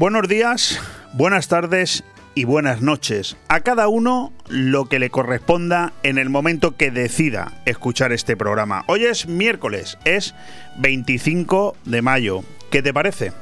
[0.00, 0.80] Buenos días,
[1.12, 2.04] buenas tardes
[2.34, 3.36] y buenas noches.
[3.48, 8.82] A cada uno lo que le corresponda en el momento que decida escuchar este programa.
[8.86, 10.34] Hoy es miércoles, es
[10.78, 12.40] 25 de mayo.
[12.70, 13.32] ¿Qué te parece?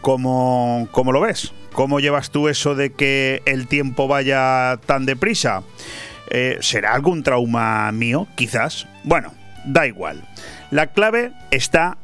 [0.00, 1.52] ¿Cómo, cómo lo ves?
[1.72, 5.62] ¿Cómo llevas tú eso de que el tiempo vaya tan deprisa?
[6.30, 8.26] Eh, ¿Será algún trauma mío?
[8.34, 8.88] Quizás.
[9.04, 9.32] Bueno,
[9.64, 10.24] da igual.
[10.72, 11.96] La clave está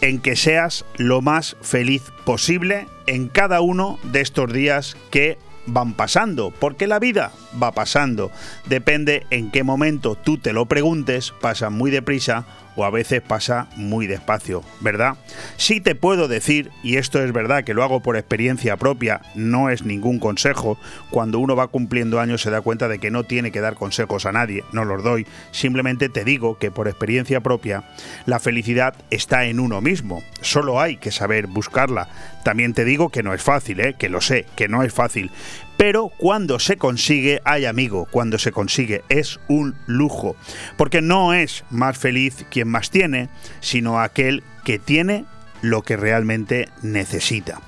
[0.00, 5.94] en que seas lo más feliz posible en cada uno de estos días que van
[5.94, 8.30] pasando, porque la vida va pasando.
[8.66, 12.46] Depende en qué momento tú te lo preguntes, pasa muy deprisa
[12.76, 15.16] o a veces pasa muy despacio, ¿verdad?
[15.56, 19.70] Sí te puedo decir, y esto es verdad que lo hago por experiencia propia, no
[19.70, 20.78] es ningún consejo,
[21.10, 24.26] cuando uno va cumpliendo años se da cuenta de que no tiene que dar consejos
[24.26, 27.84] a nadie, no los doy, simplemente te digo que por experiencia propia
[28.26, 32.08] la felicidad está en uno mismo, solo hay que saber buscarla.
[32.44, 33.94] También te digo que no es fácil, ¿eh?
[33.98, 35.30] que lo sé, que no es fácil,
[35.76, 40.36] pero cuando se consigue, hay amigo, cuando se consigue es un lujo,
[40.76, 43.28] porque no es más feliz quien más tiene,
[43.60, 45.24] sino aquel que tiene
[45.64, 47.60] lo que realmente necesita.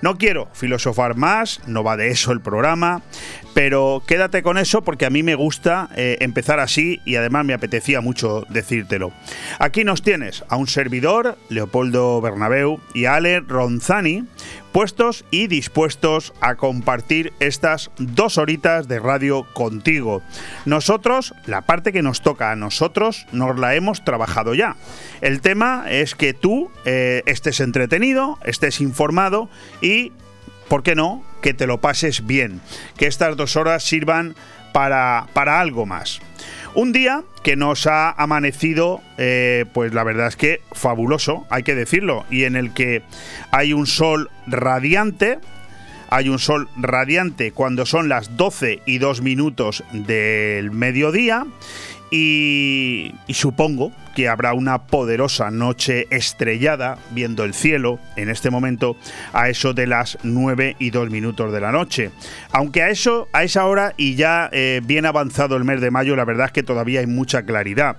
[0.00, 3.02] No quiero filosofar más, no va de eso el programa,
[3.54, 7.52] pero quédate con eso porque a mí me gusta eh, empezar así y además me
[7.52, 9.12] apetecía mucho decírtelo.
[9.58, 14.24] Aquí nos tienes a un servidor, Leopoldo Bernabeu, y a Ale Ronzani,
[14.72, 20.22] puestos y dispuestos a compartir estas dos horitas de radio contigo.
[20.64, 24.76] Nosotros, la parte que nos toca a nosotros, nos la hemos trabajado ya.
[25.20, 29.48] El tema es que tú eh, estés entretenido, estés informado
[29.80, 30.12] y,
[30.68, 32.60] ¿por qué no?, que te lo pases bien.
[32.96, 34.34] Que estas dos horas sirvan
[34.72, 36.20] para, para algo más.
[36.74, 41.74] Un día que nos ha amanecido, eh, pues la verdad es que fabuloso, hay que
[41.74, 43.02] decirlo, y en el que
[43.50, 45.38] hay un sol radiante,
[46.08, 51.46] hay un sol radiante cuando son las 12 y 2 minutos del mediodía,
[52.10, 58.96] y, y supongo que habrá una poderosa noche estrellada viendo el cielo en este momento
[59.32, 62.10] a eso de las 9 y 2 minutos de la noche.
[62.50, 66.16] Aunque a eso, a esa hora y ya eh, bien avanzado el mes de mayo,
[66.16, 67.96] la verdad es que todavía hay mucha claridad.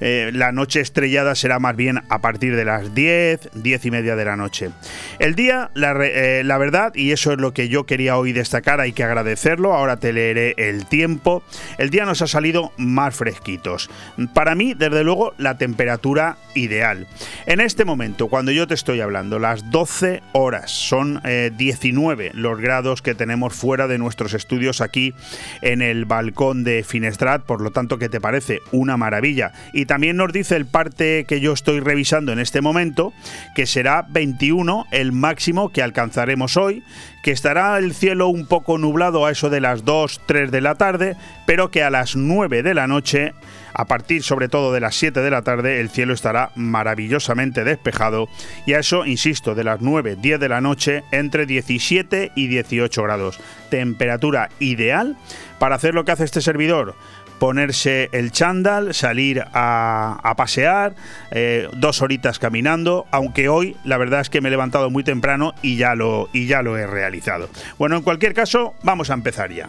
[0.00, 4.16] Eh, la noche estrellada será más bien a partir de las 10, 10 y media
[4.16, 4.70] de la noche.
[5.18, 8.80] El día, la, eh, la verdad, y eso es lo que yo quería hoy destacar,
[8.80, 11.42] hay que agradecerlo, ahora te leeré el tiempo.
[11.78, 13.90] El día nos ha salido más fresquitos.
[14.34, 17.06] Para mí, desde luego, la temperatura ideal.
[17.46, 21.20] En este momento, cuando yo te estoy hablando, las 12 horas, son
[21.56, 25.14] 19 los grados que tenemos fuera de nuestros estudios aquí
[25.62, 28.60] en el balcón de Finestrat, por lo tanto, ¿qué te parece?
[28.72, 29.52] Una maravilla.
[29.72, 33.12] Y también nos dice el parte que yo estoy revisando en este momento,
[33.54, 36.82] que será 21 el máximo que alcanzaremos hoy,
[37.26, 40.76] que estará el cielo un poco nublado a eso de las 2, 3 de la
[40.76, 43.34] tarde, pero que a las 9 de la noche
[43.74, 48.28] a partir sobre todo de las 7 de la tarde el cielo estará maravillosamente despejado
[48.64, 53.02] y a eso, insisto, de las 9, 10 de la noche entre 17 y 18
[53.02, 53.40] grados.
[53.70, 55.16] Temperatura ideal
[55.58, 56.94] para hacer lo que hace este servidor
[57.38, 60.94] ponerse el chándal, salir a, pasear,
[61.30, 65.54] eh, dos horitas caminando, aunque hoy la verdad es que me he levantado muy temprano
[65.62, 67.48] y ya lo, y ya lo he realizado.
[67.78, 69.68] Bueno, en cualquier caso, vamos a empezar ya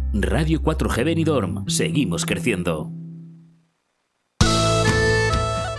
[0.13, 1.69] Radio 4G Benidorm.
[1.69, 2.91] Seguimos creciendo.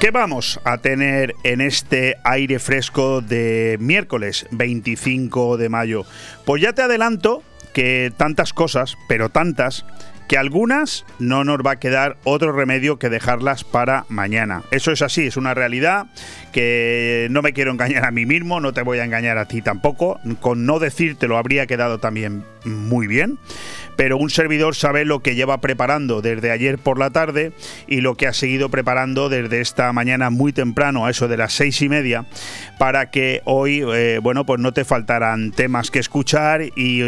[0.01, 6.05] ¿Qué vamos a tener en este aire fresco de miércoles 25 de mayo?
[6.45, 7.43] Pues ya te adelanto
[7.75, 9.85] que tantas cosas, pero tantas,
[10.29, 14.63] que algunas no nos va a quedar otro remedio que dejarlas para mañana.
[14.71, 16.07] Eso es así, es una realidad
[16.53, 19.61] que no me quiero engañar a mí mismo, no te voy a engañar a ti
[19.61, 20.19] tampoco.
[20.41, 23.39] Con no decírtelo habría quedado también muy bien
[23.97, 27.53] pero un servidor sabe lo que lleva preparando desde ayer por la tarde
[27.87, 31.53] y lo que ha seguido preparando desde esta mañana muy temprano, a eso de las
[31.53, 32.27] seis y media,
[32.79, 37.03] para que hoy, eh, bueno, pues no te faltaran temas que escuchar y,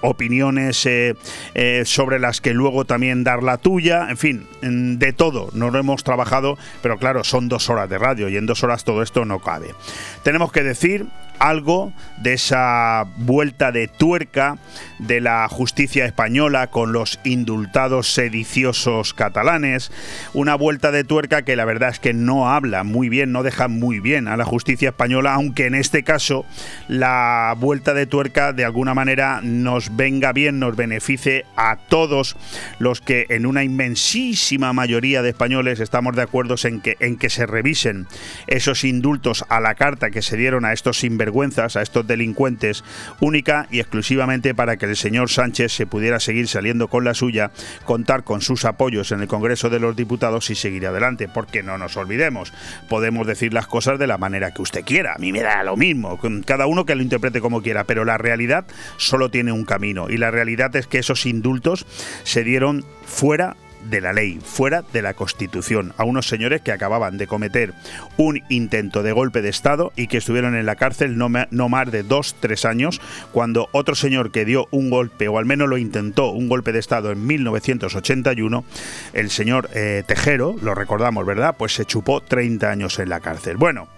[0.00, 1.14] opiniones eh,
[1.54, 5.50] eh, sobre las que luego también dar la tuya, en fin, de todo.
[5.52, 8.84] No lo hemos trabajado, pero claro, son dos horas de radio y en dos horas
[8.84, 9.74] todo esto no cabe.
[10.22, 11.06] Tenemos que decir
[11.38, 14.58] algo de esa vuelta de tuerca
[14.98, 19.90] de la justicia española con los indultados sediciosos catalanes,
[20.32, 23.68] una vuelta de tuerca que la verdad es que no habla muy bien, no deja
[23.68, 26.46] muy bien a la justicia española, aunque en este caso
[26.88, 32.36] la vuelta de tuerca de alguna manera nos venga bien, nos beneficie a todos
[32.78, 37.30] los que en una inmensísima mayoría de españoles estamos de acuerdo en que, en que
[37.30, 38.06] se revisen
[38.46, 42.84] esos indultos a la carta que se dieron a estos a estos delincuentes,
[43.20, 47.50] única y exclusivamente para que el señor Sánchez se pudiera seguir saliendo con la suya,
[47.84, 51.78] contar con sus apoyos en el Congreso de los Diputados y seguir adelante, porque no
[51.78, 52.52] nos olvidemos,
[52.88, 55.76] podemos decir las cosas de la manera que usted quiera, a mí me da lo
[55.76, 58.64] mismo, cada uno que lo interprete como quiera, pero la realidad
[58.96, 61.86] solo tiene un camino y la realidad es que esos indultos
[62.24, 63.56] se dieron fuera
[63.90, 67.74] de la ley, fuera de la Constitución, a unos señores que acababan de cometer
[68.16, 71.28] un intento de golpe de Estado y que estuvieron en la cárcel no,
[71.68, 73.00] más de dos, tres años,
[73.32, 76.78] cuando otro señor que dio un golpe, o al menos lo intentó, un golpe de
[76.78, 78.64] Estado en 1981,
[79.12, 81.56] el señor eh, Tejero, lo recordamos, ¿verdad?
[81.58, 83.56] Pues se chupó 30 años en la cárcel.
[83.56, 83.88] Bueno.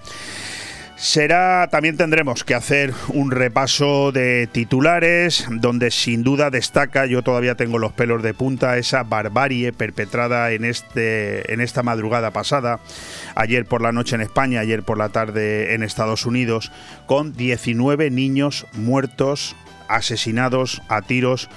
[0.99, 7.55] Será, también tendremos que hacer un repaso de titulares, donde sin duda destaca, yo todavía
[7.55, 12.81] tengo los pelos de punta, esa barbarie perpetrada en, este, en esta madrugada pasada,
[13.35, 16.73] ayer por la noche en España, ayer por la tarde en Estados Unidos,
[17.05, 19.55] con 19 niños muertos,
[19.89, 21.51] asesinados a tiros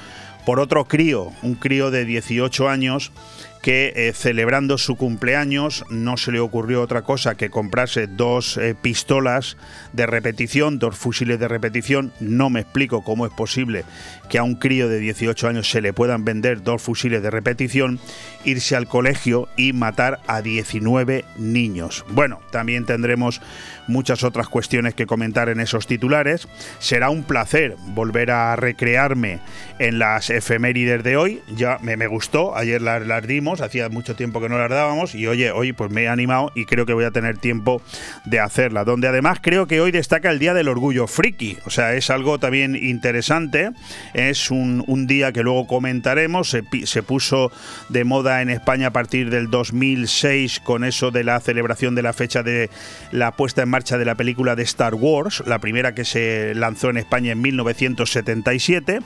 [0.46, 3.14] por otro crío, un crío de 18 años
[3.62, 8.76] que eh, celebrando su cumpleaños no se le ocurrió otra cosa que comprarse dos eh,
[8.80, 9.58] pistolas
[9.94, 12.14] de repetición, dos fusiles de repetición.
[12.20, 13.84] No me explico cómo es posible
[14.30, 18.00] que a un crío de 18 años se le puedan vender dos fusiles de repetición,
[18.46, 22.06] irse al colegio y matar a 19 niños.
[22.10, 23.42] Bueno, también tendremos
[23.90, 26.48] muchas otras cuestiones que comentar en esos titulares.
[26.80, 29.40] Será un placer volver a recrearme
[29.80, 31.42] en las efemérides de hoy.
[31.56, 35.16] Ya me, me gustó, ayer las, las dimos hacía mucho tiempo que no las dábamos
[35.16, 37.82] y oye, hoy pues me he animado y creo que voy a tener tiempo
[38.26, 41.94] de hacerla, donde además creo que hoy destaca el Día del Orgullo Friki, o sea,
[41.94, 43.72] es algo también interesante,
[44.14, 47.52] es un, día que luego comentaremos, se, se puso
[47.88, 52.14] de moda en España a partir del 2006 con eso de la celebración de la
[52.14, 52.70] fecha de
[53.12, 56.90] la puesta en marcha de la película de Star Wars, la primera que se lanzó
[56.90, 59.00] en España en 1977,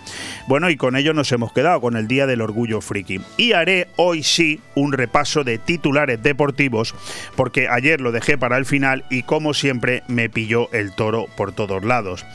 [0.48, 3.22] bueno, y con ello nos hemos quedado con el Día del Orgullo Friki.
[3.38, 6.96] Y haré hoy sí un repaso de titulares deportivos,
[7.36, 11.52] porque ayer lo dejé para el final y como siempre me pilló el toro por
[11.52, 12.26] todos lados.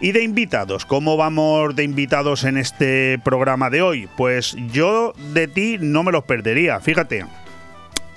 [0.00, 4.08] Y de invitados, ¿cómo vamos de invitados en este programa de hoy?
[4.16, 7.24] Pues yo de ti no me los perdería, fíjate.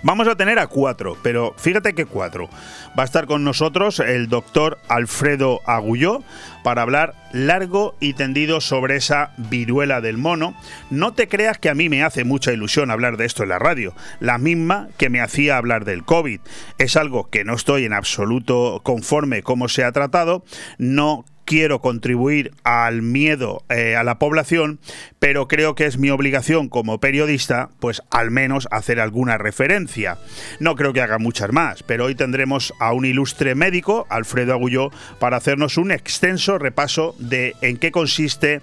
[0.07, 2.49] Vamos a tener a cuatro, pero fíjate que cuatro.
[2.97, 6.23] Va a estar con nosotros el doctor Alfredo Agulló
[6.63, 10.55] para hablar largo y tendido sobre esa viruela del mono.
[10.89, 13.59] No te creas que a mí me hace mucha ilusión hablar de esto en la
[13.59, 16.39] radio, la misma que me hacía hablar del COVID.
[16.77, 20.45] Es algo que no estoy en absoluto conforme cómo se ha tratado,
[20.77, 24.79] no quiero contribuir al miedo eh, a la población,
[25.17, 30.17] pero creo que es mi obligación como periodista, pues al menos hacer alguna referencia.
[30.59, 34.91] No creo que haga muchas más, pero hoy tendremos a un ilustre médico, Alfredo Agulló,
[35.19, 38.59] para hacernos un extenso repaso de en qué consiste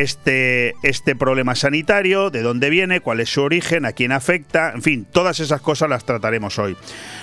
[0.00, 4.82] este, este problema sanitario, de dónde viene, cuál es su origen, a quién afecta, en
[4.82, 6.76] fin, todas esas cosas las trataremos hoy.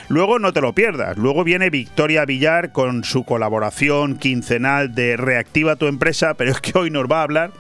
[0.10, 5.78] Luego no te lo pierdas, luego viene Victoria Villar con su colaboración quincenal de Reactiva
[5.78, 7.52] tu empresa, pero es que hoy nos va a hablar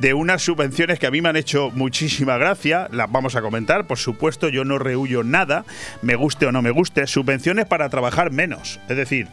[0.00, 3.86] de unas subvenciones que a mí me han hecho muchísima gracia, las vamos a comentar,
[3.86, 5.64] por supuesto yo no rehuyo nada,
[6.02, 9.28] me guste o no me guste, subvenciones para trabajar menos, es decir,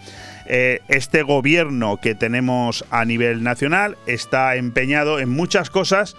[0.48, 6.16] eh, este gobierno que tenemos a nivel nacional está empeñado en muchas cosas,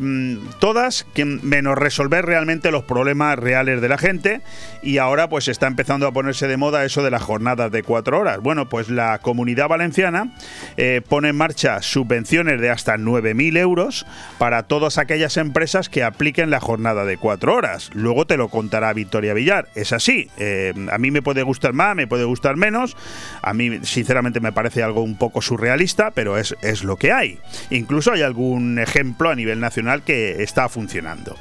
[0.00, 1.06] mm, todas
[1.42, 4.40] menos resolver realmente los problemas reales de la gente
[4.82, 8.18] y ahora pues está empezando a ponerse de moda eso de las jornadas de cuatro
[8.18, 8.40] horas.
[8.40, 10.32] Bueno, pues la comunidad valenciana
[10.76, 14.06] eh, pone en marcha subvenciones de hasta 9.000 euros
[14.38, 17.90] para todas aquellas empresas que apliquen la jornada de cuatro horas.
[17.94, 19.68] Luego te lo contará Victoria Villar.
[19.74, 20.28] Es así.
[20.38, 22.96] Eh, a mí me puede gustar más, me puede gustar menos.
[23.42, 27.38] A mí sinceramente me parece algo un poco surrealista, pero es, es lo que hay.
[27.70, 31.36] Incluso hay algún ejemplo a nivel nacional que está funcionando.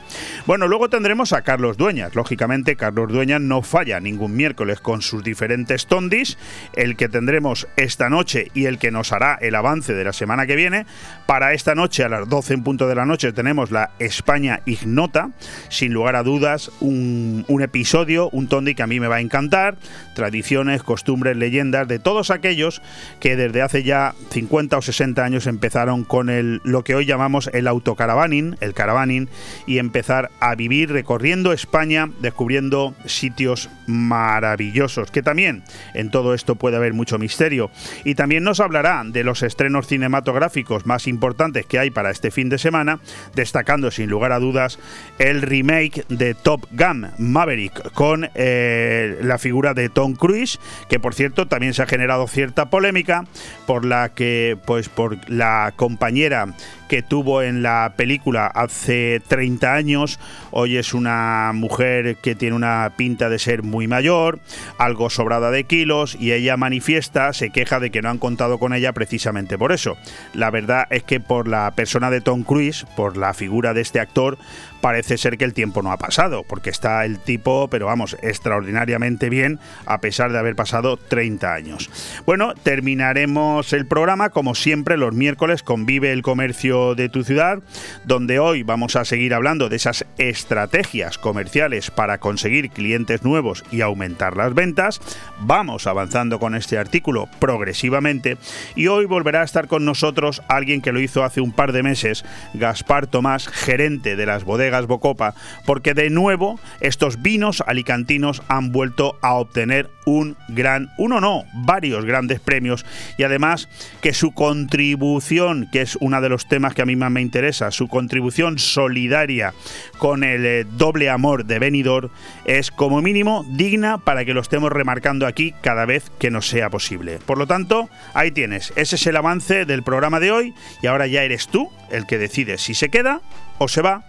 [0.45, 2.15] Bueno, luego tendremos a Carlos Dueñas.
[2.15, 6.38] Lógicamente, Carlos Dueñas no falla ningún miércoles con sus diferentes tondis.
[6.74, 10.48] El que tendremos esta noche y el que nos hará el avance de la semana
[10.48, 10.86] que viene.
[11.25, 15.31] Para esta noche, a las 12 en punto de la noche, tenemos la España Ignota.
[15.69, 19.21] Sin lugar a dudas, un, un episodio, un tondi que a mí me va a
[19.21, 19.77] encantar.
[20.15, 22.81] Tradiciones, costumbres, leyendas de todo aquellos
[23.21, 27.49] que desde hace ya 50 o 60 años empezaron con el, lo que hoy llamamos
[27.53, 29.29] el autocaravaning, el caravaning,
[29.65, 36.75] y empezar a vivir recorriendo España, descubriendo sitios maravillosos, que también en todo esto puede
[36.75, 37.71] haber mucho misterio.
[38.03, 42.49] Y también nos hablará de los estrenos cinematográficos más importantes que hay para este fin
[42.49, 42.99] de semana,
[43.35, 44.79] destacando sin lugar a dudas
[45.19, 50.59] el remake de Top Gun Maverick con eh, la figura de Tom Cruise,
[50.89, 53.25] que por cierto también se ha generado cierta polémica
[53.65, 56.47] por la que, pues por la compañera
[56.89, 60.19] que tuvo en la película hace 30 años.
[60.51, 64.39] Hoy es una mujer que tiene una pinta de ser muy mayor,
[64.79, 68.73] algo sobrada de kilos, y ella manifiesta, se queja de que no han contado con
[68.73, 69.97] ella precisamente por eso.
[70.33, 73.99] La verdad es que por la persona de Tom Cruise, por la figura de este
[73.99, 74.39] actor,
[74.81, 79.29] parece ser que el tiempo no ha pasado, porque está el tipo, pero vamos, extraordinariamente
[79.29, 81.89] bien, a pesar de haber pasado 30 años.
[82.25, 87.59] Bueno, terminaremos el programa, como siempre, los miércoles con Vive el Comercio de tu ciudad,
[88.05, 93.81] donde hoy vamos a seguir hablando de esas estrategias comerciales para conseguir clientes nuevos y
[93.81, 95.01] aumentar las ventas.
[95.39, 98.38] Vamos avanzando con este artículo progresivamente
[98.75, 101.83] y hoy volverá a estar con nosotros alguien que lo hizo hace un par de
[101.83, 105.35] meses, Gaspar Tomás, gerente de las bodegas Bocopa,
[105.65, 112.05] porque de nuevo estos vinos alicantinos han vuelto a obtener un gran, uno no, varios
[112.05, 112.85] grandes premios
[113.17, 113.69] y además
[114.01, 117.71] que su contribución, que es uno de los temas que a mí más me interesa,
[117.71, 119.53] su contribución solidaria
[119.97, 122.09] con el eh, doble amor de Benidorm
[122.45, 126.69] es como mínimo digna para que lo estemos remarcando aquí cada vez que nos sea
[126.69, 127.19] posible.
[127.25, 131.07] Por lo tanto, ahí tienes, ese es el avance del programa de hoy y ahora
[131.07, 133.21] ya eres tú el que decide si se queda
[133.57, 134.08] o se va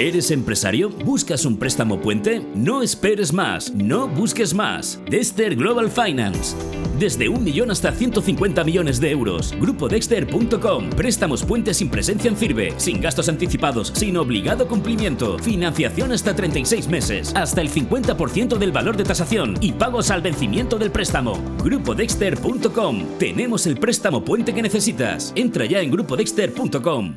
[0.00, 0.90] ¿Eres empresario?
[0.90, 2.40] ¿Buscas un préstamo puente?
[2.54, 5.00] No esperes más, no busques más.
[5.08, 6.56] Dexter Global Finance.
[6.98, 9.54] Desde un millón hasta 150 millones de euros.
[9.60, 10.90] Grupodexter.com.
[10.90, 15.38] Préstamos puentes sin presencia en firme, sin gastos anticipados, sin obligado cumplimiento.
[15.38, 20.78] Financiación hasta 36 meses, hasta el 50% del valor de tasación y pagos al vencimiento
[20.78, 21.40] del préstamo.
[21.62, 23.18] Grupodexter.com.
[23.18, 25.32] Tenemos el préstamo puente que necesitas.
[25.36, 27.16] Entra ya en grupodexter.com.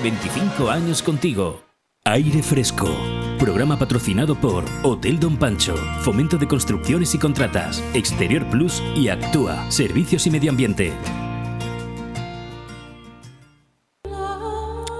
[0.00, 1.62] 25 años contigo.
[2.04, 2.88] Aire Fresco.
[3.38, 9.70] Programa patrocinado por Hotel Don Pancho, Fomento de Construcciones y Contratas, Exterior Plus y Actúa,
[9.70, 10.92] Servicios y Medio Ambiente.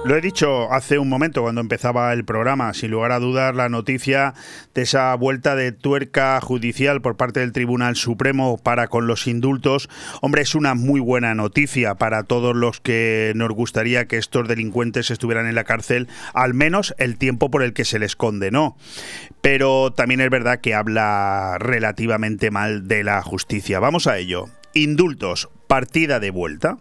[0.07, 3.67] Lo he dicho hace un momento cuando empezaba el programa, sin lugar a dudas, la
[3.67, 4.33] noticia
[4.73, 9.89] de esa vuelta de tuerca judicial por parte del Tribunal Supremo para con los indultos,
[10.21, 15.11] hombre, es una muy buena noticia para todos los que nos gustaría que estos delincuentes
[15.11, 18.77] estuvieran en la cárcel, al menos el tiempo por el que se les condenó.
[19.41, 23.81] Pero también es verdad que habla relativamente mal de la justicia.
[23.81, 24.45] Vamos a ello.
[24.73, 26.77] Indultos, partida de vuelta.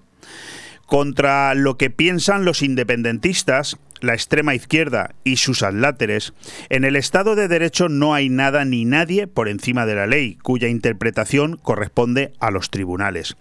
[0.86, 6.32] Contra lo que piensan los independentistas, la extrema izquierda y sus adláteres,
[6.68, 10.36] en el Estado de Derecho no hay nada ni nadie por encima de la ley,
[10.42, 13.36] cuya interpretación corresponde a los tribunales.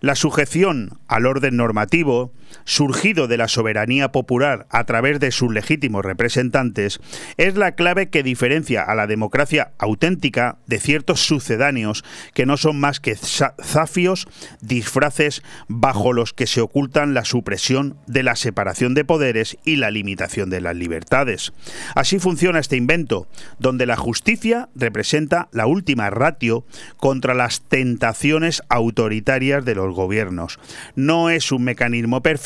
[0.00, 2.32] La sujeción al orden normativo,
[2.64, 7.00] surgido de la soberanía popular a través de sus legítimos representantes,
[7.36, 12.04] es la clave que diferencia a la democracia auténtica de ciertos sucedáneos
[12.34, 14.28] que no son más que zafios,
[14.60, 19.90] disfraces bajo los que se ocultan la supresión de la separación de poderes y la
[19.90, 21.52] limitación de las libertades.
[21.94, 23.26] Así funciona este invento,
[23.58, 26.64] donde la justicia representa la última ratio
[26.96, 30.58] contra las tentaciones autoritarias de los gobiernos.
[30.94, 32.41] No es un mecanismo perfecto,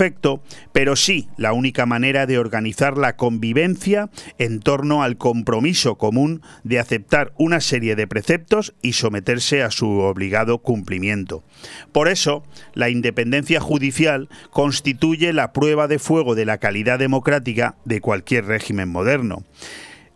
[0.73, 6.79] pero sí la única manera de organizar la convivencia en torno al compromiso común de
[6.79, 11.43] aceptar una serie de preceptos y someterse a su obligado cumplimiento.
[11.93, 18.01] Por eso, la independencia judicial constituye la prueba de fuego de la calidad democrática de
[18.01, 19.45] cualquier régimen moderno.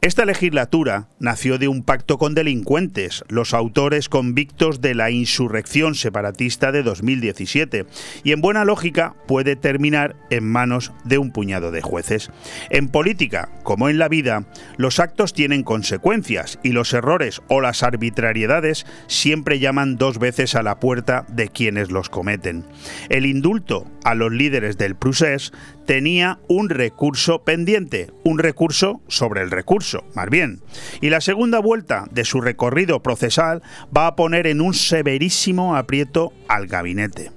[0.02, 6.72] Esta legislatura nació de un pacto con delincuentes, los autores convictos de la insurrección separatista
[6.72, 7.84] de 2017,
[8.24, 12.30] y en buena lógica puede terminar en manos de un puñado de jueces.
[12.70, 14.46] En política, como en la vida,
[14.78, 20.62] los actos tienen consecuencias y los errores o las arbitrariedades siempre llaman dos veces a
[20.62, 22.64] la puerta de quienes los cometen.
[23.10, 25.52] El indulto a los líderes del Prusés
[25.86, 30.60] tenía un recurso pendiente, un recurso sobre el recurso, más bien.
[31.00, 33.62] Y la segunda vuelta de su recorrido procesal
[33.96, 37.30] va a poner en un severísimo aprieto al gabinete.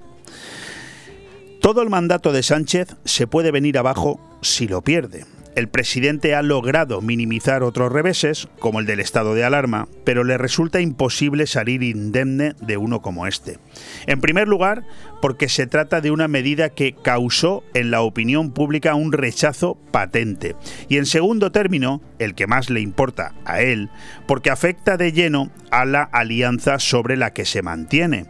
[1.61, 5.25] Todo el mandato de Sánchez se puede venir abajo si lo pierde.
[5.55, 10.39] El presidente ha logrado minimizar otros reveses, como el del estado de alarma, pero le
[10.39, 13.59] resulta imposible salir indemne de uno como este.
[14.07, 14.83] En primer lugar,
[15.21, 20.55] porque se trata de una medida que causó en la opinión pública un rechazo patente.
[20.89, 23.89] Y en segundo término, el que más le importa a él,
[24.27, 28.25] porque afecta de lleno a la alianza sobre la que se mantiene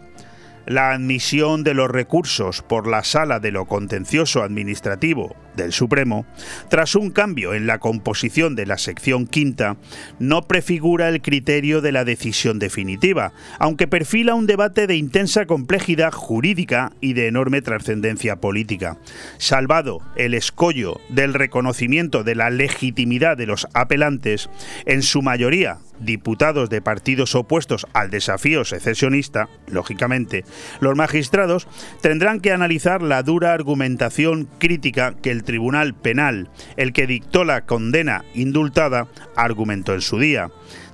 [0.66, 6.26] la admisión de los recursos por la Sala de lo Contencioso Administrativo del Supremo,
[6.70, 9.78] tras un cambio en la composición de la sección quinta,
[10.20, 16.12] no prefigura el criterio de la decisión definitiva, aunque perfila un debate de intensa complejidad
[16.12, 18.98] jurídica y de enorme trascendencia política.
[19.38, 24.50] Salvado el escollo del reconocimiento de la legitimidad de los apelantes,
[24.86, 30.46] en su mayoría diputados de partidos opuestos al desafío secesionista, lógicamente,
[30.80, 31.68] los magistrados
[32.02, 37.66] tendrán que analizar la dura argumentación crítica que el Tribunal Penal, el que dictó la
[37.66, 40.50] condena indultada, argumentó en su día.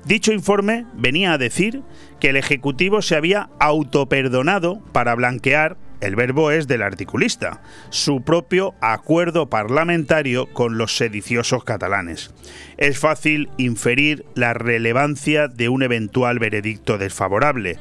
[0.06, 1.84] Dicho informe venía a decir
[2.20, 8.74] que el Ejecutivo se había autoperdonado para blanquear el verbo es del articulista, su propio
[8.82, 12.34] acuerdo parlamentario con los sediciosos catalanes.
[12.78, 17.78] Es fácil inferir la relevancia de un eventual veredicto desfavorable.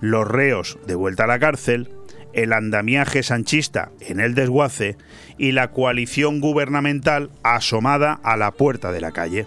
[0.00, 1.90] Los reos de vuelta a la cárcel,
[2.32, 4.96] el andamiaje sanchista en el desguace
[5.38, 9.46] y la coalición gubernamental asomada a la puerta de la calle.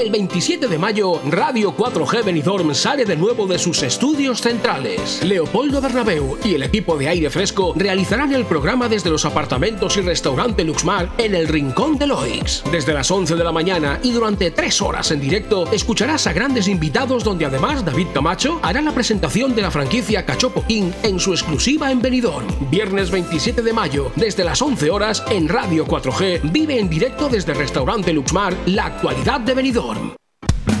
[0.00, 5.22] El 27 de mayo, Radio 4G Benidorm sale de nuevo de sus estudios centrales.
[5.22, 10.00] Leopoldo Bernabeu y el equipo de aire fresco realizarán el programa desde los apartamentos y
[10.00, 12.62] restaurante Luxmar en el Rincón de Loix.
[12.72, 16.66] Desde las 11 de la mañana y durante tres horas en directo, escucharás a grandes
[16.66, 21.32] invitados donde además David Camacho hará la presentación de la franquicia Cachopo King en su
[21.32, 22.46] exclusiva en Benidorm.
[22.70, 27.52] Viernes 27 de mayo, desde las 11 horas, en Radio 4G, vive en directo desde
[27.52, 29.89] el restaurante Luxmar la actualidad de Benidorm.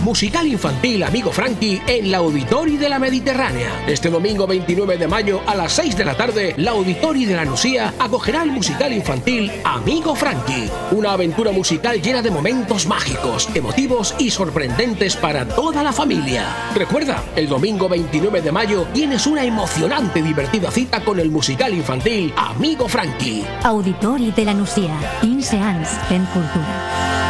[0.02, 3.84] Musical infantil Amigo Frankie en la Auditori de la Mediterránea.
[3.86, 7.44] Este domingo 29 de mayo a las 6 de la tarde, la Auditori de la
[7.44, 14.14] Nucía acogerá el musical infantil Amigo Frankie, una aventura musical llena de momentos mágicos, emotivos
[14.18, 16.72] y sorprendentes para toda la familia.
[16.74, 21.74] Recuerda, el domingo 29 de mayo tienes una emocionante y divertida cita con el musical
[21.74, 23.44] infantil Amigo Frankie.
[23.62, 27.29] Auditori de la Nucía, 15 anys en cultura.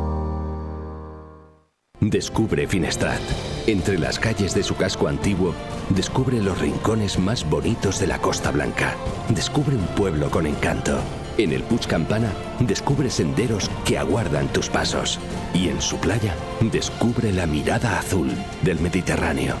[2.01, 3.21] Descubre Finestrat.
[3.67, 5.53] Entre las calles de su casco antiguo,
[5.89, 8.95] descubre los rincones más bonitos de la Costa Blanca.
[9.29, 10.99] Descubre un pueblo con encanto.
[11.37, 15.19] En el Puig Campana, descubre senderos que aguardan tus pasos.
[15.53, 16.33] Y en su playa,
[16.71, 18.31] descubre la mirada azul
[18.63, 19.53] del Mediterráneo.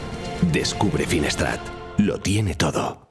[0.51, 1.59] Descubre Finestrat.
[1.99, 3.10] Lo tiene todo.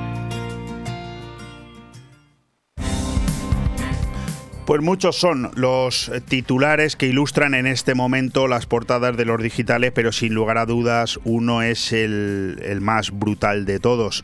[4.65, 9.91] Pues muchos son los titulares que ilustran en este momento las portadas de los digitales,
[9.93, 14.23] pero sin lugar a dudas uno es el, más brutal de todos.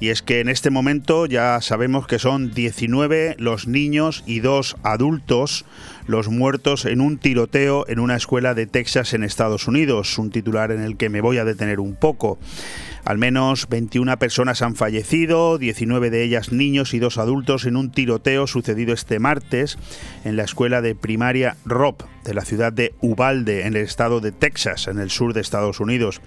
[0.00, 4.76] Y es que en este momento ya sabemos que son 19 los niños y dos
[4.82, 5.64] adultos
[6.06, 10.72] los muertos en un tiroteo en una escuela de Texas en Estados Unidos, un titular
[10.72, 12.38] en el que me voy a detener un poco.
[13.06, 17.92] Al menos 21 personas han fallecido, 19 de ellas niños y dos adultos en un
[17.92, 19.78] tiroteo sucedido este martes
[20.24, 24.32] en la escuela de primaria Rob de la ciudad de Uvalde, en el estado de
[24.32, 26.20] Texas, en el sur de Estados Unidos.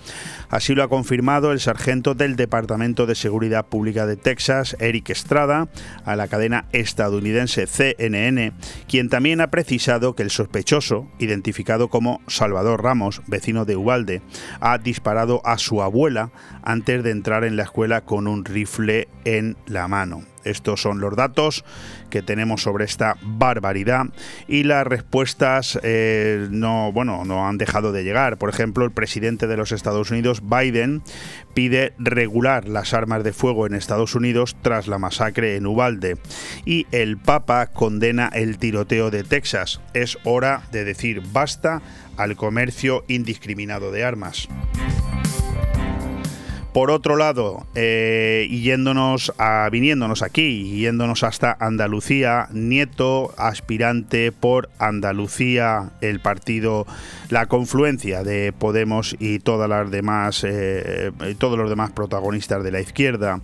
[0.50, 5.68] Así lo ha confirmado el sargento del Departamento de Seguridad Pública de Texas, Eric Estrada,
[6.06, 8.54] a la cadena estadounidense CNN,
[8.88, 14.22] quien también ha precisado que el sospechoso, identificado como Salvador Ramos, vecino de Uvalde,
[14.62, 16.32] ha disparado a su abuela
[16.70, 20.22] antes de entrar en la escuela con un rifle en la mano.
[20.44, 21.66] Estos son los datos
[22.12, 24.06] que tenemos sobre esta barbaridad
[24.48, 28.38] y las respuestas eh, no, bueno, no han dejado de llegar.
[28.38, 31.02] Por ejemplo, el presidente de los Estados Unidos, Biden,
[31.56, 36.18] pide regular las armas de fuego en Estados Unidos tras la masacre en Ubalde
[36.66, 39.82] y el Papa condena el tiroteo de Texas.
[39.96, 41.82] Es hora de decir basta
[42.16, 44.48] al comercio indiscriminado de armas.
[46.74, 48.48] Por otro lado, eh,
[49.72, 56.86] viniéndonos aquí, yéndonos hasta Andalucía, Nieto, aspirante por Andalucía, el partido,
[57.30, 62.82] la confluencia de Podemos y todas las demás, eh, todos los demás protagonistas de la
[62.82, 63.42] izquierda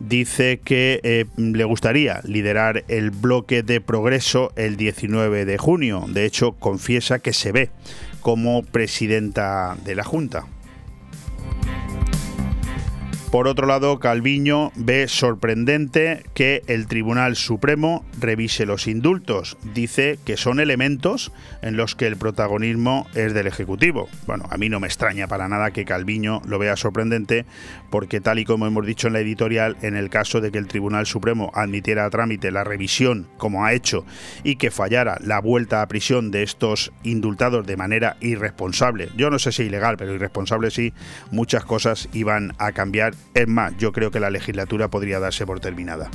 [0.00, 6.04] dice que eh, le gustaría liderar el bloque de progreso el 19 de junio.
[6.08, 7.70] De hecho, confiesa que se ve
[8.20, 10.46] como presidenta de la Junta.
[13.30, 19.58] Por otro lado, Calviño ve sorprendente que el Tribunal Supremo revise los indultos.
[19.74, 24.08] Dice que son elementos en los que el protagonismo es del Ejecutivo.
[24.26, 27.44] Bueno, a mí no me extraña para nada que Calviño lo vea sorprendente,
[27.90, 30.66] porque tal y como hemos dicho en la editorial, en el caso de que el
[30.66, 34.06] Tribunal Supremo admitiera a trámite la revisión, como ha hecho,
[34.42, 39.38] y que fallara la vuelta a prisión de estos indultados de manera irresponsable, yo no
[39.38, 40.94] sé si ilegal, pero irresponsable sí,
[41.30, 45.60] muchas cosas iban a cambiar es más, yo creo que la legislatura podría darse por
[45.60, 46.10] terminada.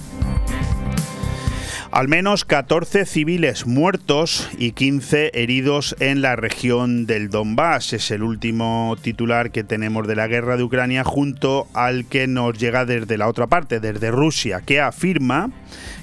[1.93, 7.93] Al menos 14 civiles muertos y 15 heridos en la región del Donbass.
[7.93, 12.57] Es el último titular que tenemos de la guerra de Ucrania junto al que nos
[12.57, 15.51] llega desde la otra parte, desde Rusia, que afirma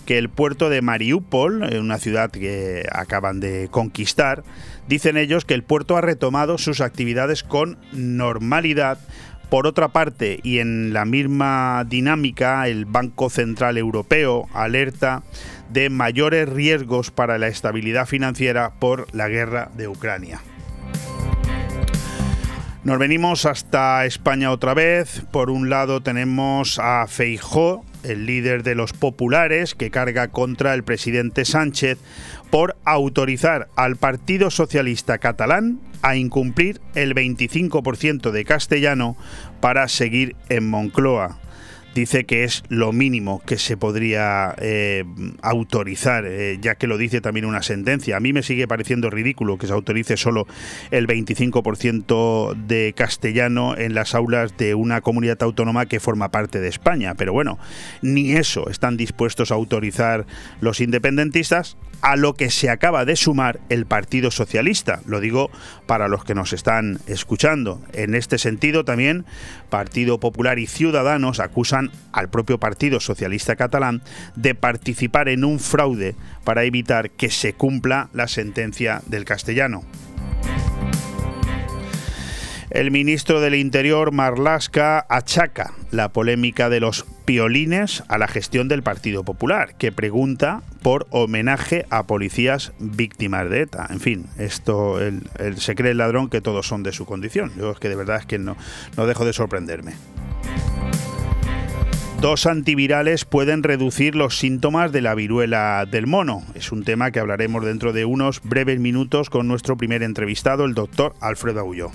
[0.06, 4.44] que el puerto de Mariupol, una ciudad que acaban de conquistar,
[4.86, 8.98] dicen ellos que el puerto ha retomado sus actividades con normalidad
[9.50, 15.22] por otra parte, y en la misma dinámica, el Banco Central Europeo alerta
[15.70, 20.40] de mayores riesgos para la estabilidad financiera por la guerra de Ucrania.
[22.84, 25.22] Nos venimos hasta España otra vez.
[25.32, 30.82] Por un lado tenemos a Feijó, el líder de los populares, que carga contra el
[30.82, 31.98] presidente Sánchez
[32.50, 39.16] por autorizar al Partido Socialista Catalán a incumplir el 25% de castellano
[39.60, 41.38] para seguir en Moncloa.
[41.94, 45.04] dice que es lo mínimo que se podría eh,
[45.42, 48.16] autorizar, eh, ya que lo dice también una sentencia.
[48.16, 50.46] A mí me sigue pareciendo ridículo que se autorice solo
[50.92, 56.68] el 25% de castellano en las aulas de una comunidad autónoma que forma parte de
[56.68, 57.16] España.
[57.16, 57.58] Pero bueno,
[58.02, 60.26] ni eso están dispuestos a autorizar
[60.60, 65.00] los independentistas, a lo que se acaba de sumar el Partido Socialista.
[65.06, 65.50] Lo digo
[65.86, 67.80] para los que nos están escuchando.
[67.92, 69.24] En este sentido, también
[69.68, 74.02] Partido Popular y Ciudadanos acusan al propio Partido Socialista Catalán
[74.36, 79.84] de participar en un fraude para evitar que se cumpla la sentencia del castellano.
[82.70, 88.85] El ministro del Interior, Marlasca, achaca la polémica de los piolines a la gestión del
[88.85, 93.88] Partido Popular, que pregunta por homenaje a policías víctimas de ETA.
[93.90, 95.00] En fin, esto
[95.56, 97.50] se cree el ladrón que todos son de su condición.
[97.59, 98.56] Yo es que de verdad es que no,
[98.96, 99.94] no dejo de sorprenderme.
[102.20, 106.44] Dos antivirales pueden reducir los síntomas de la viruela del mono.
[106.54, 110.74] Es un tema que hablaremos dentro de unos breves minutos con nuestro primer entrevistado, el
[110.74, 111.90] doctor Alfredo Agulló.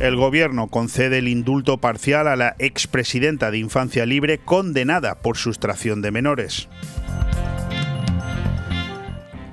[0.00, 6.00] El gobierno concede el indulto parcial a la expresidenta de Infancia Libre condenada por sustracción
[6.00, 6.68] de menores.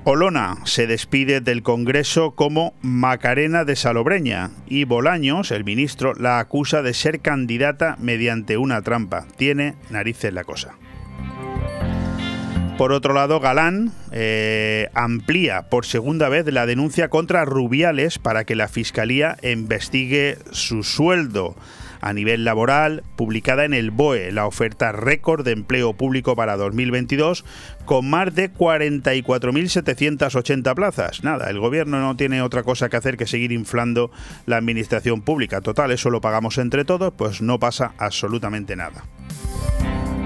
[0.04, 6.80] Olona se despide del Congreso como Macarena de Salobreña y Bolaños, el ministro, la acusa
[6.80, 9.26] de ser candidata mediante una trampa.
[9.36, 10.78] Tiene narices la cosa.
[12.78, 18.54] Por otro lado, Galán eh, amplía por segunda vez la denuncia contra Rubiales para que
[18.54, 21.56] la Fiscalía investigue su sueldo
[22.00, 27.44] a nivel laboral, publicada en el BOE, la oferta récord de empleo público para 2022,
[27.84, 31.24] con más de 44.780 plazas.
[31.24, 34.12] Nada, el gobierno no tiene otra cosa que hacer que seguir inflando
[34.46, 35.62] la administración pública.
[35.62, 39.02] Total, eso lo pagamos entre todos, pues no pasa absolutamente nada.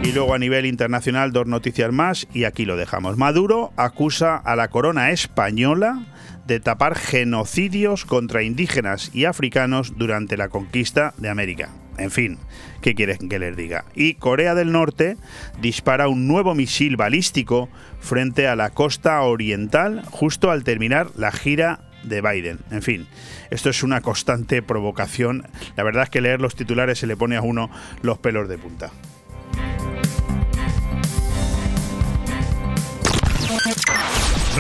[0.05, 3.17] Y luego a nivel internacional dos noticias más y aquí lo dejamos.
[3.17, 6.05] Maduro acusa a la corona española
[6.47, 11.71] de tapar genocidios contra indígenas y africanos durante la conquista de América.
[11.99, 12.39] En fin,
[12.81, 13.85] ¿qué quieren que les diga?
[13.95, 15.17] Y Corea del Norte
[15.61, 17.69] dispara un nuevo misil balístico
[18.01, 22.59] frente a la costa oriental justo al terminar la gira de Biden.
[22.73, 23.07] En fin,
[23.51, 25.47] esto es una constante provocación.
[25.77, 27.71] La verdad es que leer los titulares se le pone a uno
[28.03, 28.91] los pelos de punta.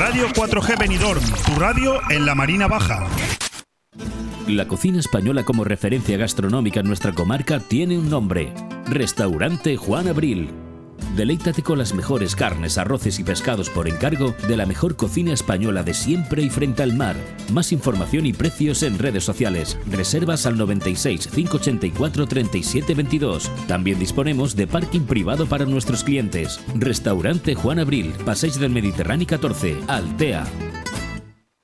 [0.04, 3.06] Radio 4G Benidorm, tu radio en la Marina Baja.
[4.48, 8.52] La cocina española como referencia gastronómica en nuestra comarca tiene un nombre.
[8.86, 10.50] Restaurante Juan Abril
[11.16, 15.82] Deleítate con las mejores carnes, arroces y pescados por encargo de la mejor cocina española
[15.82, 17.16] de siempre y frente al mar.
[17.52, 19.78] Más información y precios en redes sociales.
[19.90, 23.50] Reservas al 96 584 37 22.
[23.68, 26.60] También disponemos de parking privado para nuestros clientes.
[26.74, 30.46] Restaurante Juan Abril, Paseis del Mediterráneo 14, Altea.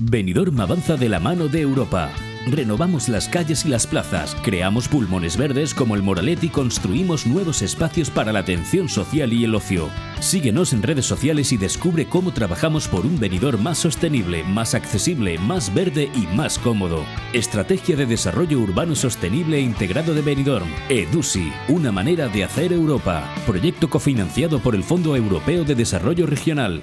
[0.00, 2.10] Benidorm avanza de la mano de Europa.
[2.48, 7.62] Renovamos las calles y las plazas, creamos pulmones verdes como el Moralet y construimos nuevos
[7.62, 9.88] espacios para la atención social y el ocio.
[10.18, 15.38] Síguenos en redes sociales y descubre cómo trabajamos por un venidor más sostenible, más accesible,
[15.38, 17.04] más verde y más cómodo.
[17.32, 20.68] Estrategia de Desarrollo Urbano Sostenible e Integrado de Benidorm.
[20.88, 23.32] EDUSI, una manera de hacer Europa.
[23.46, 26.82] Proyecto cofinanciado por el Fondo Europeo de Desarrollo Regional.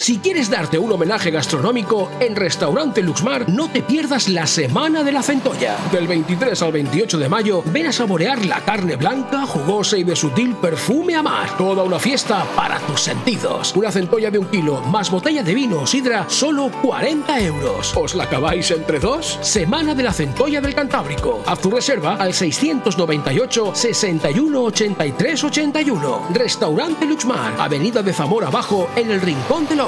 [0.00, 5.10] Si quieres darte un homenaje gastronómico, en Restaurante Luxmar no te pierdas la Semana de
[5.10, 5.76] la Centolla.
[5.90, 10.14] Del 23 al 28 de mayo, ven a saborear la carne blanca, jugosa y de
[10.14, 11.56] sutil perfume a mar.
[11.58, 13.74] Toda una fiesta para tus sentidos.
[13.74, 17.92] Una centolla de un kilo, más botella de vino o sidra, solo 40 euros.
[17.96, 19.40] ¿Os la acabáis entre dos?
[19.42, 21.42] Semana de la Centolla del Cantábrico.
[21.44, 26.28] Haz tu reserva al 698 61 83 81.
[26.34, 29.87] Restaurante Luxmar, Avenida de Zamora Abajo, en el Rincón de los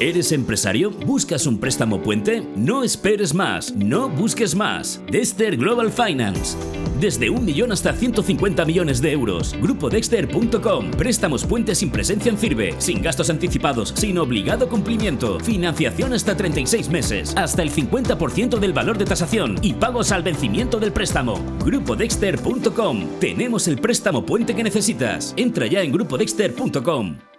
[0.00, 0.90] ¿Eres empresario?
[0.90, 2.42] ¿Buscas un préstamo puente?
[2.56, 5.02] No esperes más, no busques más.
[5.10, 6.56] Dester Global Finance
[7.02, 9.54] desde un millón hasta 150 millones de euros.
[9.60, 10.92] GrupoDexter.com.
[10.92, 15.40] Préstamos puentes sin presencia en firme, sin gastos anticipados, sin obligado cumplimiento.
[15.40, 20.78] Financiación hasta 36 meses, hasta el 50% del valor de tasación y pagos al vencimiento
[20.78, 21.40] del préstamo.
[21.64, 23.18] GrupoDexter.com.
[23.18, 25.34] Tenemos el préstamo puente que necesitas.
[25.36, 27.31] Entra ya en GrupoDexter.com.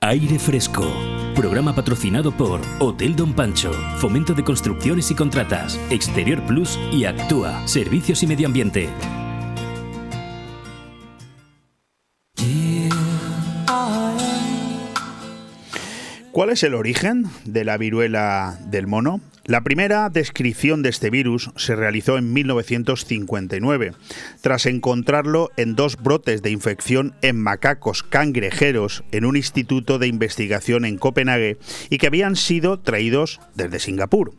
[0.00, 0.88] Aire Fresco.
[1.34, 7.66] Programa patrocinado por Hotel Don Pancho, Fomento de Construcciones y Contratas, Exterior Plus y Actúa,
[7.66, 8.88] Servicios y Medio Ambiente.
[16.30, 19.20] ¿Cuál es el origen de la viruela del mono?
[19.48, 23.94] La primera descripción de este virus se realizó en 1959,
[24.42, 30.84] tras encontrarlo en dos brotes de infección en macacos cangrejeros en un instituto de investigación
[30.84, 31.56] en Copenhague
[31.88, 34.34] y que habían sido traídos desde Singapur.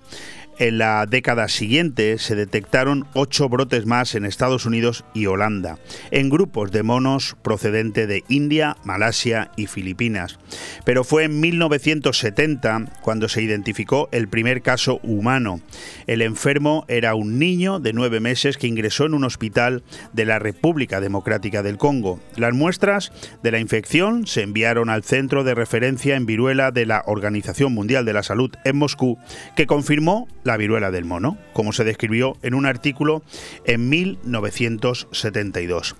[0.59, 5.79] En la década siguiente se detectaron ocho brotes más en Estados Unidos y Holanda,
[6.11, 10.37] en grupos de monos procedente de India, Malasia y Filipinas.
[10.83, 15.61] Pero fue en 1970 cuando se identificó el primer caso humano.
[16.07, 20.39] El enfermo era un niño de nueve meses que ingresó en un hospital de la
[20.39, 22.19] República Democrática del Congo.
[22.35, 27.01] Las muestras de la infección se enviaron al Centro de Referencia en Viruela de la
[27.05, 29.17] Organización Mundial de la Salud en Moscú,
[29.55, 33.23] que confirmó viruela del mono, como se describió en un artículo
[33.65, 35.95] en 1972.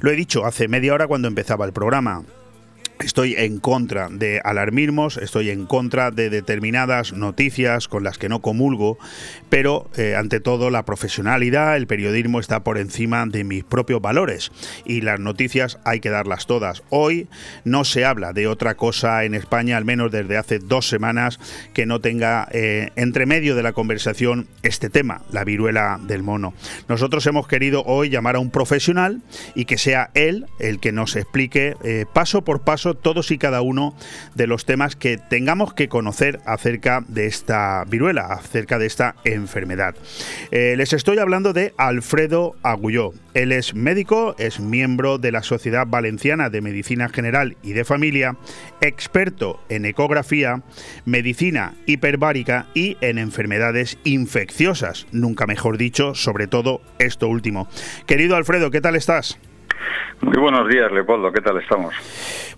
[0.00, 2.24] Lo he dicho hace media hora cuando empezaba el programa.
[3.02, 8.40] Estoy en contra de alarmismos, estoy en contra de determinadas noticias con las que no
[8.40, 8.96] comulgo,
[9.48, 14.52] pero eh, ante todo la profesionalidad, el periodismo está por encima de mis propios valores
[14.84, 16.84] y las noticias hay que darlas todas.
[16.90, 17.26] Hoy
[17.64, 21.40] no se habla de otra cosa en España, al menos desde hace dos semanas,
[21.74, 26.54] que no tenga eh, entre medio de la conversación este tema, la viruela del mono.
[26.88, 29.22] Nosotros hemos querido hoy llamar a un profesional
[29.56, 33.62] y que sea él el que nos explique eh, paso por paso todos y cada
[33.62, 33.94] uno
[34.34, 39.94] de los temas que tengamos que conocer acerca de esta viruela, acerca de esta enfermedad.
[40.50, 43.12] Eh, les estoy hablando de Alfredo Agulló.
[43.34, 48.36] Él es médico, es miembro de la Sociedad Valenciana de Medicina General y de Familia,
[48.80, 50.62] experto en ecografía,
[51.04, 57.68] medicina hiperbárica y en enfermedades infecciosas, nunca mejor dicho, sobre todo esto último.
[58.06, 59.38] Querido Alfredo, ¿qué tal estás?
[60.22, 61.92] Muy buenos días, Leopoldo, ¿qué tal estamos?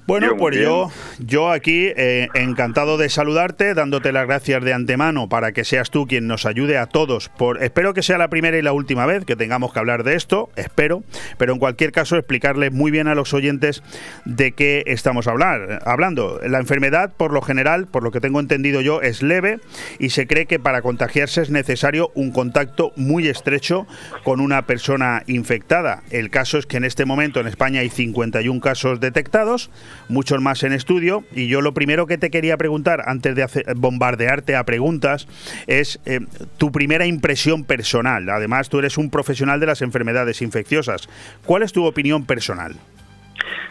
[0.07, 5.53] Bueno, pues yo, yo aquí eh, encantado de saludarte, dándote las gracias de antemano para
[5.53, 7.31] que seas tú quien nos ayude a todos.
[7.31, 10.15] Por, espero que sea la primera y la última vez que tengamos que hablar de
[10.15, 11.05] esto, espero,
[11.39, 13.83] pero en cualquier caso explicarles muy bien a los oyentes
[14.27, 16.39] de qué estamos hablar, hablando.
[16.47, 19.59] La enfermedad, por lo general, por lo que tengo entendido yo, es leve
[19.99, 23.87] y se cree que para contagiarse es necesario un contacto muy estrecho
[24.23, 26.03] con una persona infectada.
[26.11, 29.71] El caso es que en este momento en España hay 51 casos detectados
[30.09, 31.25] muchos más en estudio.
[31.33, 35.29] Y yo lo primero que te quería preguntar, antes de hacer, bombardearte a preguntas,
[35.67, 36.21] es eh,
[36.59, 38.29] tu primera impresión personal.
[38.29, 41.09] Además, tú eres un profesional de las enfermedades infecciosas.
[41.47, 42.75] ¿Cuál es tu opinión personal?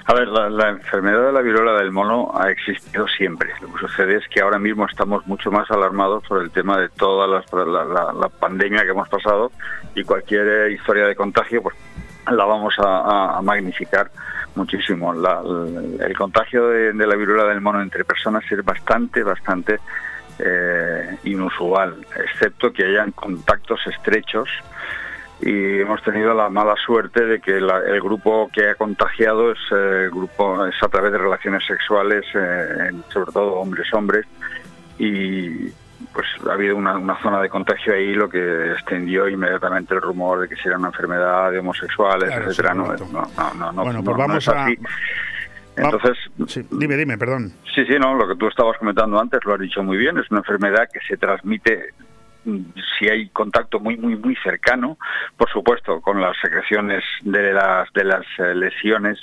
[0.06, 3.50] A ver, la, enfermedad de la viruela del mono ha existido siempre.
[3.62, 6.90] Lo que sucede es que ahora mismo estamos mucho más alarmados por el tema de
[6.90, 9.52] toda la, pandemia que hemos pasado
[9.96, 11.76] y cualquier historia de contagio, pues
[12.32, 14.10] la vamos a magnificar
[14.56, 15.14] muchísimo.
[15.14, 19.80] el contagio de, la viruela del mono entre personas es bastante, bastante
[20.40, 24.50] eh, inusual, excepto que hayan contactos estrechos
[25.42, 30.10] y hemos tenido la mala suerte de que el grupo que ha contagiado es eh,
[30.10, 34.26] grupo es a través de relaciones sexuales, eh, sobre todo hombres hombres
[34.98, 35.68] y
[36.14, 40.50] pues ha habido una, zona de contagio ahí, lo que extendió inmediatamente el rumor de
[40.50, 42.74] que si era una enfermedad de homosexuales, etcétera.
[42.74, 44.68] No, no, no, bueno, pues vamos a.
[45.76, 46.18] Entonces,
[46.70, 47.52] dime, dime, perdón.
[47.74, 50.30] Sí, sí, no, lo que tú estabas comentando antes lo has dicho muy bien, es
[50.30, 51.94] una enfermedad que se transmite
[52.46, 52.60] mm,
[53.00, 54.98] si hay contacto muy muy muy cercano,
[55.36, 59.20] por supuesto, con las secreciones de las de las eh, lesiones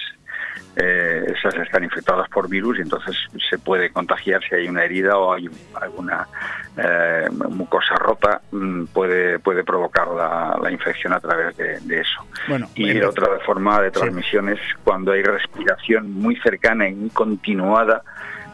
[0.77, 3.17] eh, esas están infectadas por virus y entonces
[3.49, 6.29] se puede contagiar si hay una herida o hay alguna
[6.77, 12.25] eh, mucosa rota, mm, puede, puede provocar la, infección a través de, eso.
[12.77, 18.03] y otra forma de transmisión es cuando hay respiración muy cercana y muy continuada,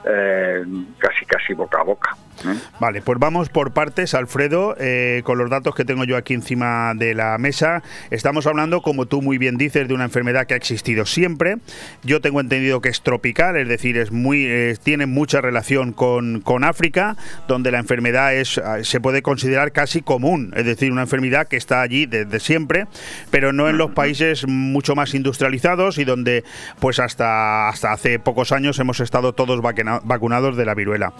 [0.05, 0.65] eh,
[0.99, 2.17] casi casi boca a boca.
[2.45, 2.59] ¿Eh?
[2.81, 6.93] Vale, pues vamos por partes, Alfredo, eh, con los datos que tengo yo aquí encima
[6.95, 7.83] de la mesa.
[8.11, 11.57] Estamos hablando, como tú muy bien dices, de una enfermedad que ha existido siempre.
[12.03, 16.41] Yo tengo entendido que es tropical, es decir, es muy, eh, tiene mucha relación con,
[16.41, 17.17] con África,
[17.49, 21.57] donde la enfermedad es, ah, se puede considerar casi común, es decir, una enfermedad que
[21.57, 22.87] está allí desde siempre,
[23.31, 26.45] pero no en los países mucho más industrializados y donde,
[26.81, 31.13] pues hasta, hasta hace pocos años hemos estado todos vacunados de la viruela.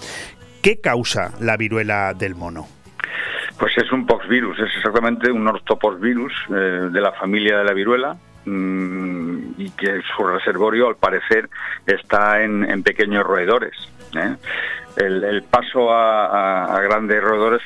[0.67, 2.67] ¿Qué causa la viruela del mono?
[3.57, 6.53] Pues es un poxvirus, es exactamente un ortopoxvirus eh,
[6.91, 11.49] de la familia de la viruela, mm, y que su reservorio al parecer
[11.87, 13.77] está en, pequeños roedores.
[14.17, 14.35] ¿eh?
[14.97, 17.63] El, paso a, grandes roedores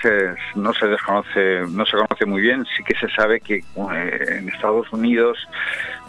[0.57, 2.66] no se desconoce, no se conoce muy bien.
[2.76, 3.61] Sí que se sabe que
[3.94, 5.38] eh, en Estados Unidos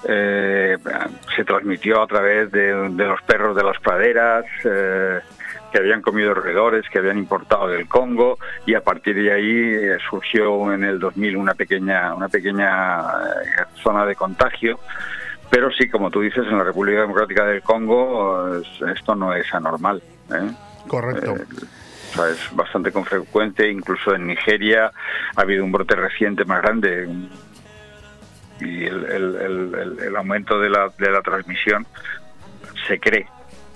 [0.04, 4.44] se transmitió a través de, los perros de las praderas
[5.72, 9.98] que habían comido roedores, que habían importado del Congo y a partir de ahí eh,
[10.10, 14.80] surgió en el 2000 una pequeña, una pequeña eh, zona de contagio.
[15.50, 18.62] Pero sí, como tú dices, en la República Democrática del Congo
[18.94, 20.02] esto no es anormal.
[20.34, 20.52] ¿eh?
[20.88, 21.36] Correcto.
[21.36, 24.92] es bastante con frecuente, incluso en Nigeria
[25.36, 27.10] ha habido un brote reciente más grande
[28.60, 31.86] y el, aumento de la, de la transmisión
[32.88, 33.28] se cree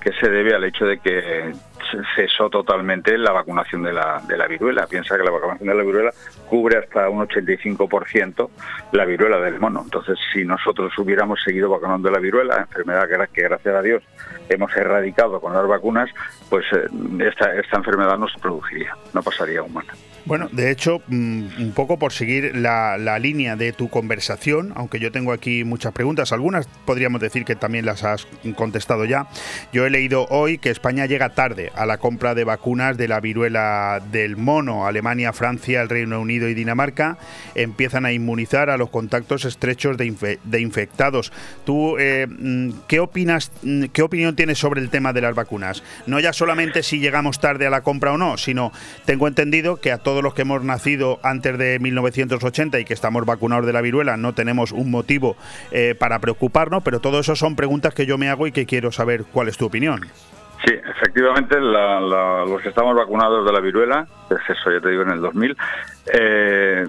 [0.05, 1.51] que se debe al hecho de que
[2.15, 4.85] cesó totalmente la vacunación de la, viruela.
[4.85, 6.11] Piensa que la vacunación de la viruela
[6.47, 8.49] cubre hasta un 85%
[8.91, 9.81] la viruela del mono.
[9.83, 14.03] Entonces, si nosotros hubiéramos seguido vacunando la viruela, enfermedad que, gracias a Dios
[14.47, 16.11] hemos erradicado con las vacunas,
[16.51, 16.85] pues eh,
[17.27, 19.91] esta, esta enfermedad no se produciría, no pasaría humana.
[20.25, 25.11] Bueno, de hecho, mm, un poco por seguir la, línea de tu conversación, aunque yo
[25.11, 29.27] tengo aquí muchas preguntas, algunas podríamos decir que también las has contestado ya.
[29.71, 33.19] Yo he leído hoy que España llega tarde a la compra de vacunas de la
[33.19, 34.87] viruela del mono.
[34.87, 37.17] Alemania, Francia, el Reino Unido y Dinamarca
[37.53, 41.31] empiezan a inmunizar a los contactos estrechos de, de infectados.
[41.65, 45.83] ¿Tú eh, mm, qué opinas, mm, qué opinión tienes sobre el tema de las vacunas?
[46.07, 48.71] No ya solamente si llegamos tarde a la compra o no, sino
[49.05, 52.93] tengo entendido que a todos todos los que hemos nacido antes de 1980 y que
[52.93, 55.35] estamos vacunados de la viruela no tenemos un motivo
[55.71, 58.93] eh, para preocuparnos, pero todo eso son preguntas que yo me hago y que quiero
[58.93, 59.99] saber cuál es tu opinión.
[60.65, 65.19] Sí, efectivamente, los que estamos vacunados de la viruela, eso ya te digo en el
[65.19, 65.57] 2000,
[66.13, 66.87] eh,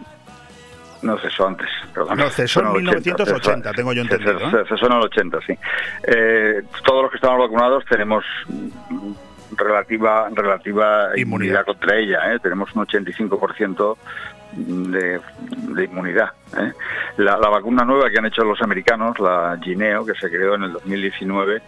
[1.02, 2.18] no cesó antes, perdón.
[2.18, 4.38] No, cesó en 1980, tengo yo entendido.
[4.68, 5.58] Cesó, en el 80, sí.
[6.04, 8.24] Eh, todos los que estamos vacunados tenemos
[9.56, 12.32] relativa relativa inmunidad, contra ella.
[12.32, 12.38] ¿eh?
[12.40, 13.96] Tenemos un 85%
[14.56, 15.20] de,
[15.74, 16.30] de inmunidad.
[16.58, 16.72] ¿eh?
[17.18, 20.64] La, la, vacuna nueva que han hecho los americanos, la Gineo, que se creó en
[20.64, 21.62] el 2019,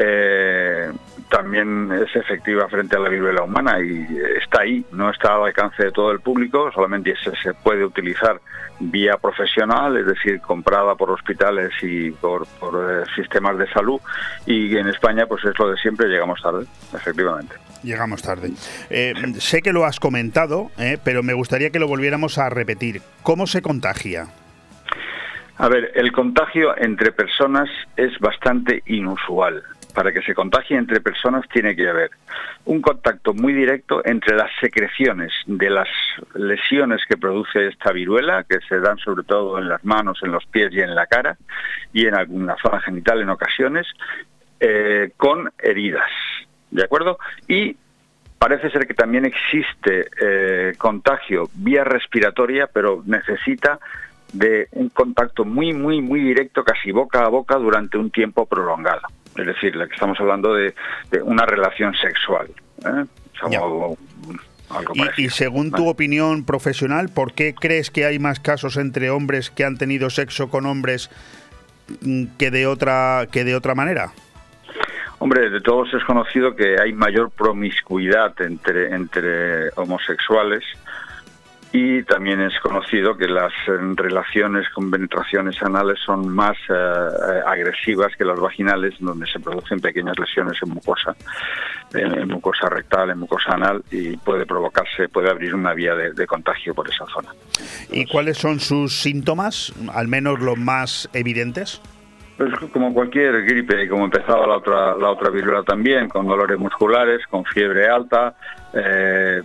[0.00, 0.92] eh,
[1.28, 4.06] también es efectiva frente a la viruela humana y
[4.40, 8.40] está ahí, no está al alcance de todo el público, solamente se, puede utilizar
[8.80, 14.00] vía profesional, es decir, comprada por hospitales y por, eh, sistemas de salud
[14.46, 17.56] y en España pues es lo de siempre, llegamos tarde, efectivamente.
[17.82, 18.50] Llegamos tarde.
[18.90, 23.02] Eh, sé que lo has comentado, eh, pero me gustaría que lo volviéramos a repetir.
[23.22, 24.28] ¿Cómo se contagia?
[25.56, 29.62] A ver, el contagio entre personas es bastante inusual
[29.94, 32.10] para que se contagie entre personas tiene que haber
[32.66, 35.88] un contacto muy directo entre las secreciones de las
[36.34, 40.44] lesiones que produce esta viruela, que se dan sobre todo en las manos, en los
[40.46, 41.36] pies y en la cara,
[41.92, 43.86] y en alguna zona genital en ocasiones,
[44.60, 46.10] eh, con heridas.
[46.70, 47.18] ¿De acuerdo?
[47.46, 47.76] Y
[48.38, 53.78] parece ser que también existe eh, contagio vía respiratoria, pero necesita
[54.32, 59.02] de un contacto muy, muy, muy directo, casi boca a boca, durante un tiempo prolongado.
[59.38, 60.74] Es decir, que estamos hablando de,
[61.22, 62.48] una relación sexual.
[62.84, 63.04] ¿eh?
[65.16, 69.64] y, según tu opinión profesional, ¿por qué crees que hay más casos entre hombres que
[69.64, 71.10] han tenido sexo con hombres
[72.02, 74.12] mm, que de otra que de otra manera?
[75.20, 80.64] Hombre, de todos es conocido que hay mayor promiscuidad entre entre homosexuales
[81.72, 87.40] y también es conocido que las eh, relaciones con penetraciones anales son más eh, eh,
[87.46, 91.14] agresivas que las vaginales, donde se producen pequeñas lesiones en mucosa,
[91.92, 96.74] en, mucosa rectal, en mucosa anal, y puede provocarse, puede abrir una vía de, contagio
[96.74, 97.30] por esa zona.
[97.90, 101.82] ¿Y cuáles son sus síntomas, al menos los más evidentes?
[102.38, 107.26] Pues como cualquier gripe, como empezaba la otra, la otra viruela también, con dolores musculares,
[107.26, 108.36] con fiebre alta,
[108.72, 109.42] eh,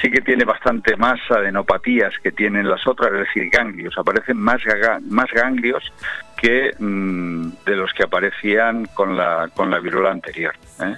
[0.00, 3.98] sí que tiene bastante más adenopatías que tienen las otras, es decir, ganglios.
[3.98, 4.62] Aparecen más,
[5.10, 5.82] más ganglios
[6.40, 10.54] que mm, de los que aparecían con la, con la viruela anterior.
[10.80, 10.94] ¿eh?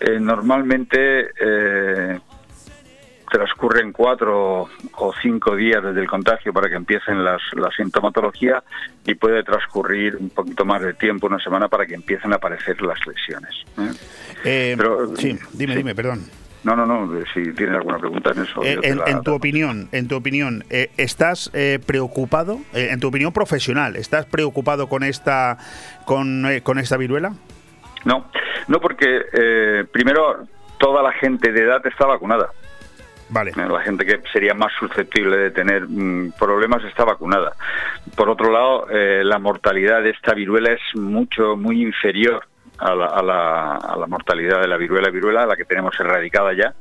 [0.00, 1.30] eh, normalmente
[3.30, 8.62] transcurren cuatro o cinco días desde el contagio para que empiecen las, la sintomatología
[9.06, 12.82] y puede transcurrir un poquito más de tiempo, una semana, para que empiecen a aparecer
[12.82, 13.54] las lesiones.
[13.78, 13.92] ¿eh?
[14.44, 14.76] Eh,
[15.16, 16.24] sí, dime, dime, perdón.
[16.62, 18.62] No, no, no, si tienes alguna pregunta en eso.
[18.62, 21.50] Eh, en, tu opinión, en tu opinión, ¿estás
[21.86, 25.56] preocupado, en tu opinión profesional, estás preocupado con esta,
[26.04, 27.32] con, con esta viruela?
[28.04, 28.26] No,
[28.68, 32.50] no porque primero toda la gente de edad está vacunada.
[33.68, 37.52] La gente que sería más susceptible de tener mm, problemas está vacunada.
[38.16, 42.44] Por otro lado, eh, la mortalidad de esta viruela es mucho, muy inferior
[42.78, 46.74] a la mortalidad de la viruela viruela, la que tenemos erradicada ya.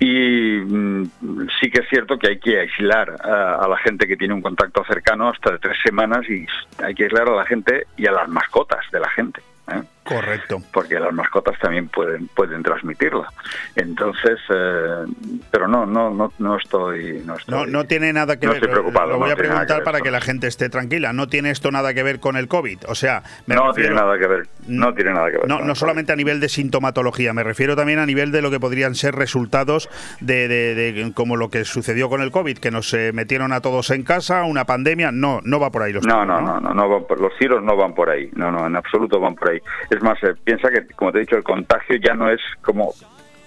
[0.00, 4.34] Y mm, sí que es cierto que hay que aislar a, la gente que tiene
[4.34, 6.46] un contacto cercano hasta de tres semanas y
[6.82, 9.40] hay que aislar a la gente y a las mascotas de la gente.
[9.72, 9.82] ¿eh?
[10.08, 10.62] Correcto.
[10.72, 13.28] Porque las mascotas también pueden pueden transmitirla.
[13.76, 15.04] Entonces, eh,
[15.50, 17.36] pero no, no, no, no estoy, no
[17.66, 18.62] No, tiene nada que no ver.
[18.62, 19.12] Estoy preocupado.
[19.12, 21.12] Lo voy a preguntar para que la gente esté tranquila.
[21.12, 22.84] No tiene esto nada que ver con el COVID.
[22.88, 24.48] O sea, no tiene nada que ver.
[24.66, 25.48] No tiene nada que ver.
[25.48, 27.34] No, no solamente a nivel de sintomatología.
[27.34, 29.90] Me refiero también a nivel de lo que podrían ser resultados
[30.20, 33.90] de, de, como lo que sucedió con el COVID, que nos eh, metieron a todos
[33.90, 35.12] en casa, una pandemia.
[35.12, 37.94] No, no va por ahí los no, no, no, no, no, los tiros no van
[37.94, 38.30] por ahí.
[38.34, 39.60] No, no, en absoluto van por ahí.
[39.90, 42.40] Es es más, eh, piensa que, como te he dicho, el contagio ya no es
[42.62, 42.94] como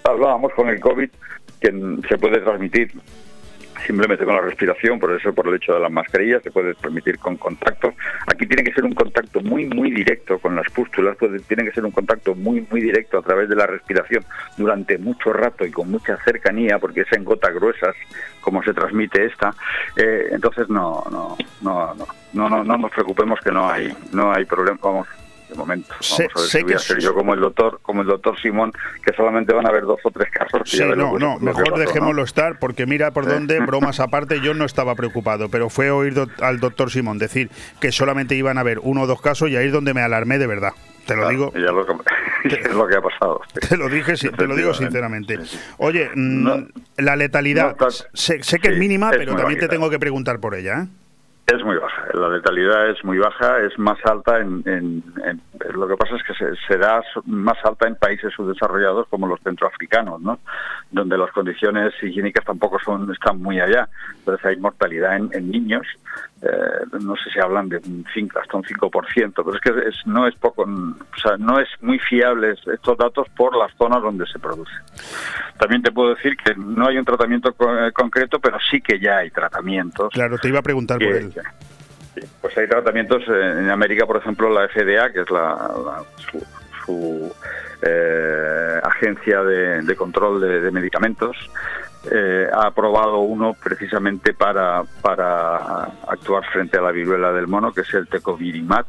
[0.04, 1.10] hablábamos con el COVID,
[1.62, 2.92] que se puede transmitir
[3.88, 7.18] simplemente con la respiración, por eso por el hecho de las mascarillas, se puede transmitir
[7.20, 7.94] con contacto.
[8.28, 11.72] Aquí tiene que ser un contacto muy, muy directo con las pústulas, pues, tiene que
[11.72, 14.26] ser un contacto muy, muy directo a través de la respiración
[14.58, 17.96] durante mucho rato y con mucha cercanía, porque es en gotas gruesas
[18.42, 19.56] como se transmite esta.
[19.96, 24.34] Eh, entonces no, no, no, no, no, no, no nos preocupemos que no hay, no
[24.34, 25.08] hay problema, vamos,
[25.52, 25.90] de momento.
[25.90, 28.72] Vamos a ver si voy a ser yo como el doctor, como el doctor Simón,
[29.06, 30.62] que solamente van a haber dos o tres casos.
[30.66, 34.96] Sí, no, no, mejor dejémoslo estar, porque mira por dónde, bromas aparte, yo no estaba
[34.96, 37.50] preocupado, pero fue oír al doctor Simón decir
[37.80, 40.38] que solamente iban a haber uno o dos casos y ahí es donde me alarmé
[40.38, 40.72] de verdad.
[41.06, 41.52] Te lo digo.
[41.54, 41.82] Ya lo,
[42.44, 43.42] es lo que ha pasado.
[43.70, 45.40] Te lo dije, te lo digo sinceramente.
[45.78, 46.48] Oye, mm,
[46.98, 47.76] la letalidad,
[48.14, 50.84] sé, que es mínima, pero también te tengo que preguntar por ella.
[50.84, 50.88] ¿eh?
[51.48, 55.04] Es muy baja, la letalidad es muy baja, es más alta en,
[55.74, 56.34] lo que pasa es que
[56.68, 60.40] se, da más alta en países subdesarrollados como los centroafricanos, ¿no?
[60.92, 63.88] Donde las condiciones higiénicas tampoco son están muy allá.
[64.20, 65.86] Entonces hay mortalidad en, niños,
[66.42, 66.48] eh,
[67.02, 70.36] no sé si hablan de un 5, hasta un 5%, pero es que no es
[70.36, 74.74] poco, o sea, no es muy fiable estos datos por las zonas donde se produce.
[75.58, 79.18] También te puedo decir que no hay un tratamiento eh, concreto, pero sí que ya
[79.18, 80.10] hay tratamientos.
[80.14, 81.34] Claro, te iba a preguntar por él
[82.42, 86.04] pues hay tratamientos en América, por ejemplo, la FDA, que es la,
[86.86, 87.34] su,
[87.82, 91.38] eh, agencia de, control de, medicamentos,
[92.12, 97.82] eh, ha aprobado uno precisamente para, para actuar frente a la viruela del mono, que
[97.82, 98.88] es el tecovirimat,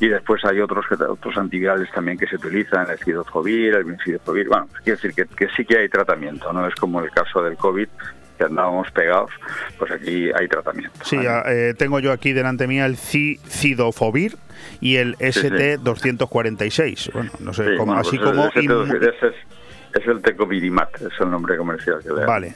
[0.00, 4.68] y después hay otros otros antivirales también que se utilizan, el cidofovir, el vincidofovir, bueno,
[4.82, 7.88] quiere decir que sí que hay tratamiento, no es como el caso del COVID,
[8.36, 9.30] que andábamos pegados,
[9.78, 10.98] pues aquí hay tratamiento.
[11.04, 14.36] Sí, eh, tengo yo aquí delante mía el Cidofovir
[14.80, 17.12] y el ST246.
[17.12, 18.46] Bueno, no sé, como, así pues como...
[18.46, 22.54] es, el Tecovirimat, es el nombre comercial que le Vale.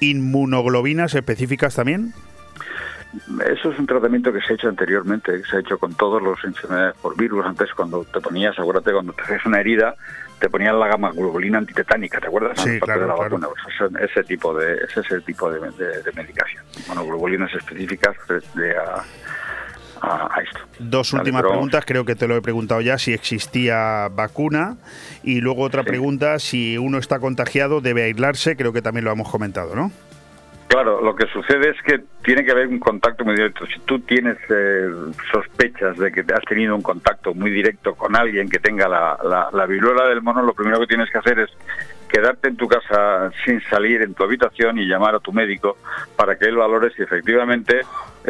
[0.00, 2.14] ¿Inmunoglobinas específicas también?
[3.44, 6.22] Eso es un tratamiento que se ha hecho anteriormente, que se ha hecho con todos
[6.22, 7.44] los enfermedades por virus.
[7.44, 9.96] Antes, cuando te ponías, acuérdate, cuando te haces una herida,
[10.40, 12.60] te ponían la gama globulina antitetánica, ¿te acuerdas?
[12.60, 15.60] Sí, claro, pues ese, tipo de, ese es el tipo de,
[16.14, 16.64] medicación.
[16.86, 18.16] Bueno, globulinas específicas
[18.54, 18.74] de
[20.02, 20.60] a, esto.
[20.78, 24.78] Dos últimas preguntas, creo que te lo he preguntado ya, si existía vacuna.
[25.22, 29.30] Y luego otra pregunta, si uno está contagiado, debe aislarse, creo que también lo hemos
[29.30, 29.92] comentado, ¿no?
[30.70, 33.66] Claro, lo que sucede es que tiene que haber un contacto muy directo.
[33.66, 34.88] Si tú tienes eh,
[35.32, 39.48] sospechas de que has tenido un contacto muy directo con alguien que tenga la, la,
[39.52, 41.50] la viruela del mono, lo primero que tienes que hacer es
[42.08, 45.76] quedarte en tu casa sin salir en tu habitación y llamar a tu médico
[46.14, 47.80] para que él valore si efectivamente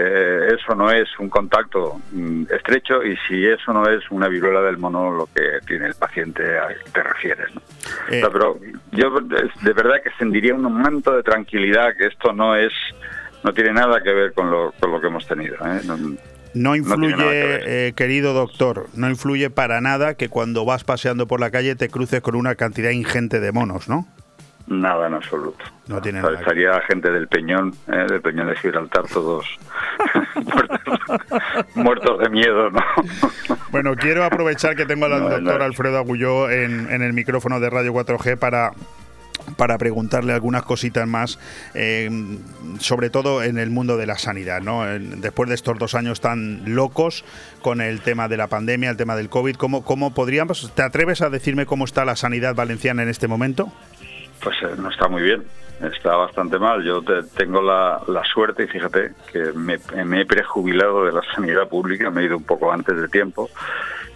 [0.02, 4.62] eh, eso no es un contacto mm, estrecho y si eso no es una viruela
[4.62, 7.50] del mono lo que tiene el paciente que te refieres.
[8.10, 8.58] Eh, pero
[8.92, 12.72] yo de verdad que sentiría un manto de tranquilidad que esto no es
[13.42, 15.56] no tiene nada que ver con lo, con lo que hemos tenido.
[15.56, 15.80] ¿eh?
[16.52, 17.14] No influye,
[17.88, 21.88] eh, querido doctor, no influye para nada que cuando vas paseando por la calle te
[21.88, 24.06] cruces con una cantidad ingente de monos, ¿no?
[24.70, 25.64] Nada en absoluto.
[25.88, 26.38] No tiene nada.
[26.38, 28.06] Estaría gente del Peñón, ¿eh?
[28.08, 29.44] del Peñón de Gibraltar, todos
[30.36, 31.00] muertos,
[31.74, 32.80] muertos de miedo, ¿no?
[33.72, 35.64] Bueno, quiero aprovechar que tengo al No, doctor no.
[35.64, 38.70] Alfredo Agulló en, en el micrófono de Radio 4G para
[39.56, 41.38] para preguntarle algunas cositas más,
[41.74, 42.08] eh,
[42.78, 44.84] sobre todo en el mundo de la sanidad, ¿no?
[44.86, 47.24] Después de estos dos años tan locos
[47.62, 51.22] con el tema de la pandemia, el tema del COVID, ¿cómo, cómo podríamos, te atreves
[51.22, 53.72] a decirme cómo está la sanidad valenciana en este momento?
[54.42, 55.44] Pues eh, no está muy bien,
[55.82, 56.82] está bastante mal.
[56.82, 61.22] Yo te- tengo la, la suerte, y fíjate, que me, me he prejubilado de la
[61.34, 63.50] sanidad pública, me he ido un poco antes de tiempo,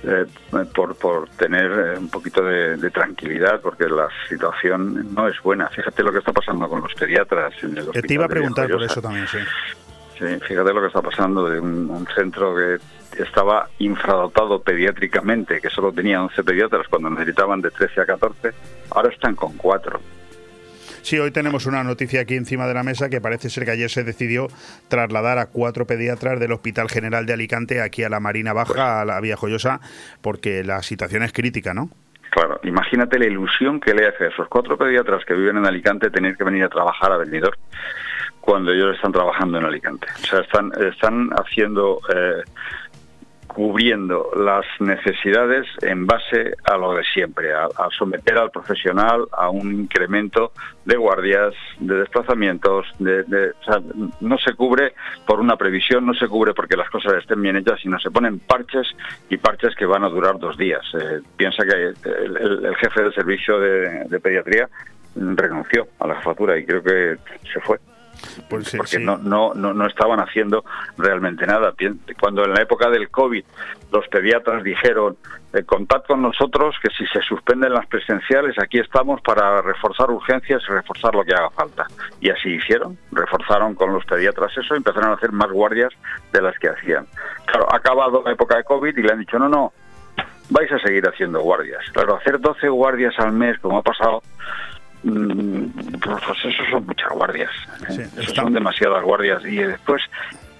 [0.02, 0.26] eh,
[0.74, 5.68] por, por tener eh, un poquito de, de tranquilidad, porque la situación no es buena.
[5.68, 8.28] Fíjate lo que está pasando con los pediatras en el Eh, te iba a hospital
[8.28, 9.38] preguntar por eso también, sí.
[10.40, 12.78] Fíjate lo que está pasando de un, un centro que
[13.22, 18.50] estaba infradotado pediátricamente, que solo tenía 11 pediatras cuando necesitaban de 13 a 14,
[18.90, 20.00] ahora están con 4.
[21.04, 23.90] Sí, hoy tenemos una noticia aquí encima de la mesa que parece ser que ayer
[23.90, 24.46] se decidió
[24.88, 29.04] trasladar a cuatro pediatras del Hospital General de Alicante aquí a la Marina Baja, a
[29.04, 29.80] la Vía Joyosa,
[30.22, 31.90] porque la situación es crítica, ¿no?
[32.30, 36.08] Claro, imagínate la ilusión que le hace a esos cuatro pediatras que viven en Alicante
[36.08, 37.58] tener que venir a trabajar a Benidorm
[38.44, 40.06] cuando ellos están trabajando en Alicante.
[40.22, 42.42] O sea, están, están haciendo, eh,
[43.46, 49.72] cubriendo las necesidades en base a lo de siempre, a, someter al profesional a un
[49.72, 50.52] incremento
[50.84, 53.52] de guardias, de desplazamientos, de, de-
[54.20, 54.92] no se cubre
[55.26, 58.40] por una previsión, no se cubre porque las cosas estén bien hechas, sino se ponen
[58.40, 58.88] parches
[59.30, 60.82] y parches que van a durar dos días.
[61.00, 61.96] Eh, piensa que el,
[62.66, 64.68] el- jefe del servicio de, de pediatría
[65.14, 67.16] renunció a la jefatura y creo que
[67.52, 67.78] se fue
[68.48, 69.04] Pues sí, porque sí.
[69.04, 70.64] no, no, no, no estaban haciendo
[70.96, 71.74] realmente nada.
[72.20, 73.44] Cuando en la época del COVID
[73.92, 75.16] los pediatras dijeron,
[75.52, 80.62] eh, contad con nosotros que si se suspenden las presenciales, aquí estamos para reforzar urgencias
[80.68, 81.86] y reforzar lo que haga falta.
[82.20, 85.92] Y así hicieron, reforzaron con los pediatras eso y empezaron a hacer más guardias
[86.32, 87.06] de las que hacían.
[87.46, 89.72] Claro, ha acabado la época de COVID y le han dicho, no, no,
[90.50, 91.84] vais a seguir haciendo guardias.
[91.92, 94.22] Claro, hacer 12 guardias al mes, como ha pasado,
[95.04, 97.50] mm, pues eso son muchas guardias.
[97.90, 98.08] ¿eh?
[98.18, 99.44] Sí, son demasiadas guardias.
[99.44, 100.02] Y después,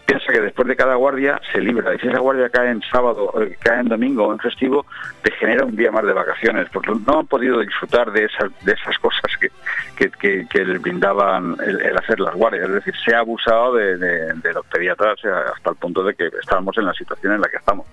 [0.07, 1.95] piensa que después de cada guardia se libra.
[1.95, 4.85] Y si esa guardia cae en sábado, eh, cae en domingo o en festivo,
[5.23, 6.69] te genera un día más de vacaciones.
[6.73, 9.49] Porque no han podido disfrutar de esas, de esas cosas que,
[9.97, 12.69] que, que- que les brindaban el, hacer las guardias.
[12.69, 16.29] Es decir, se ha abusado de, de- de los pediatras hasta el punto de que
[16.41, 17.87] estamos en la situación en la que estamos.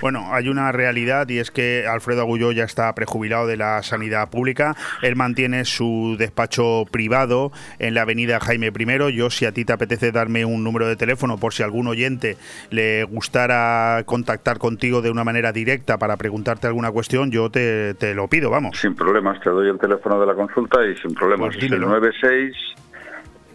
[0.00, 4.30] Bueno, hay una realidad y es que Alfredo Agulló ya está prejubilado de la sanidad
[4.30, 4.74] pública.
[5.02, 9.12] Él mantiene su despacho privado en la avenida Jaime I.
[9.16, 12.36] Yo, si a ti te apetece darme un número de teléfono por si algún oyente
[12.70, 18.14] le gustara contactar contigo de una manera directa para preguntarte alguna cuestión, yo te, te
[18.14, 18.78] lo pido, vamos.
[18.78, 21.48] Sin problemas, te doy el teléfono de la consulta y sin problemas.
[21.48, 21.88] Pues es el dímelo.
[21.88, 22.54] 96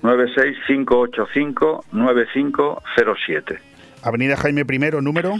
[0.01, 3.59] 96 585 9507.
[4.03, 5.35] Avenida Jaime I, número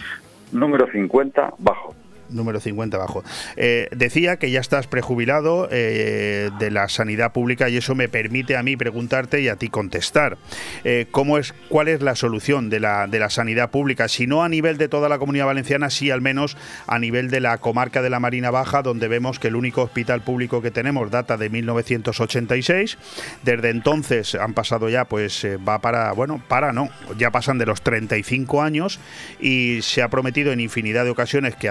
[0.53, 1.95] Número 50, bajo.
[2.33, 3.23] Número 50 abajo.
[3.55, 8.57] Eh, decía que ya estás prejubilado eh, de la sanidad pública y eso me permite
[8.57, 10.37] a mí preguntarte y a ti contestar.
[10.83, 14.07] Eh, ¿cómo es, ¿Cuál es la solución de la, de la sanidad pública?
[14.07, 16.57] Si no a nivel de toda la comunidad valenciana, sí al menos
[16.87, 20.21] a nivel de la comarca de la Marina Baja, donde vemos que el único hospital
[20.21, 22.97] público que tenemos data de 1986.
[23.43, 27.81] Desde entonces han pasado ya, pues va para, bueno, para no, ya pasan de los
[27.81, 28.99] 35 años
[29.39, 31.69] y se ha prometido en infinidad de ocasiones que,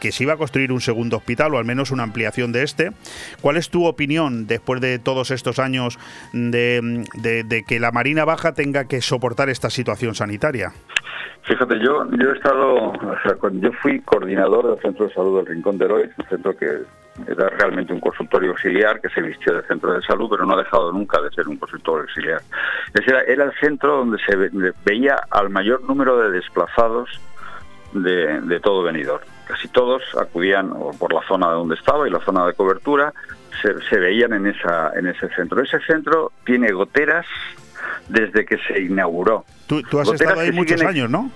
[0.00, 2.90] que se iba a construir un segundo hospital o al menos una ampliación de este.
[3.40, 5.98] ¿Cuál es tu opinión después de todos estos años
[6.32, 10.72] de, que la Marina Baja tenga que soportar esta situación sanitaria?
[11.42, 12.92] Fíjate, yo, yo he estado,
[13.52, 16.66] yo fui coordinador del Centro de Salud del Rincón de Herois, un centro que
[17.26, 20.58] era realmente un consultorio auxiliar que se vistió de centro de salud, pero no ha
[20.62, 22.40] dejado nunca de ser un consultorio auxiliar.
[23.06, 27.08] Era, era el centro donde se ve- veía al mayor número de desplazados
[27.94, 29.24] de, todo Benidorm.
[29.50, 33.12] Casi todos acudían por la zona donde estaba y la zona de cobertura,
[33.60, 35.60] se, se veían en, esa, en ese centro.
[35.62, 37.26] Ese centro tiene goteras
[38.08, 39.44] desde que se inauguró.
[39.66, 41.30] Tú, tú has Goteras estado ahí muchos siguen- años, ¿no?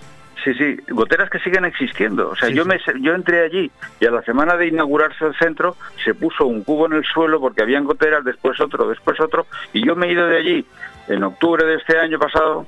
[0.44, 2.28] Sí, sí, goteras que siguen existiendo.
[2.28, 2.68] O sea, Sí, yo sí.
[2.68, 6.62] me yo entré allí y a la semana de inaugurarse el centro se puso un
[6.62, 10.12] cubo en el suelo porque habían goteras, después otro, después otro, y yo me he
[10.12, 10.66] ido de allí
[11.08, 12.66] en octubre de este año pasado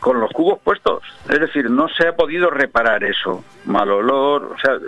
[0.00, 1.02] con los cubos puestos.
[1.28, 3.44] Es decir, no se ha podido reparar eso.
[3.64, 4.78] Mal olor, o sea,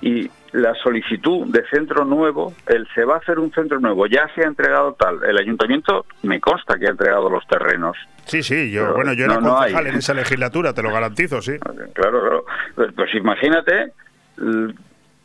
[0.00, 4.28] y la solicitud de centro nuevo, el se va a hacer un centro nuevo, ya
[4.34, 5.22] se ha entregado tal.
[5.24, 7.96] El ayuntamiento me consta que ha entregado los terrenos.
[8.24, 9.72] Sí, sí, yo, Pero bueno, yo era no, no hay.
[9.72, 11.58] concejal en esa legislatura, te lo garantizo, sí.
[11.58, 12.44] Claro, claro.
[12.74, 13.92] Pues, pues imagínate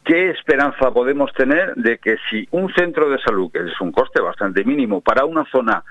[0.04, 4.22] ¿qué esperanza podemos tener de que si un centro de salud, que es un coste
[4.22, 5.84] bastante mínimo para una zona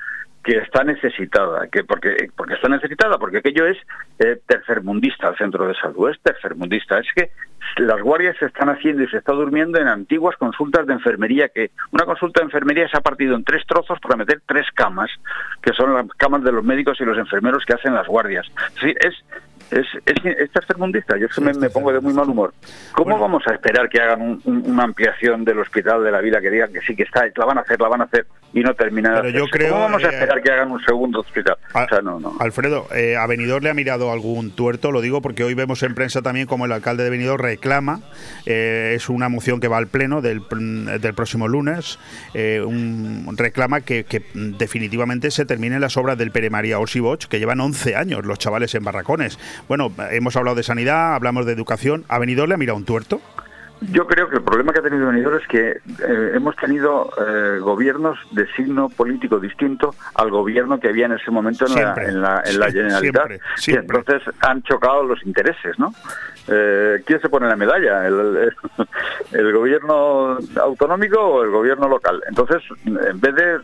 [0.43, 3.77] que está necesitada, que porque porque está necesitada, porque aquello es
[4.19, 7.31] eh, tercermundista el centro de salud, es tercermundista, es que
[7.77, 11.71] las guardias se están haciendo y se está durmiendo en antiguas consultas de enfermería, que
[11.91, 15.11] una consulta de enfermería se ha partido en tres trozos para meter tres camas,
[15.63, 18.47] que son las camas de los médicos y los enfermeros que hacen las guardias.
[18.81, 19.15] Sí, es
[19.71, 22.53] es, es, tercermundista, yo me, me, pongo de muy mal humor.
[22.93, 26.73] ¿Cómo vamos a esperar que hagan una ampliación del hospital de la vida que digan
[26.73, 29.15] que sí que está, la van a hacer, la van a hacer y no terminan?
[29.23, 31.57] Pero yo creo, ¿Cómo vamos a eh, esperar que hagan un segundo hospital?
[32.41, 35.95] Alfredo, eh, a Benidorm le ha mirado algún tuerto, lo digo porque hoy vemos en
[35.95, 38.01] prensa también como el alcalde de Benidorm reclama,
[38.47, 40.43] eh, es una moción que va al pleno del,
[41.01, 41.99] del próximo lunes,
[42.35, 47.61] un, reclama que, que, definitivamente se terminen las obras del Pere María Orsiboch, que llevan
[47.61, 49.39] 11 años los chavales en barracones.
[49.69, 52.05] Bueno, hemos hablado de sanidad, hablamos de educación.
[52.09, 53.21] ¿A Benidorm le ha mirado un tuerto?
[53.93, 57.59] Yo creo que el problema que ha tenido Benidorm es que eh, hemos tenido eh,
[57.61, 61.75] gobiernos de signo político distinto al gobierno que había en ese momento en
[62.21, 63.41] la, en la, Generalitat.
[63.67, 65.95] Y entonces han chocado los intereses, ¿no?
[66.47, 68.07] Eh, ¿Quién se pone la medalla?
[68.07, 68.53] ¿El,
[69.33, 72.23] ¿El gobierno autonómico o el gobierno local?
[72.29, 73.59] Entonces, en vez de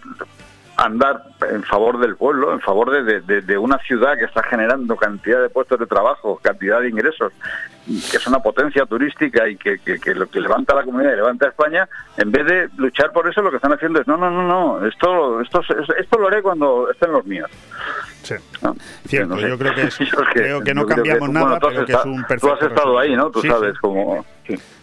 [0.76, 5.40] andar en favor del pueblo, en favor de, de, una ciudad que está generando cantidad
[5.40, 7.32] de puestos de trabajo, cantidad de ingresos,
[7.86, 11.48] que es una potencia turística y que, que, lo que levanta la comunidad y levanta
[11.48, 14.42] España, en vez de luchar por eso, lo que están haciendo es, no, no, no,
[14.42, 15.62] no, esto, esto,
[15.98, 17.50] esto lo haré cuando estén los míos.
[18.22, 18.34] Sí.
[19.06, 19.98] Cierto, yo creo que, es,
[20.32, 23.30] creo que no cambiamos nada, pero que es un perfecto Tú has estado ahí, ¿no?
[23.30, 24.24] Tú sabes cómo...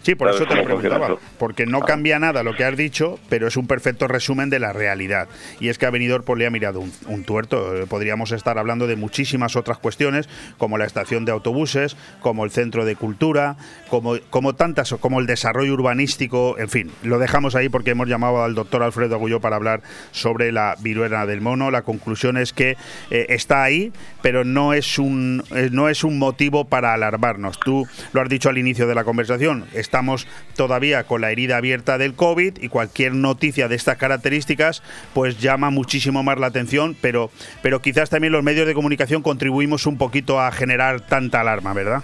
[0.04, 3.48] Sí, por eso te lo preguntaba, porque no cambia nada lo que has dicho, pero
[3.48, 5.30] es un perfecto resumen de la realidad.
[5.62, 7.76] Y es que a Benidorm le ha mirado un, tuerto.
[7.76, 10.28] Eh, podríamos estar hablando de muchísimas otras cuestiones,
[10.58, 13.56] como la estación de autobuses, como el centro de cultura,
[13.90, 18.44] como, como tantas, como el desarrollo urbanístico, en fin, lo dejamos ahí porque hemos llamado
[18.44, 21.72] al doctor Alfredo Agulló para hablar sobre la viruela del mono.
[21.72, 22.76] La conclusión es que
[23.10, 27.58] eh, está ahí, pero no es, un, eh, no es un motivo para alarmarnos.
[27.60, 30.28] Tú lo has dicho al inicio de la conversación estamos
[30.58, 34.82] todavía con la herida abierta del COVID y cualquier noticia de estas características
[35.14, 37.30] pues llama muchísimo más la atención, pero,
[37.62, 42.02] pero quizás también los medios de comunicación contribuimos un poquito a generar tanta alarma, ¿verdad?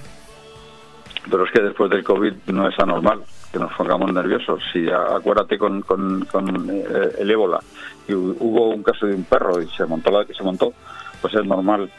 [1.32, 4.62] Pero es que después del COVID no es anormal que nos pongamos nerviosos.
[4.72, 6.28] Si acuérdate con, con,
[6.70, 7.60] eh, el ébola,
[8.08, 10.74] y hubo un caso de un perro y se montó la que se montó,
[11.22, 11.90] pues es normal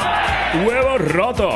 [0.65, 1.55] huevos rotos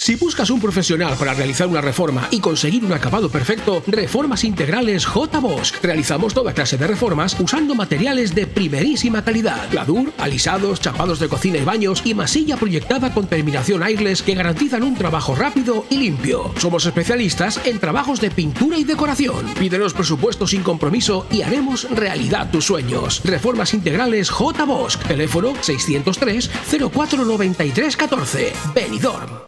[0.00, 5.04] Si buscas un profesional para realizar una reforma y conseguir un acabado perfecto, Reformas Integrales
[5.04, 5.40] J.
[5.40, 5.74] Bosch.
[5.82, 9.68] Realizamos toda clase de reformas usando materiales de primerísima calidad.
[9.72, 14.84] Gladur, alisados, chapados de cocina y baños y masilla proyectada con terminación airless que garantizan
[14.84, 16.54] un trabajo rápido y limpio.
[16.58, 19.52] Somos especialistas en trabajos de pintura y decoración.
[19.58, 23.20] Pídenos presupuesto sin compromiso y haremos realidad tus sueños.
[23.24, 24.64] Reformas Integrales J.
[24.64, 24.96] Bosch.
[25.08, 28.52] Teléfono 603 0493 14.
[28.72, 29.47] Benidorm.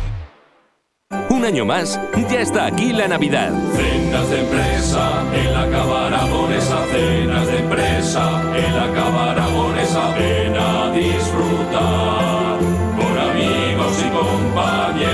[1.31, 1.97] Un año más,
[2.29, 3.53] ya está aquí la Navidad.
[3.73, 10.57] Cenas de empresa en la Cava Aragonesa, cenas de empresa en la Cava Aragonesa, ven
[10.57, 12.59] a disfrutar
[12.97, 15.09] con amigos y compañeros.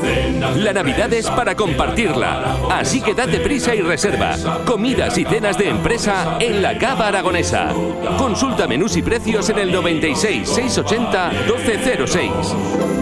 [0.00, 4.36] Cenas La Navidad es para compartirla, así que date prisa y reserva.
[4.64, 7.74] Comidas y cenas de empresa en la Cava Aragonesa.
[8.16, 13.01] Consulta menús y precios en el 96 680 1206.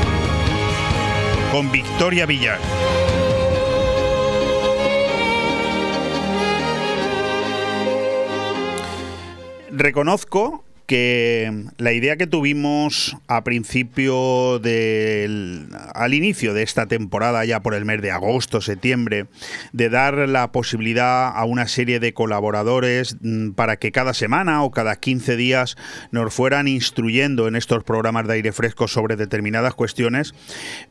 [1.51, 2.57] con Victoria Villar.
[9.69, 17.61] Reconozco que la idea que tuvimos a principio del al inicio de esta temporada ya
[17.61, 19.27] por el mes de agosto septiembre
[19.71, 24.71] de dar la posibilidad a una serie de colaboradores mm, para que cada semana o
[24.71, 25.77] cada 15 días
[26.11, 30.33] nos fueran instruyendo en estos programas de aire fresco sobre determinadas cuestiones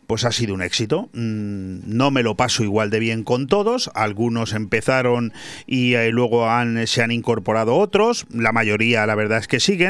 [0.07, 1.11] pues ha sido un éxito.
[1.13, 3.91] Mm, no me lo paso igual de bien con todos.
[3.95, 5.35] Algunos empezaron
[5.67, 6.49] y eh, luego
[6.87, 8.27] se han incorporado otros.
[8.31, 9.90] La mayoría la verdad es que siguen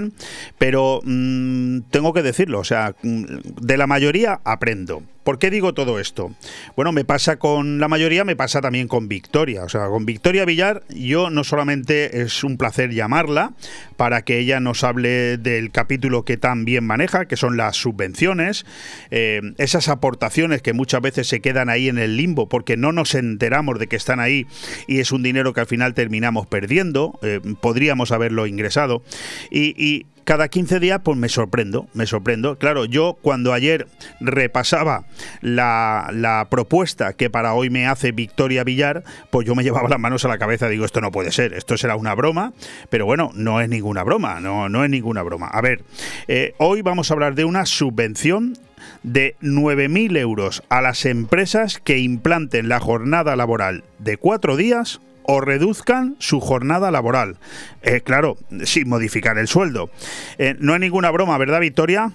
[0.59, 3.25] pero mm, tengo que decirlo, o sea, mm,
[3.61, 5.03] de la mayoría aprendo.
[5.25, 6.35] ¿Por qué digo todo esto?
[6.77, 9.65] Bueno, me pasa con la mayoría, me pasa también con Victoria.
[9.65, 13.53] O sea, con Victoria Villar, yo no solamente es un placer llamarla
[13.97, 18.65] para que ella nos hable del capítulo que tan bien maneja, que son las subvenciones,
[19.11, 23.15] eh, esas aportaciones que muchas veces se quedan ahí en el limbo porque no nos
[23.15, 24.47] enteramos de que están ahí
[24.87, 29.03] y es un dinero que al final terminamos perdiendo, eh, podríamos haberlo ingresado.
[29.51, 29.90] Y,
[30.31, 32.57] cada 15 días pues me sorprendo, me sorprendo.
[32.57, 33.89] Claro, yo cuando ayer
[34.21, 35.05] repasaba
[35.41, 40.25] la, propuesta que para hoy me hace Victoria Villar, pues yo me llevaba las manos
[40.25, 42.53] a la cabeza, digo, esto no puede ser, esto será una broma,
[42.91, 45.49] pero bueno, no es ninguna broma, no, no es ninguna broma.
[45.49, 45.83] A ver,
[46.29, 48.57] eh, hoy vamos a hablar de una subvención
[49.03, 55.41] de 9.000 euros a las empresas que implanten la jornada laboral de cuatro días o
[55.41, 57.37] reduzcan su jornada laboral.
[57.83, 59.91] Eh, claro, sin modificar el sueldo.
[60.39, 62.11] Eh, no es ninguna broma, ¿verdad, Victoria?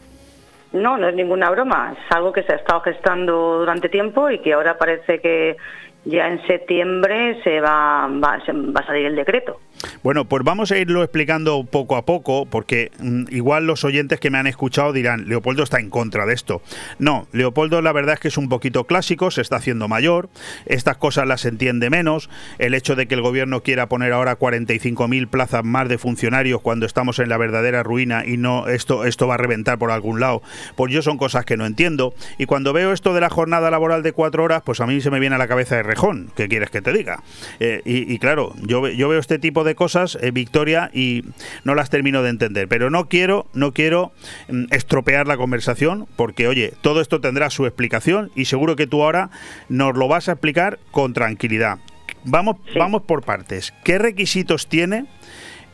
[0.73, 1.93] No, no es ninguna broma.
[1.93, 5.55] Es algo que se ha estado gestando durante tiempo y que ahora parece que
[6.03, 9.59] ya en septiembre se va, va, se va a salir el decreto.
[10.03, 14.29] Bueno, pues vamos a irlo explicando poco a poco, porque mm, igual los oyentes que
[14.29, 16.61] me han escuchado dirán, Leopoldo está en contra de esto.
[16.99, 20.29] No, Leopoldo la verdad es que es un poquito clásico, se está haciendo mayor,
[20.65, 22.29] estas cosas las entiende menos,
[22.59, 26.85] el hecho de que el gobierno quiera poner ahora 45.000 plazas más de funcionarios cuando
[26.85, 30.41] estamos en la verdadera ruina y no esto, esto va a reventar por algún lado,
[30.75, 32.13] pues yo son cosas que no entiendo.
[32.37, 35.11] Y cuando veo esto de la jornada laboral de cuatro horas, pues a mí se
[35.11, 37.23] me viene a la cabeza de rejón, ¿qué quieres que te diga?
[37.59, 41.23] Eh, y, y, claro, yo, yo veo este tipo de cosas, eh, Victoria, y
[41.63, 42.67] no las termino de entender.
[42.67, 44.11] Pero no quiero, no quiero
[44.49, 49.03] mm, estropear la conversación, porque oye, todo esto tendrá su explicación y seguro que tú
[49.03, 49.29] ahora
[49.69, 51.77] nos lo vas a explicar con tranquilidad.
[52.23, 52.79] Vamos, sí.
[52.79, 53.73] vamos por partes.
[53.83, 55.05] ¿Qué requisitos tiene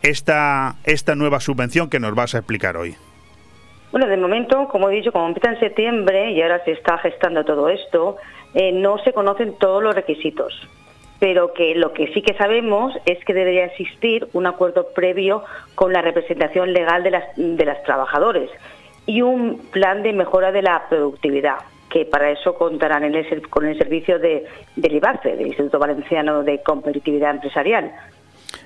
[0.01, 2.95] esta, esta nueva subvención que nos vas a explicar hoy?
[3.91, 7.43] Bueno, de momento, como he dicho, como empieza en septiembre y ahora se está gestando
[7.43, 8.17] todo esto,
[8.53, 10.53] eh, no se conocen todos los requisitos
[11.21, 15.43] pero que lo que sí que sabemos es que debería existir un acuerdo previo
[15.75, 18.49] con la representación legal de las, de las trabajadores
[19.05, 21.57] y un plan de mejora de la productividad
[21.91, 23.03] que para eso contarán
[23.51, 27.91] con el servicio de, del IBACE, del Instituto Valenciano de Competitividad Empresarial.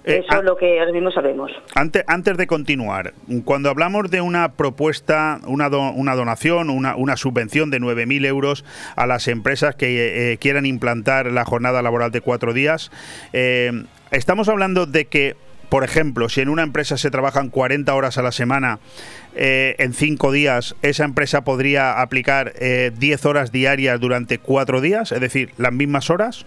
[0.03, 1.51] Eh, Eso es lo que ahora mismo sabemos.
[1.75, 3.13] Antes, antes de continuar,
[3.43, 8.65] cuando hablamos de una propuesta, una, do- una donación, una, una subvención de 9.000 euros
[8.95, 12.91] a las empresas que eh, quieran implantar la jornada laboral de cuatro días,
[13.33, 13.71] eh,
[14.11, 15.36] estamos hablando de que,
[15.69, 18.79] por ejemplo, si en una empresa se trabajan 40 horas a la semana,
[19.36, 25.11] eh, en cinco días, esa empresa podría aplicar eh, 10 horas diarias durante cuatro días,
[25.11, 26.45] es decir, las mismas horas.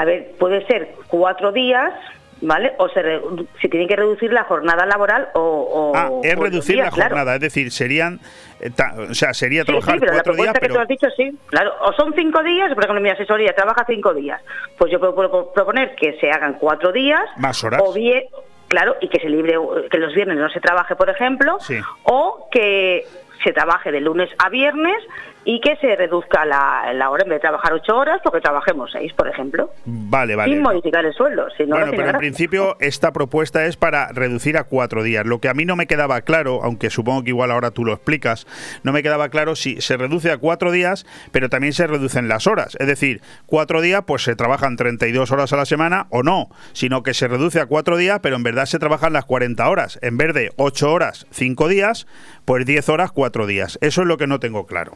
[0.00, 1.92] A ver, puede ser cuatro días,
[2.40, 2.72] ¿vale?
[2.78, 3.20] O se, re-
[3.60, 5.40] se tiene que reducir la jornada laboral o...
[5.40, 7.10] o- Ah, es reducir días, la claro.
[7.10, 8.18] jornada, es decir, serían,
[8.60, 10.80] eh, ta- o sea, sería trabajar sí, pero la cuatro días, propuesta que pero tú
[10.80, 11.72] has dicho, sí, claro.
[11.82, 14.40] O son cinco días, por ejemplo, mi asesoría trabaja cinco días.
[14.78, 17.20] Pues yo puedo pro- proponer que se hagan cuatro días.
[17.36, 17.82] Más horas.
[17.84, 18.24] O bien,
[18.68, 19.56] claro, y que se libre,
[19.90, 21.58] que los viernes no se trabaje, por ejemplo.
[21.60, 21.78] Sí.
[22.04, 23.04] O que
[23.44, 24.96] se trabaje de lunes a viernes
[25.44, 28.90] y que se reduzca la, la hora en vez de trabajar ocho horas, porque trabajemos
[28.92, 29.70] seis, por ejemplo.
[29.84, 30.52] Vale, vale.
[30.52, 31.48] Sin modificar el sueldo.
[31.56, 35.24] Si no, no Bueno, pero en principio esta propuesta es para reducir a cuatro días.
[35.24, 37.92] Lo que a mí no me quedaba claro, aunque supongo que igual ahora tú lo
[37.92, 38.46] explicas,
[38.82, 42.46] no me quedaba claro si se reduce a cuatro días, pero también se reducen las
[42.46, 42.76] horas.
[42.78, 47.02] Es decir, cuatro días pues se trabajan 32 horas a la semana o no, sino
[47.02, 49.98] que se reduce a cuatro días, pero en verdad se trabajan las 40 horas.
[50.02, 52.06] En vez de ocho horas, cinco días,
[52.44, 53.78] pues 10 horas, cuatro días.
[53.80, 54.92] Eso es lo que no tengo claro.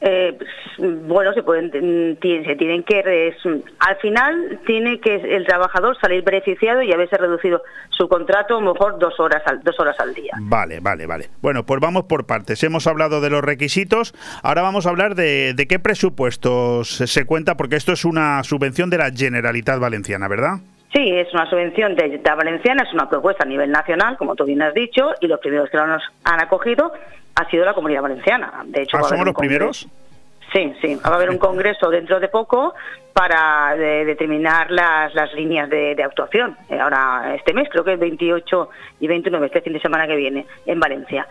[0.00, 0.38] Eh,
[0.78, 1.72] bueno, se pueden,
[2.20, 3.44] se tienen que, res-
[3.80, 8.72] al final tiene que el trabajador salir beneficiado y haberse reducido su contrato a lo
[8.74, 10.32] mejor dos horas al, dos horas al día.
[10.40, 11.26] Vale, vale, vale.
[11.42, 12.62] Bueno, pues vamos por partes.
[12.62, 14.14] Hemos hablado de los requisitos.
[14.44, 18.90] Ahora vamos a hablar de, de qué presupuestos se cuenta, porque esto es una subvención
[18.90, 20.58] de la Generalitat Valenciana, ¿verdad?
[20.92, 24.44] Sí, es una subvención de la Valenciana, es una propuesta a nivel nacional, como tú
[24.44, 26.92] bien has dicho, y los primeros que nos han acogido
[27.40, 28.62] ha sido la Comunidad Valenciana.
[28.66, 29.88] De hecho, Ah, ¿Somos los congreso- primeros?
[30.52, 32.74] Sí, sí, va a haber un congreso dentro de poco
[33.12, 36.56] para eh, determinar las, las líneas de, de actuación.
[36.70, 38.70] Eh, ahora, este mes, creo que es 28
[39.00, 41.26] y 29, este fin de semana que viene, en Valencia.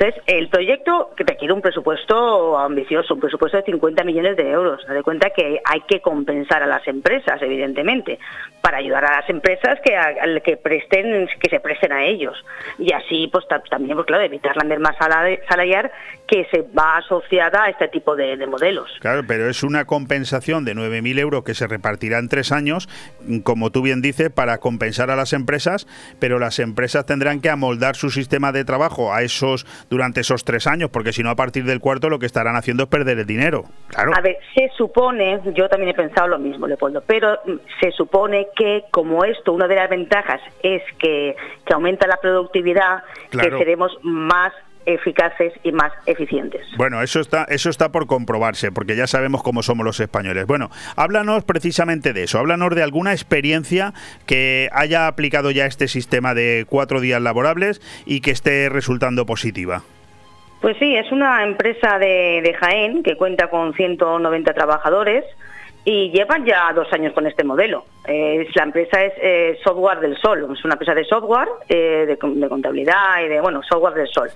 [0.00, 4.86] Entonces, el proyecto requiere un presupuesto ambicioso, un presupuesto de 50 millones de euros.
[4.86, 8.18] De cuenta que hay que compensar a las empresas, evidentemente,
[8.60, 12.36] para ayudar a las empresas que, presten, que se presten a ellos.
[12.78, 15.90] Y así, pues ta- también, pues claro, evitar la merma sala- salarial
[16.28, 18.88] que se va asociada a este tipo de, de modelos.
[19.00, 22.88] Claro, pero es una compensación de 9.000 euros que se repartirá en tres años,
[23.42, 25.86] como tú bien dices, para compensar a las empresas,
[26.20, 30.66] pero las empresas tendrán que amoldar su sistema de trabajo a esos durante esos tres
[30.66, 33.26] años, porque si no, a partir del cuarto lo que estarán haciendo es perder el
[33.26, 33.64] dinero.
[33.88, 34.12] Claro.
[34.16, 38.48] A ver, se supone, yo también he pensado lo mismo, Leopoldo, pero mm, se supone
[38.56, 41.34] que como esto, una de las ventajas es que,
[41.64, 43.50] que aumenta la productividad, Claro.
[43.50, 44.52] que seremos más
[44.88, 46.62] eficaces y más eficientes.
[46.76, 50.46] Bueno, eso está, eso está por comprobarse, porque ya sabemos cómo somos los españoles.
[50.46, 53.92] Bueno, háblanos precisamente de eso, háblanos de alguna experiencia
[54.26, 59.82] que haya aplicado ya este sistema de cuatro días laborables y que esté resultando positiva.
[60.60, 65.24] Pues sí, es una empresa de, de Jaén que cuenta con 190 trabajadores
[65.84, 67.84] y llevan ya dos años con este modelo.
[68.06, 72.18] Eh, la empresa es eh, Software del Sol, es una empresa de software, eh, de,
[72.20, 74.28] de contabilidad y de, bueno, software del Sol,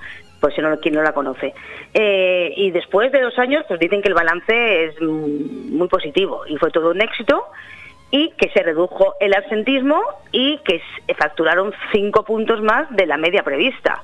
[0.43, 1.55] por si no quien no la conoce.
[1.95, 6.43] Eh, y después de dos años, pues dicen que el balance es mm, muy positivo
[6.49, 7.45] y fue todo un éxito
[8.11, 10.83] y que se redujo el absentismo y que
[11.17, 14.03] facturaron cinco puntos más de la media prevista.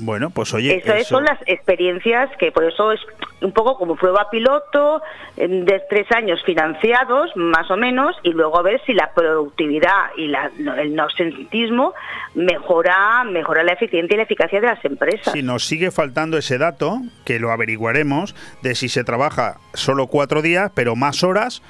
[0.00, 3.00] Bueno, pues oye, Eso, es- eso- son las experiencias que por eso es
[3.40, 5.02] un poco como prueba piloto
[5.36, 10.10] eh, de tres años financiados, más o menos, y luego a ver si la productividad
[10.16, 11.94] y la- el no absentismo
[12.34, 15.32] mejora, mejora la eficiencia y la eficacia de las empresas.
[15.32, 20.42] Si nos sigue faltando ese dato, que lo averiguaremos, de si se trabaja solo cuatro
[20.42, 21.62] días, pero más horas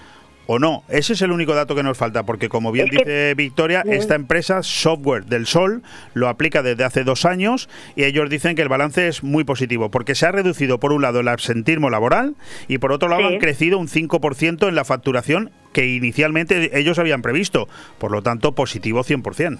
[0.51, 0.83] o no.
[0.89, 3.85] Ese es el único dato que nos falta, porque como bien Es que- dice Victoria,
[3.87, 5.83] esta empresa, Software del Sol,
[6.15, 9.91] lo aplica desde hace dos años y ellos dicen que el balance es muy positivo,
[9.91, 12.35] porque se ha reducido por un lado el absentismo laboral
[12.67, 13.35] y por otro lado Sí.
[13.35, 17.69] han crecido un 5% en la facturación que inicialmente ellos habían previsto.
[17.99, 19.59] Por lo tanto, positivo 100%.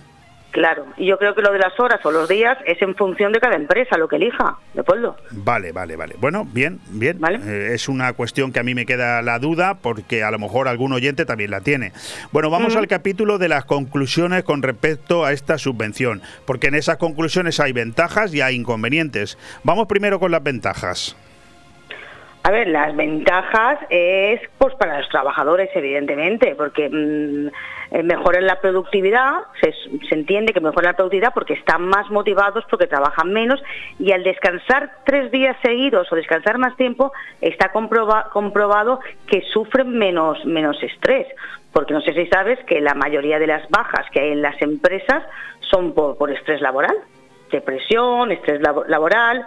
[0.51, 3.33] Claro, y yo creo que lo de las horas o los días es en función
[3.33, 5.17] de cada empresa, lo que elija, Leopoldo.
[5.31, 6.15] Vale, vale, vale.
[6.19, 7.21] Bueno, bien, bien.
[7.47, 10.67] Eh, es una cuestión que a mí me queda la duda porque a lo mejor
[10.67, 11.93] algún oyente también la tiene.
[12.33, 16.97] Bueno, vamos al capítulo de las conclusiones con respecto a esta subvención, porque en esas
[16.97, 19.37] conclusiones hay ventajas y hay inconvenientes.
[19.65, 21.15] Vamos primero con las ventajas.
[22.49, 27.49] A ver, las ventajas es pues para los trabajadores, evidentemente, porque mm,
[27.95, 29.75] eh, mejoran la productividad, se,
[30.15, 33.63] entiende que mejoran la productividad porque están más motivados, porque trabajan menos,
[33.99, 39.91] y al descansar tres días seguidos o descansar más tiempo, está comproba- comprobado que sufren
[39.99, 41.27] menos, menos estrés.
[41.71, 44.61] porque no sé si sabes que la mayoría de las bajas que hay en las
[44.63, 45.23] empresas
[45.61, 46.97] son por, estrés laboral,
[47.53, 49.45] depresión, estrés laboral.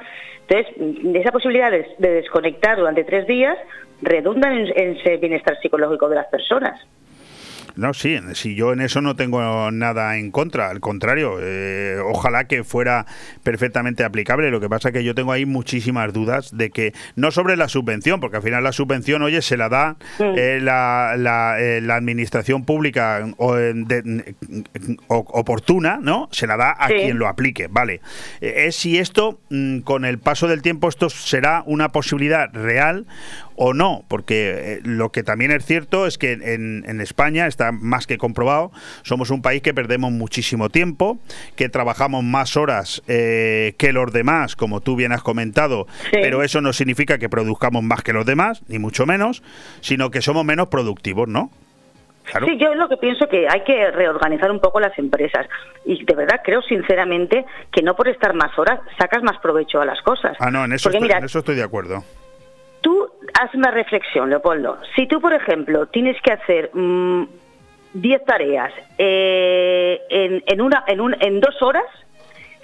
[0.52, 3.58] Entonces, esa posibilidad de, desconectar durante tres días
[4.02, 6.80] redunda en, en ese bienestar psicológico de las personas.
[7.76, 12.46] No, sí, si yo en eso no tengo nada en contra, al contrario, eh, ojalá
[12.46, 13.06] que fuera
[13.44, 14.52] perfectamente aplicable.
[14.52, 17.68] Lo que pasa es que yo tengo ahí muchísimas dudas de que, no sobre la
[17.68, 21.16] subvención, porque al final la subvención, oye, se la da eh, la,
[21.60, 23.26] eh, la, administración pública
[25.08, 26.30] oportuna, ¿no?
[26.32, 28.02] Se la da a quien lo aplique, vale.
[28.42, 33.06] es si esto, mm, con el paso del tiempo, esto será una posibilidad real
[33.64, 38.08] o no, porque lo que también es cierto es que en, en España está más
[38.08, 38.72] que comprobado.
[39.04, 41.20] Somos un país que perdemos muchísimo tiempo,
[41.56, 46.60] que trabajamos más horas eh, que los demás, como tú bien has comentado, pero eso
[46.60, 49.44] no significa que produzcamos más que los demás, ni mucho menos,
[49.82, 51.52] sino que somos menos productivos, ¿no?
[52.44, 55.46] Sí, yo lo que pienso que hay que reorganizar un poco las empresas
[55.86, 59.86] y de verdad creo sinceramente que no por estar más horas sacas más provecho a
[59.86, 60.36] las cosas.
[60.40, 62.04] Ah, no, en eso, estoy, en eso estoy de acuerdo.
[62.82, 63.10] Tú
[63.40, 64.80] haz una reflexión, Leopoldo.
[64.96, 67.26] Si tú, por ejemplo, tienes que hacer mm,
[67.94, 71.86] 10 tareas eh, en, en, una, en, un, en dos horas,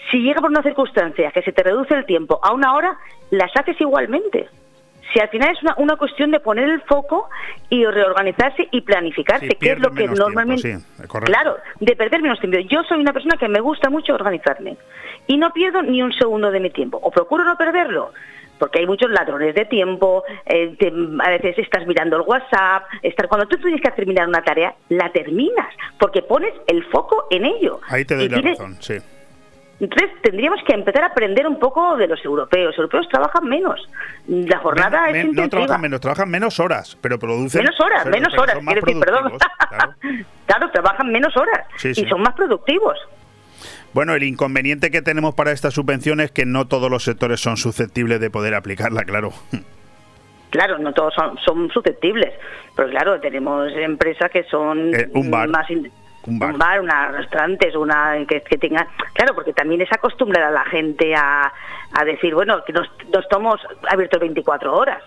[0.09, 2.97] si llega por una circunstancia que se te reduce el tiempo a una hora,
[3.30, 4.47] las haces igualmente.
[5.13, 7.30] Si al final es una, una cuestión de poner el foco
[7.70, 10.80] y reorganizarse y planificarse, que es lo que normalmente...
[11.24, 12.57] claro, de perder menos tiempo.
[12.59, 14.78] Yo soy una persona que me gusta mucho organizarme
[15.28, 16.99] y no pierdo ni un segundo de mi tiempo.
[17.01, 18.11] O procuro no perderlo
[18.58, 20.76] porque hay muchos ladrones de tiempo, eh,
[21.24, 25.12] a veces estás mirando el WhatsApp, estar, cuando tú tienes que terminar una tarea, la
[25.12, 25.68] terminas,
[25.99, 27.80] porque pones el foco en ello.
[27.88, 28.97] Ahí te doy la razón, sí.
[29.80, 32.68] Entonces tendríamos que empezar a aprender un poco de los europeos.
[32.68, 33.88] Los europeos trabajan menos.
[34.28, 37.62] La jornada es No trabajan menos, trabajan menos horas, pero producen...
[37.62, 39.34] Menos horas, menos horas, quiero decir, perdón.
[40.47, 40.72] Claro.
[40.72, 42.97] trabajan menos horas y son más productivos.
[43.98, 47.58] Bueno, el inconveniente que tenemos para esta subvención es que no todos los sectores son
[47.58, 49.32] susceptibles de poder aplicarla, claro.
[50.52, 52.32] Claro, no todos son, susceptibles,
[52.76, 55.50] pero claro, tenemos empresas que son eh, un bar.
[55.50, 55.68] más...
[56.28, 56.80] un bar.
[56.80, 58.88] unas restaurantes, una que, que tenga...
[59.14, 61.52] Claro, porque también es acostumbrar a la gente a,
[61.93, 65.02] a decir, bueno, que nos, nos estamos abiertos 24 horas.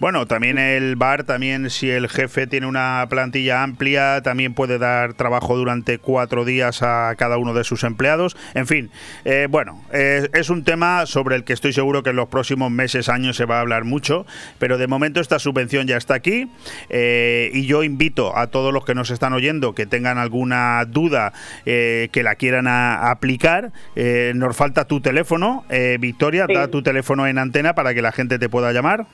[0.00, 5.14] Bueno, también el bar, también si el jefe tiene una plantilla amplia, también puede dar
[5.14, 8.36] trabajo durante cuatro días a cada uno de sus empleados.
[8.54, 8.90] En fin,
[9.24, 13.08] eh, bueno, es un tema sobre el que estoy seguro que en los próximos meses,
[13.08, 14.24] años se va a hablar mucho,
[14.60, 16.48] pero de momento esta subvención ya está aquí
[16.90, 21.32] eh, y yo invito a todos los que nos están oyendo que tengan alguna duda
[21.66, 23.72] eh, que la quieran aplicar.
[23.96, 25.64] nos falta tu teléfono,
[25.98, 29.06] Victoria, da tu teléfono en antena para que la gente te pueda llamar.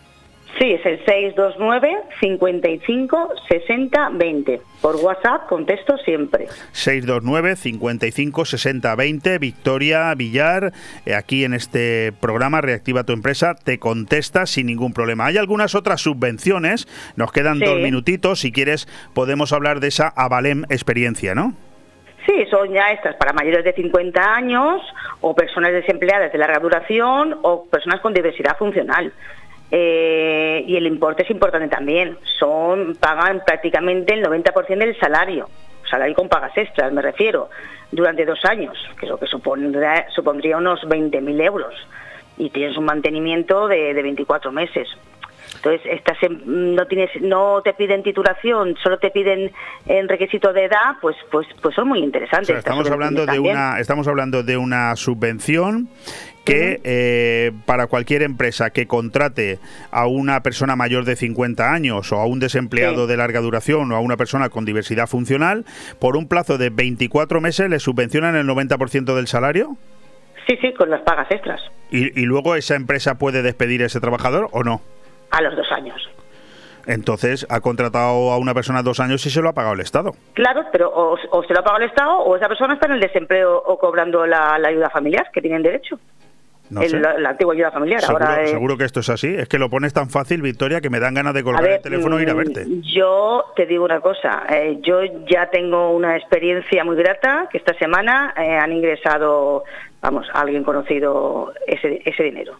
[0.58, 4.60] Sí, es el 629 55 60 20.
[4.80, 6.46] Por WhatsApp contesto siempre.
[6.72, 9.38] 629 55 60 20.
[9.38, 10.72] Victoria Villar,
[11.06, 15.26] eh, aquí en este programa Reactiva tu empresa, te contesta sin ningún problema.
[15.26, 16.86] Hay algunas otras subvenciones,
[17.16, 18.40] nos quedan dos minutitos.
[18.40, 21.54] Si quieres, podemos hablar de esa Avalem experiencia, ¿no?
[22.26, 24.80] Sí, son ya estas para mayores de 50 años
[25.20, 29.12] o personas desempleadas de larga duración o personas con diversidad funcional.
[29.76, 32.16] Eh, y el importe es importante también.
[32.38, 35.48] Son pagan prácticamente el 90% del salario,
[35.90, 37.50] salario con pagas extras, me refiero,
[37.90, 41.74] durante dos años, que es lo que supondría, supondría unos 20.000 euros.
[42.38, 44.86] Y tienes un mantenimiento de, de 24 meses.
[45.64, 49.50] Entonces, estas no tienes, no te piden titulación, solo te piden
[49.86, 52.58] el requisito de edad, pues, pues, pues son muy interesantes.
[52.58, 55.88] estamos hablando de una, estamos hablando de una subvención
[56.44, 59.58] que eh, para cualquier empresa que contrate
[59.90, 63.96] a una persona mayor de 50 años o a un desempleado de larga duración o
[63.96, 65.64] a una persona con diversidad funcional,
[65.98, 69.78] por un plazo de 24 meses le subvencionan el 90% del salario?
[70.46, 71.62] Sí, sí, con las pagas extras.
[71.90, 74.82] ¿Y, ¿Y luego esa empresa puede despedir a ese trabajador o no?
[75.36, 76.08] A los dos años.
[76.86, 80.12] Entonces ha contratado a una persona dos años y se lo ha pagado el Estado.
[80.34, 83.00] Claro, pero o, se lo ha pagado el Estado o esa persona está en el
[83.00, 85.98] desempleo o cobrando la ayuda familiar que tienen derecho
[86.70, 88.00] la, antigua ayuda familiar.
[88.00, 89.34] Seguro, Ahora, seguro que esto es así.
[89.34, 92.18] Es que lo pones tan fácil, Victoria, que me dan ganas de colgar el teléfono
[92.18, 92.64] e ir a verte.
[92.64, 94.44] Mm, yo te digo una cosa.
[94.48, 99.64] Eh, yo ya tengo una experiencia muy grata que esta semana eh, han ingresado,
[100.00, 102.56] vamos, a alguien conocido ese, ese dinero.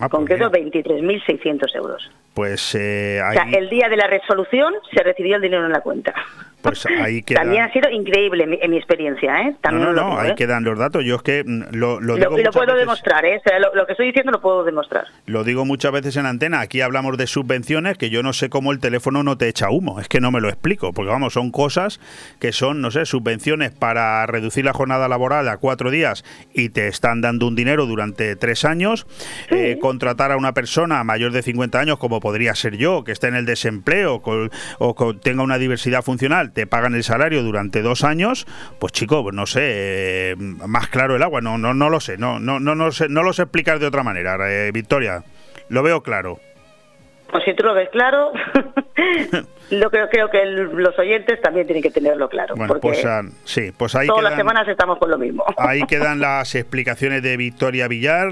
[0.00, 2.10] Ah, pues concreto, 23.600 euros.
[2.34, 3.20] Pues eh,
[3.52, 6.12] el día de la resolución se recibió el dinero en la cuenta.
[6.62, 7.42] Pues ahí queda...
[7.42, 9.54] También ha sido increíble en mi, en mi experiencia, ¿eh?
[9.60, 10.34] También no, no, lo no, digo, ahí ¿eh?
[10.34, 11.04] quedan los datos.
[11.04, 13.24] Yo es que mm, lo, lo Y digo lo, y lo muchas puedo veces- demostrar,
[13.26, 13.36] ¿eh?
[13.44, 15.04] O sea, lo, lo que estoy diciendo lo puedo demostrar.
[15.26, 18.72] Lo digo muchas veces en antena, aquí hablamos de subvenciones que yo no sé cómo
[18.72, 21.50] el teléfono no te echa humo, es que no me lo explico, porque vamos, son
[21.52, 22.00] cosas
[22.40, 26.24] que son, no sé, subvenciones para reducir la jornada laboral a cuatro días
[26.54, 29.06] y te están dando un dinero durante tres años,
[29.50, 33.26] Eh, contratar a una persona mayor de 50 años, como podría ser yo, que esté
[33.28, 34.22] en el desempleo
[34.78, 38.46] o tenga una diversidad funcional, te pagan el salario durante dos años,
[38.78, 42.16] pues chico, pues no sé, eh, más claro el agua, no, no, no lo sé,
[42.16, 45.22] no, no, no, no, sé, no lo sé explicar de otra manera, eh, Victoria.
[45.68, 46.40] Lo veo claro.
[47.30, 48.32] Pues si tú lo ves claro,
[49.70, 52.54] lo creo, creo que el- los oyentes también tienen que tenerlo claro.
[52.56, 55.44] Bueno, porque pues ah, sí, pues ahí todas las quedan, semanas estamos con lo mismo.
[55.56, 58.30] ahí quedan las explicaciones de Victoria Villar,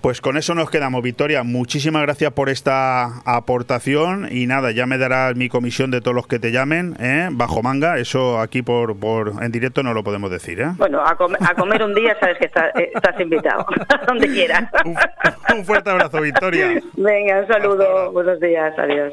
[0.00, 1.42] Pues con eso nos quedamos, Victoria.
[1.44, 6.26] Muchísimas gracias por esta aportación y nada, ya me darás mi comisión de todos los
[6.26, 7.28] que te llamen, ¿eh?
[7.32, 7.98] bajo manga.
[7.98, 10.60] Eso aquí por, por en directo no lo podemos decir.
[10.60, 10.66] ¿eh?
[10.76, 13.64] Bueno, a, come- a comer un día sabes que está- eh, estás invitado,
[14.06, 14.64] donde quieras.
[15.54, 16.80] Un fuerte abrazo, Victoria.
[16.96, 19.12] Venga, un saludo, buenos días, adiós.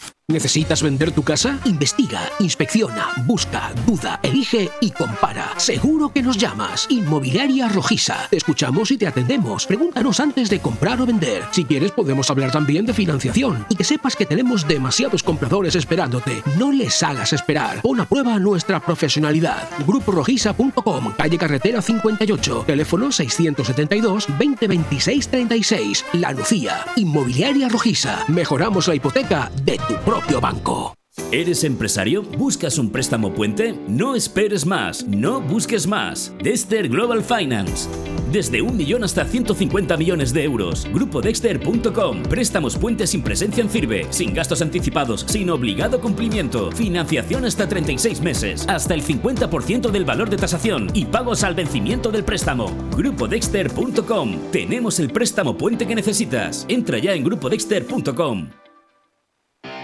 [0.31, 1.59] ¿Necesitas vender tu casa?
[1.65, 5.53] Investiga, inspecciona, busca, duda, elige y compara.
[5.57, 6.87] Seguro que nos llamas.
[6.89, 8.27] Inmobiliaria Rojiza.
[8.29, 9.65] Te escuchamos y te atendemos.
[9.65, 11.43] Pregúntanos antes de comprar o vender.
[11.51, 13.65] Si quieres, podemos hablar también de financiación.
[13.67, 16.41] Y que sepas que tenemos demasiados compradores esperándote.
[16.57, 17.81] No les hagas esperar.
[17.81, 19.67] Pon a prueba nuestra profesionalidad.
[19.85, 26.05] GrupoRojiza.com, calle Carretera 58, teléfono 672 2026 36.
[26.13, 26.85] La Lucía.
[26.95, 28.23] Inmobiliaria Rojiza.
[28.29, 30.93] Mejoramos la hipoteca de tu propio banco.
[31.31, 32.23] ¿Eres empresario?
[32.23, 33.77] ¿Buscas un préstamo puente?
[33.87, 36.33] No esperes más, no busques más.
[36.41, 37.89] Dexter Global Finance.
[38.31, 40.87] Desde un millón hasta 150 millones de euros.
[40.93, 42.23] GrupoDexter.com.
[42.23, 46.71] Préstamos puentes sin presencia en firme, sin gastos anticipados, sin obligado cumplimiento.
[46.71, 52.09] Financiación hasta 36 meses, hasta el 50% del valor de tasación y pagos al vencimiento
[52.11, 52.73] del préstamo.
[52.95, 54.51] GrupoDexter.com.
[54.51, 56.65] Tenemos el préstamo puente que necesitas.
[56.69, 58.60] Entra ya en GrupoDexter.com.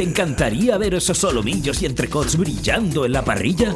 [0.00, 3.74] ¿Te encantaría ver esos solomillos y entrecots brillando en la parrilla?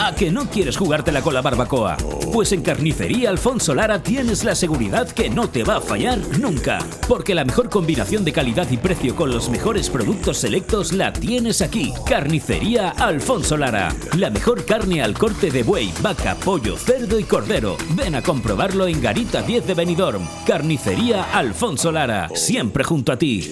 [0.00, 1.98] ¿A que no quieres jugártela con la barbacoa?
[2.32, 6.78] Pues en Carnicería Alfonso Lara tienes la seguridad que no te va a fallar nunca.
[7.06, 11.60] Porque la mejor combinación de calidad y precio con los mejores productos selectos la tienes
[11.60, 11.92] aquí.
[12.06, 13.94] Carnicería Alfonso Lara.
[14.16, 17.76] La mejor carne al corte de buey, vaca, pollo, cerdo y cordero.
[17.90, 20.26] Ven a comprobarlo en Garita 10 de Benidorm.
[20.46, 22.30] Carnicería Alfonso Lara.
[22.34, 23.50] Siempre junto a ti.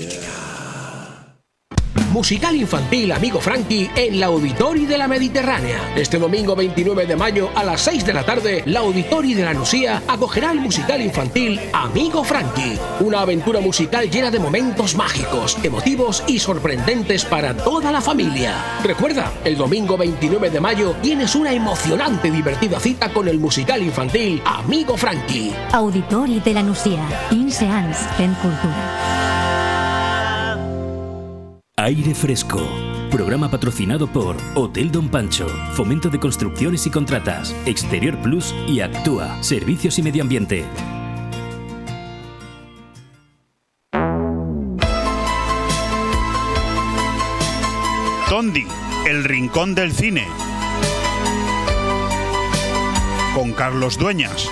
[2.19, 5.93] Musical infantil Amigo Frankie en la Auditori de la Mediterránea.
[5.95, 9.55] Este domingo 29 de mayo a las 6 de la tarde, la Auditori de la
[9.55, 12.77] Lucía acogerá el musical infantil Amigo Frankie.
[12.99, 18.81] Una aventura musical llena de momentos mágicos, emotivos y sorprendentes para toda la familia.
[18.83, 23.81] Recuerda, el domingo 29 de mayo tienes una emocionante y divertida cita con el musical
[23.81, 25.55] infantil Amigo Frankie.
[25.71, 27.29] Auditori de la Nucía.
[27.31, 29.28] 15 anys fent cultura.
[31.81, 32.59] Aire Fresco.
[33.09, 39.41] Programa patrocinado por Hotel Don Pancho, Fomento de Construcciones y Contratas, Exterior Plus y Actúa,
[39.45, 40.65] Servicios y Medio Ambiente.
[48.29, 48.67] Tondi,
[49.07, 50.27] el rincón del cine.
[53.37, 54.51] Con Carlos Dueñas.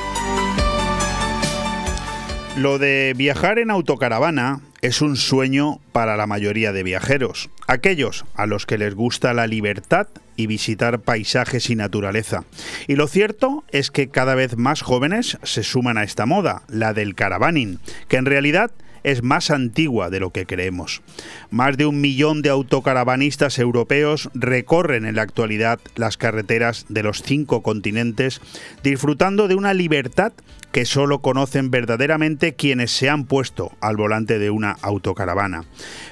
[2.57, 8.47] Lo de viajar en autocaravana es un sueño para la mayoría de viajeros, aquellos a
[8.47, 10.07] los que les gusta la libertad
[10.37, 12.45] y visitar paisajes y naturaleza.
[12.87, 16.95] Y lo cierto es que cada vez más jóvenes se suman a esta moda, la
[16.95, 18.71] del caravaning, que en realidad
[19.03, 21.03] es más antigua de lo que creemos.
[21.51, 27.23] Más de un millón de autocaravanistas europeos recorren en la actualidad las carreteras de los
[27.23, 28.41] cinco continentes,
[28.85, 30.33] disfrutando de una libertad
[30.77, 35.65] que solo conocen verdaderamente quienes se han puesto al volante de una autocaravana.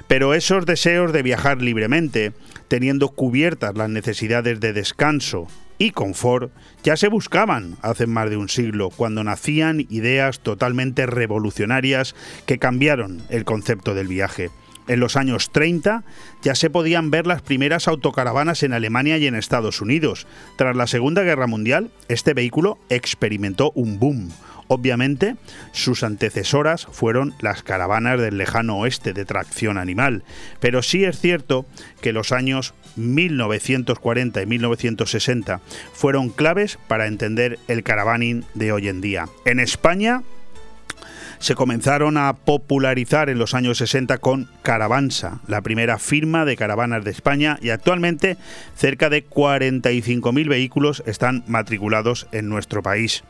[0.08, 2.32] Pero esos deseos de viajar libremente,
[2.66, 6.50] teniendo cubiertas las necesidades de descanso y confort,
[6.82, 12.14] ya se buscaban hace más de un siglo, cuando nacían ideas totalmente revolucionarias
[12.46, 14.50] que cambiaron el concepto del viaje.
[14.86, 16.04] En los años 30
[16.42, 20.26] ya se podían ver las primeras autocaravanas en Alemania y en Estados Unidos.
[20.56, 24.30] Tras la Segunda Guerra Mundial, este vehículo experimentó un boom.
[24.74, 25.36] Obviamente,
[25.70, 30.24] sus antecesoras fueron las caravanas del lejano oeste de tracción animal,
[30.58, 31.64] pero sí es cierto
[32.00, 35.60] que los años 1940 y 1960
[35.92, 39.28] fueron claves para entender el caravaning de hoy en día.
[39.44, 40.24] En España,
[41.38, 47.04] se comenzaron a popularizar en los años 60 con Caravansa, la primera firma de caravanas
[47.04, 48.38] de España y actualmente
[48.74, 53.24] cerca de 45.000 vehículos están matriculados en nuestro país.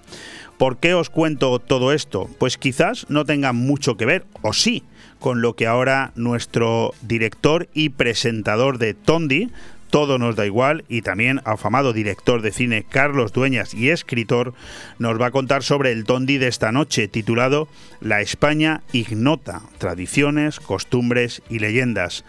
[0.59, 2.31] ¿Por qué os cuento todo esto?
[2.39, 4.85] Pues quizás no tenga mucho que ver, o sí,
[5.19, 9.51] con lo que ahora nuestro director y presentador de Tondi,
[9.91, 14.53] todo nos da igual y también afamado director de cine Carlos Dueñas y escritor
[14.99, 17.69] nos va a contar sobre el Tondi de esta noche titulado
[18.01, 22.25] La España ignota, tradiciones, costumbres y leyendas.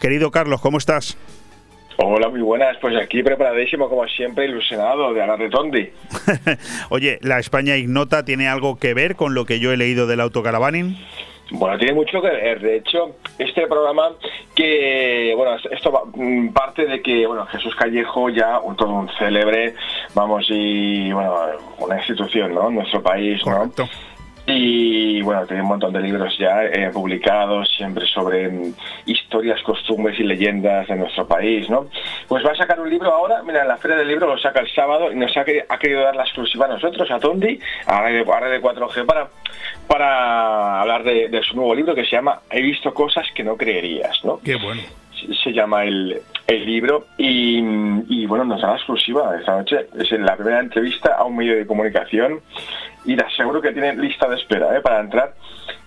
[0.00, 1.18] Querido Carlos, ¿cómo estás?
[2.02, 2.78] Hola, muy buenas.
[2.80, 5.90] Pues aquí preparadísimo, como siempre, ilusionado de hablar de Tondi.
[6.88, 10.20] Oye, ¿la España ignota tiene algo que ver con lo que yo he leído del
[10.20, 10.96] autocaravaning?
[11.50, 12.60] Bueno, tiene mucho que ver.
[12.60, 14.12] De hecho, este programa
[14.54, 19.74] que, bueno, esto mm, parte de que, bueno, Jesús Callejo ya un, todo un célebre,
[20.14, 21.34] vamos, y, bueno,
[21.80, 22.68] una institución, ¿no?
[22.68, 23.70] En nuestro país, ¿no?
[24.52, 28.74] Y bueno, tiene un montón de libros ya eh, publicados, siempre sobre mm,
[29.06, 31.86] historias, costumbres y leyendas de nuestro país, ¿no?
[32.28, 34.60] Pues va a sacar un libro ahora, mira, en la Feria del Libro lo saca
[34.60, 38.14] el sábado y nos ha, querido dar la exclusiva a nosotros, a Tondi, a Red
[38.14, 39.28] de 4G, para,
[39.86, 44.24] para hablar de, su nuevo libro que se llama He visto cosas que no creerías,
[44.24, 44.40] ¿no?
[44.40, 44.82] Qué bueno
[45.42, 49.86] se llama el, el libro y, bueno, nos da la exclusiva esta noche.
[49.96, 52.40] Es la primera entrevista a un medio de comunicación
[53.04, 54.80] y le aseguro que tiene lista de espera ¿eh?
[54.80, 55.34] para entrar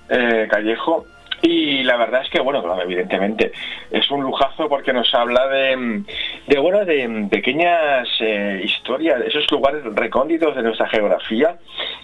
[0.09, 1.05] eh, Callejo
[1.45, 3.51] y la verdad es que, bueno, evidentemente
[3.91, 6.03] es un lujazo porque nos habla de,
[6.47, 11.57] de de pequeñas eh, historias, esos lugares recónditos de nuestra geografía,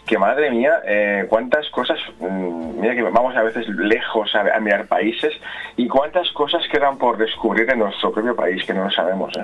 [0.06, 4.88] que madre mía, eh, cuántas cosas, mm, mira que vamos a veces lejos a, mirar
[4.88, 5.34] países
[5.78, 9.32] y cuántas cosas quedan por descubrir en nuestro propio país que no lo sabemos.
[9.38, 9.42] ¿eh?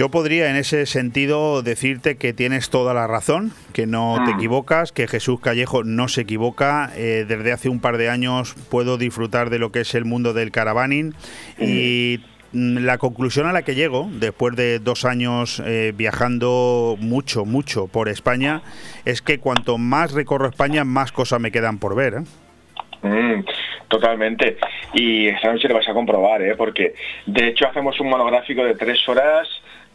[0.00, 4.38] Yo podría en ese sentido decirte que tienes toda la razón, que no te mm.
[4.38, 6.90] equivocas, que Jesús Callejo no se equivoca.
[6.96, 10.32] Eh, desde hace un par de años puedo disfrutar de lo que es el mundo
[10.32, 11.12] del caravaning
[11.58, 12.20] y
[12.52, 17.86] mm, la conclusión a la que llego, después de dos años eh, viajando mucho, mucho
[17.86, 18.62] por España,
[19.04, 22.14] es que cuanto más recorro España, más cosas me quedan por ver.
[22.14, 23.06] ¿eh?
[23.06, 23.44] Mm,
[23.88, 24.56] totalmente.
[24.94, 26.54] Y esta noche lo vas a comprobar, ¿eh?
[26.56, 26.94] porque
[27.26, 29.46] de hecho hacemos un monográfico de tres horas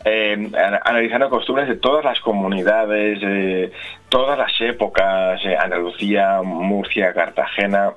[0.06, 0.52] eh,
[0.84, 3.72] analizando costumbres de todas las comunidades, de
[4.10, 7.94] todas las épocas, eh, Andalucía, Murcia, Cartagena,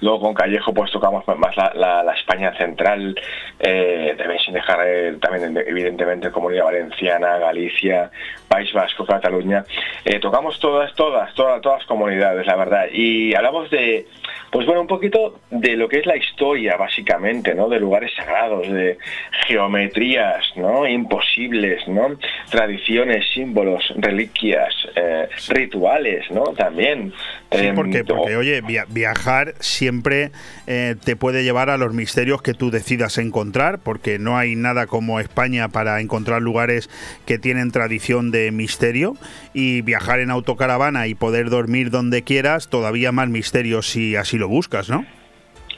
[0.00, 3.14] Luego con Callejo pues tocamos más la, España central,
[3.58, 8.10] eh, también sin dejar eh, también evidentemente Comunidad Valenciana, Galicia,
[8.48, 9.64] País Vasco, Cataluña.
[10.04, 12.86] Eh, tocamos todas, todas, todas, todas las comunidades, la verdad.
[12.90, 14.06] Y hablamos de,
[14.50, 17.68] pues bueno, un poquito de lo que es la historia, básicamente, ¿no?
[17.68, 18.98] De lugares sagrados, de
[19.46, 20.86] geometrías, ¿no?
[20.86, 22.16] Imposibles, ¿no?
[22.50, 26.44] Tradiciones, símbolos, reliquias, eh, rituales, ¿no?
[26.54, 27.12] También.
[27.52, 30.30] Sí, em, porque, porque oye, viajar siempre
[30.66, 34.86] eh, te puede llevar a los misterios que tú decidas encontrar, porque no hay nada
[34.86, 36.88] como España para encontrar lugares
[37.26, 39.14] que tienen tradición de misterio
[39.52, 44.48] y viajar en autocaravana y poder dormir donde quieras, todavía más misterio si así lo
[44.48, 45.04] buscas, ¿no?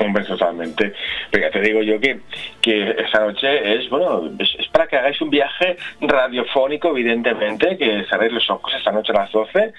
[0.00, 0.94] Hombre, totalmente.
[1.30, 2.20] Pero ya te digo yo que,
[2.62, 8.32] que esta noche es, bueno, es, para que hagáis un viaje radiofónico, evidentemente, que cerréis
[8.32, 9.72] los ojos esta noche a las 12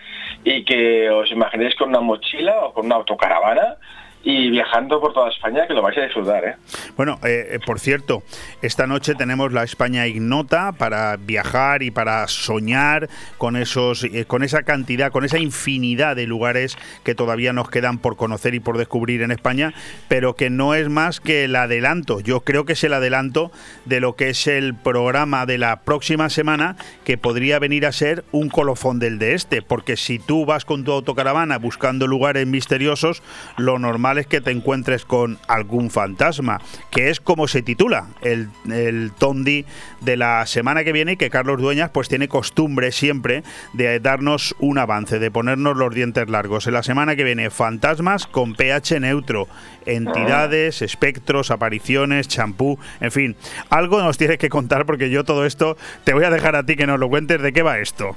[0.43, 3.77] y que os imaginéis con una mochila o con una autocaravana
[4.23, 6.45] y viajando por toda España, que lo vais a disfrutar.
[6.45, 6.55] ¿eh?
[6.95, 8.23] Bueno, eh, por cierto,
[8.61, 14.63] esta noche tenemos la España Ignota para viajar y para soñar con, esos, con esa
[14.63, 19.21] cantidad, con esa infinidad de lugares que todavía nos quedan por conocer y por descubrir
[19.23, 19.73] en España,
[20.07, 22.19] pero que no es más que el adelanto.
[22.19, 23.51] Yo creo que es el adelanto
[23.85, 26.75] de lo que es el programa de la próxima semana,
[27.05, 30.83] que podría venir a ser un colofón del de este, porque si tú vas con
[30.83, 33.23] tu autocaravana buscando lugares misteriosos,
[33.57, 38.49] lo normal es que te encuentres con algún fantasma, que es como se titula el,
[38.71, 39.65] el Tondi
[40.01, 43.43] de la semana que viene y que Carlos Dueñas pues tiene costumbre siempre
[43.73, 46.67] de darnos un avance, de ponernos los dientes largos.
[46.67, 49.47] En la semana que viene, fantasmas con pH neutro,
[49.85, 53.35] entidades, espectros, apariciones, champú, en fin,
[53.69, 56.75] algo nos tienes que contar porque yo todo esto te voy a dejar a ti
[56.75, 58.15] que nos lo cuentes de qué va esto.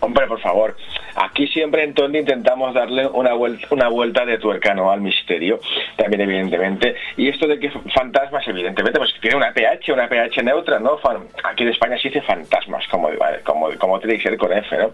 [0.00, 0.76] Hombre, por favor,
[1.16, 5.60] aquí siempre en Tondi intentamos darle una vuelta, una vuelta de tuercano al misterio,
[5.96, 6.94] también evidentemente.
[7.16, 10.98] Y esto de que fantasmas, evidentemente, pues tiene una pH, una pH neutra, ¿no?
[11.44, 13.10] Aquí en España se dice fantasmas, como,
[13.44, 14.92] como, como tiene que ser con F, ¿no?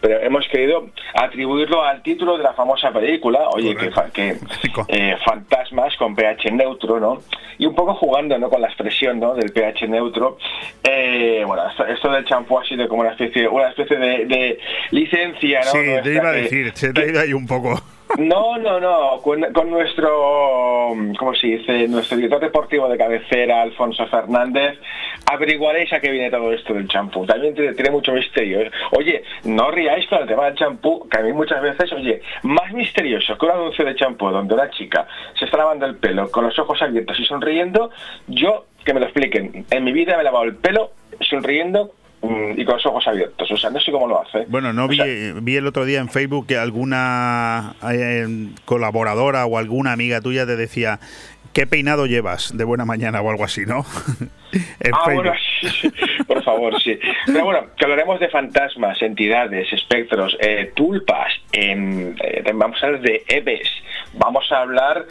[0.00, 4.36] Pero hemos querido atribuirlo al título de la famosa película, oye, que, que
[4.88, 7.18] eh, fantasmas con pH neutro, ¿no?
[7.58, 8.50] Y un poco jugando, ¿no?
[8.50, 9.34] Con la expresión, ¿no?
[9.34, 10.38] Del pH neutro.
[10.82, 14.58] Eh, bueno, esto, del champú ha sido como una especie, una especie de,
[14.90, 15.70] licencia, ¿no?
[15.70, 17.82] Sí, te iba a decir, se te ha ido ahí un poco.
[18.18, 19.20] No, no, no.
[19.22, 21.88] Con, nuestro, ¿cómo se dice?
[21.88, 24.78] Nuestro director deportivo de cabecera, Alfonso Fernández,
[25.30, 27.24] averiguaréis a qué viene todo esto del champú.
[27.24, 28.60] También tiene, mucho misterio.
[28.60, 28.70] ¿eh?
[28.92, 32.70] Oye, no riáis con el tema del champú, que a mí muchas veces, oye, más
[32.72, 35.06] misterioso que un anuncio de champú donde una chica
[35.38, 37.90] se está lavando el pelo con los ojos abiertos y sonriendo,
[38.26, 39.64] yo, que me lo expliquen.
[39.70, 41.92] En mi vida me he lavado el pelo sonriendo
[42.22, 43.50] y con los ojos abiertos.
[43.50, 44.44] O sea, no sé cómo lo hace.
[44.48, 45.00] Bueno, no vi,
[45.40, 50.56] vi el otro día en Facebook que alguna eh, colaboradora o alguna amiga tuya te
[50.56, 51.00] decía,
[51.52, 53.84] ¿qué peinado llevas de buena mañana o algo así, no?
[54.92, 55.32] ah, bueno,
[56.42, 56.98] favor, sí.
[57.26, 62.14] Pero bueno, que hablaremos de fantasmas, entidades, espectros, eh, tulpas, eh,
[62.54, 63.68] vamos a hablar de Eves,
[64.14, 65.04] vamos a hablar,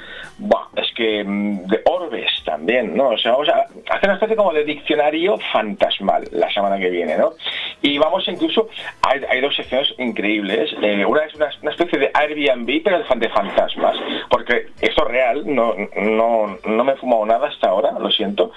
[0.76, 3.10] es que mm, de orbes también, ¿no?
[3.10, 7.18] O sea, vamos a hacer una especie como de diccionario fantasmal la semana que viene,
[7.18, 7.34] ¿no?
[7.82, 8.70] Y vamos incluso,
[9.02, 10.72] hay, dos secciones increíbles.
[10.82, 13.98] Eh, una es una, especie de Airbnb, pero de fantasmas,
[14.30, 18.52] porque esto es real, no, no, no me he fumado nada hasta ahora, lo siento.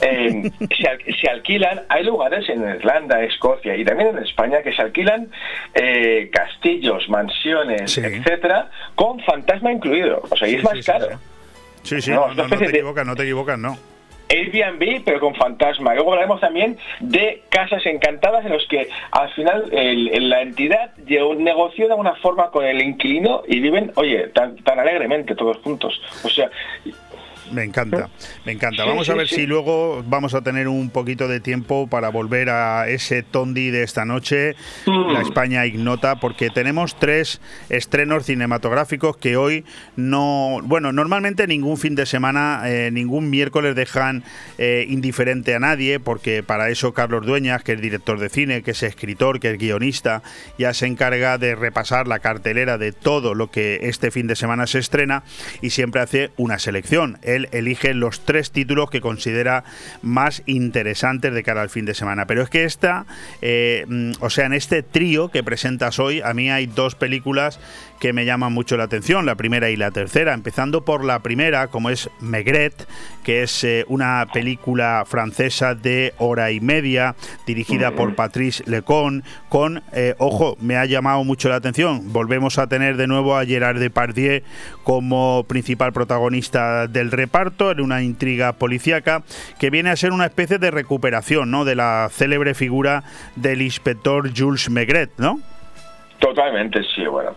[0.00, 0.50] Eh,
[1.20, 5.28] se, alquilan, hay lugares en Irlanda, Escocia y también en España que se alquilan
[5.74, 10.22] eh, castillos, mansiones, etcétera, con fantasma incluido.
[10.28, 11.08] O sea, y es más caro.
[11.82, 13.78] Sí, sí, no, te equivocas, no te equivocas, no.
[14.28, 15.94] Airbnb, pero con fantasma.
[15.94, 21.92] Luego hablaremos también de casas encantadas en los que al final la entidad negoció de
[21.92, 26.00] alguna forma con el inquilino y viven, oye, tan, tan alegremente todos juntos.
[26.24, 26.50] O sea,
[27.52, 28.08] me encanta,
[28.44, 28.84] me encanta.
[28.84, 32.88] Vamos a ver si luego vamos a tener un poquito de tiempo para volver a
[32.88, 34.54] ese Tondi de esta noche,
[34.86, 35.12] mm.
[35.12, 39.64] la España ignota, porque tenemos tres estrenos cinematográficos que hoy
[39.96, 44.24] no, bueno, normalmente ningún fin de semana, eh, ningún miércoles dejan
[44.58, 48.72] eh, indiferente a nadie, porque para eso Carlos Dueñas, que es director de cine, que
[48.72, 50.22] es escritor, que es guionista,
[50.58, 54.66] ya se encarga de repasar la cartelera de todo lo que este fin de semana
[54.66, 55.22] se estrena
[55.60, 57.18] y siempre hace una selección
[57.52, 59.64] elige los tres títulos que considera
[60.02, 62.26] más interesantes de cara al fin de semana.
[62.26, 63.06] Pero es que esta,
[63.42, 67.60] eh, mm, o sea, en este trío que presentas hoy, a mí hay dos películas
[67.98, 71.68] que me llaman mucho la atención, la primera y la tercera, empezando por la primera,
[71.68, 72.86] como es Megret,
[73.24, 77.14] que es eh, una película francesa de hora y media,
[77.46, 82.66] dirigida por Patrice Lecon, con, eh, ojo, me ha llamado mucho la atención, volvemos a
[82.66, 84.42] tener de nuevo a Gerard Depardieu
[84.84, 89.22] como principal protagonista del reparto, en una intriga policíaca,
[89.58, 93.04] que viene a ser una especie de recuperación, ¿no?, de la célebre figura
[93.34, 95.40] del inspector Jules Megret, ¿no?
[96.18, 97.36] Totalmente, sí, bueno.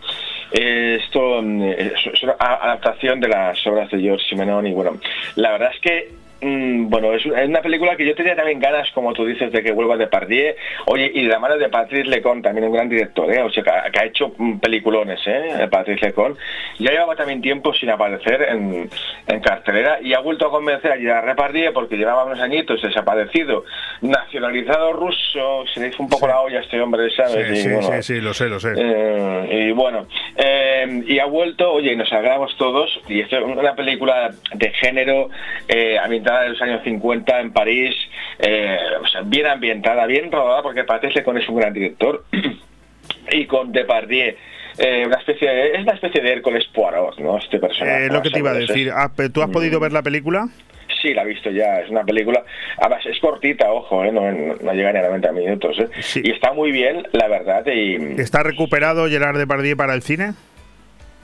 [0.52, 5.00] Esto mm, es una adaptación de las obras de George Simenon y bueno,
[5.36, 9.14] la verdad es que Mm, bueno, es una película que yo tenía también ganas, como
[9.14, 10.56] tú dices, de que vuelva de Pardier.
[10.86, 13.42] Oye, y de la mano de Patrice Lecon, también un gran director, ¿eh?
[13.42, 15.68] O sea, que, ha hecho mm, peliculones, ¿eh?
[15.70, 16.38] Patrice Lecon.
[16.80, 18.90] Ya llevaba también tiempo sin aparecer en,
[19.42, 23.64] cartelera y ha vuelto a convencer a Gerard Repardier porque llevaba unos añitos desaparecido,
[24.02, 27.48] nacionalizado ruso, se le hizo un poco la olla a este hombre, ¿sabes?
[27.58, 28.74] Sí, sí, sí, lo sé, lo sé.
[28.76, 33.44] Eh, y bueno, eh, y ha vuelto, oye, y nos alegramos todos, y esto es
[33.44, 35.30] una película de género
[35.68, 35.98] eh,
[36.38, 37.96] de los años 50 en París,
[38.40, 38.78] eh,
[39.26, 42.24] bien ambientada, bien rodada, porque Patrice con es un gran director,
[43.32, 44.36] y con Depardieu
[44.78, 47.38] eh, una especie de, es una especie de Hércules Poirot, ¿no?
[47.38, 48.06] Este personaje.
[48.06, 50.48] Eh, lo que te iba a decir, ah, ¿tú has podido ver la película?
[51.02, 52.44] Sí, la he visto ya, es una película,
[52.78, 54.12] además es cortita, ojo, ¿eh?
[54.12, 55.78] no, no, llega ni a 90 minutos,
[56.16, 57.66] y está muy bien, la verdad.
[57.68, 58.20] Y...
[58.20, 60.34] ¿Está recuperado Gerard Depardieu para el cine?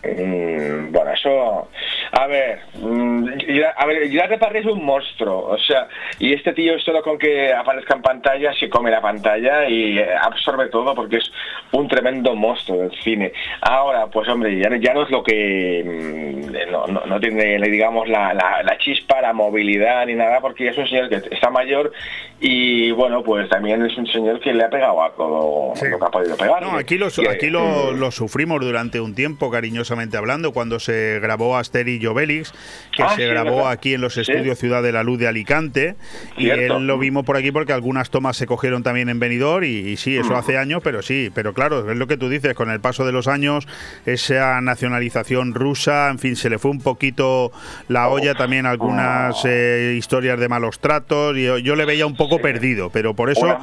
[0.05, 1.69] Mm, bueno, eso.
[2.11, 3.27] A ver, mm,
[3.75, 5.87] a ver, Gerard es un monstruo, o sea,
[6.19, 10.07] y este tío solo con que aparezca en pantalla se come la pantalla y eh,
[10.15, 11.31] absorbe todo porque es
[11.71, 13.33] un tremendo monstruo del cine.
[13.61, 18.33] Ahora, pues hombre, ya, ya no es lo que mm, no, no, tiene, digamos, la,
[18.33, 21.91] la, chispa, la movilidad ni nada, porque es un señor que está mayor
[22.39, 26.05] y bueno, pues también es un señor que le ha pegado a todo lo que
[26.05, 26.61] ha podido pegar.
[26.61, 31.57] No, aquí lo, aquí lo, lo sufrimos durante un tiempo, cariñosamente hablando, cuando se grabó
[31.57, 35.95] Asterix que ah, se grabó aquí en los estudios Ciudad de la Luz de Alicante,
[36.37, 39.97] y él lo vimos por aquí porque algunas tomas se cogieron también en Benidorm, y,
[39.97, 40.35] sí, eso mm.
[40.35, 43.11] hace años, pero sí, pero claro, es lo que tú dices, con el paso de
[43.11, 43.67] los años,
[44.05, 47.51] esa nacionalización rusa, en fin, se le fue un poquito
[47.87, 52.39] la olla también algunas eh, historias de malos tratos, y yo, le veía un poco
[52.39, 53.57] perdido, pero por eso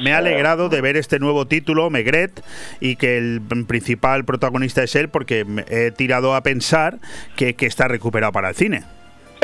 [0.00, 2.42] me ha, alegrado de ver este nuevo título, Megret,
[2.80, 6.98] y que el principal protagonista es él, porque he tirado a pensar
[7.36, 8.82] que, está recuperado para el cine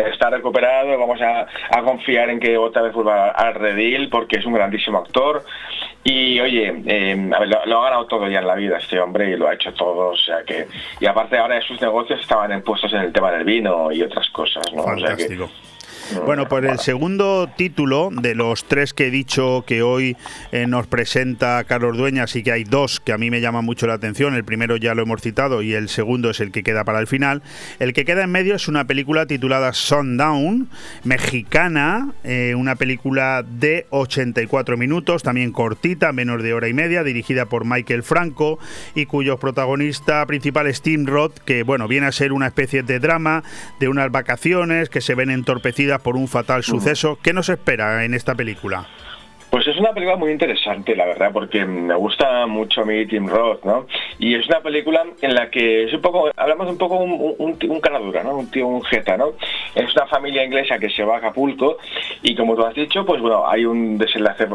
[0.08, 1.46] está recuperado, vamos a,
[1.82, 5.44] confiar en que otra vez vuelva al redil porque es un grandísimo actor
[6.04, 7.30] y oye, eh,
[7.66, 10.08] lo, ha ganado todo ya en la vida este hombre y lo ha hecho todo,
[10.08, 10.66] o sea que
[11.00, 14.28] y aparte ahora de sus negocios estaban puestos en el tema del vino y otras
[14.30, 14.84] cosas, ¿no?
[14.84, 15.50] Fantástico.
[16.26, 20.16] Bueno, pues el segundo título de los tres que he dicho que hoy
[20.50, 23.86] eh, nos presenta Carlos Dueñas y que hay dos que a mí me llaman mucho
[23.86, 24.34] la atención.
[24.34, 27.06] El primero ya lo hemos citado y el segundo es el que queda para el
[27.06, 27.42] final.
[27.78, 30.68] El que queda en medio es una película titulada Sundown,
[31.04, 37.46] mexicana, eh, una película de 84 minutos, también cortita, menos de hora y media, dirigida
[37.46, 38.58] por Michael Franco
[38.96, 42.98] y cuyo protagonista principal es Tim Roth, que bueno, viene a ser una especie de
[42.98, 43.44] drama
[43.78, 47.18] de unas vacaciones que se ven entorpecidas por un fatal suceso.
[47.22, 48.86] ¿Qué nos espera en esta película?
[49.50, 53.26] Pues es una película muy interesante, la verdad, porque me gusta mucho a mí Tim
[53.26, 53.86] Roth, ¿no?
[54.18, 57.58] Y es una película en la que es un poco, hablamos un poco un, un,
[57.60, 58.36] un canadura, ¿no?
[58.36, 59.32] Un tío, un jeta, ¿no?
[59.74, 61.78] Es una familia inglesa que se va a Acapulco
[62.22, 64.46] y como tú has dicho, pues bueno, hay un desenlace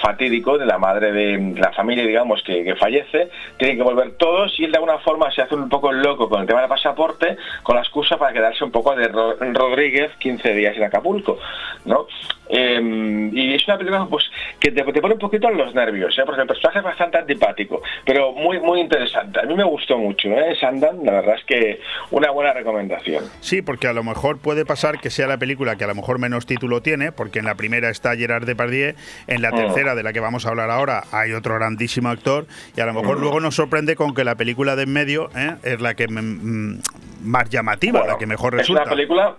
[0.00, 4.64] fatídico de la madre de la familia, digamos, que, fallece, tienen que volver todos y
[4.64, 7.76] él de alguna forma se hace un poco loco con el tema del pasaporte, con
[7.76, 11.38] la excusa para quedarse un poco de Rodríguez 15 días en Acapulco,
[11.86, 12.06] ¿no?
[12.48, 14.24] Em, y es una película pues
[14.60, 16.22] que te, pone un poquito en los nervios, ¿eh?
[16.26, 19.40] porque el personaje es bastante antipático, pero muy muy interesante.
[19.40, 20.54] A mí me gustó mucho, ¿eh?
[20.60, 23.24] Sandan, la verdad es que una buena recomendación.
[23.40, 26.18] Sí, porque a lo mejor puede pasar que sea la película que a lo mejor
[26.18, 28.94] menos título tiene, porque en la primera está Gerard Depardieu,
[29.28, 29.56] en la mm.
[29.56, 32.46] tercera, de la que vamos a hablar ahora, hay otro grandísimo actor,
[32.76, 33.20] y a lo mejor mm.
[33.20, 35.54] luego nos sorprende con que la película de en medio ¿eh?
[35.62, 36.80] es la que mm,
[37.24, 38.82] más llamativa, la que mejor resulta.
[38.82, 39.36] Es una película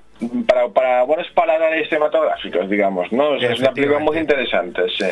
[0.48, 3.36] para, para buenos paladares cinematográficos, digamos, ¿no?
[3.36, 5.06] es una película muy interesante, sí.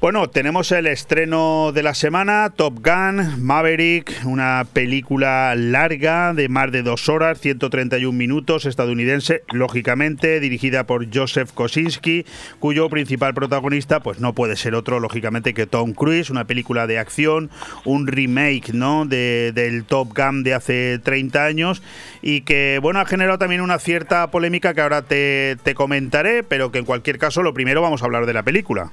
[0.00, 6.72] Bueno, tenemos el estreno de la semana, Top Gun, Maverick, una película larga de más
[6.72, 12.24] de dos horas, 131 minutos, estadounidense, lógicamente, dirigida por Joseph Kosinski,
[12.58, 16.98] cuyo principal protagonista, pues no puede ser otro, lógicamente, que Tom Cruise, una película de
[16.98, 17.50] acción,
[17.84, 21.82] un remake, ¿no?, de, del Top Gun de hace 30 años,
[22.22, 26.70] y que, bueno, ha generado también una cierta polémica que ahora te, te comentaré, pero
[26.70, 28.92] que en cualquier caso lo primero vamos a hablar de la película.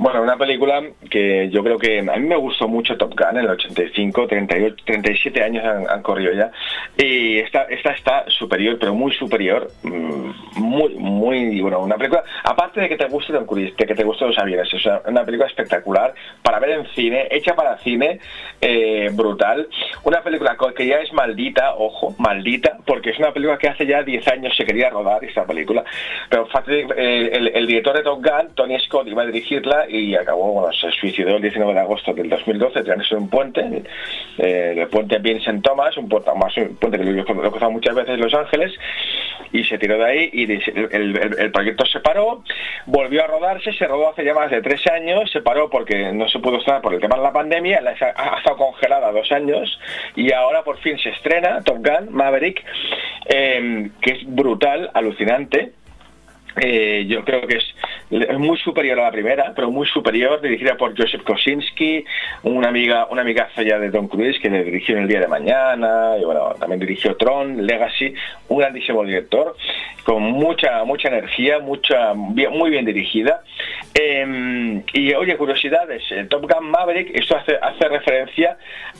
[0.00, 3.44] Bueno, una película que yo creo que a mí me gustó mucho Top Gun en
[3.44, 6.50] el 85, 38, 37 años han, corrido ya.
[6.96, 9.70] Y esta, está superior, pero muy superior.
[9.82, 14.24] Mm, muy, muy, bueno, una película, aparte de que te guste de que te guste
[14.24, 18.20] los aviones, es una, película espectacular para ver en cine, hecha para cine,
[18.62, 19.68] eh, brutal.
[20.04, 24.02] Una película que ya es maldita, ojo, maldita, porque es una película que hace ya
[24.02, 25.84] 10 años se quería rodar esta película.
[26.30, 30.52] Pero eh, el, el director de Top Gun, Tony Scott, iba a dirigirla y acabó,
[30.52, 33.82] bueno, se suicidó el 19 de agosto del 2012 tirándose un puente,
[34.38, 38.18] eh, el puente Vincent Thomas, un puente, un puente que lo he cruzado muchas veces
[38.18, 38.72] Los Ángeles,
[39.52, 42.44] y se tiró de ahí y el, proyecto se paró,
[42.86, 46.28] volvió a rodarse, se rodó hace ya más de tres años, se paró porque no
[46.28, 49.78] se pudo estar por el tema de la pandemia, ha, estado congelada dos años
[50.14, 52.64] y ahora por fin se estrena Top Gun Maverick,
[53.26, 55.72] eh, que es brutal, alucinante
[56.56, 60.96] eh, yo creo que es, muy superior a la primera, pero muy superior, dirigida por
[60.96, 62.04] Joseph Kosinski,
[62.42, 65.28] una amiga, una amigaza ya de Tom Cruise que le dirigió en El Día de
[65.28, 68.12] Mañana, y bueno, también dirigió Tron, Legacy,
[68.48, 69.54] un grandísimo director,
[70.04, 73.42] con mucha, mucha energía, mucha, muy bien dirigida.
[73.94, 78.58] Em, y oye, curiosidades, Top Gun Maverick, esto hace, hace referencia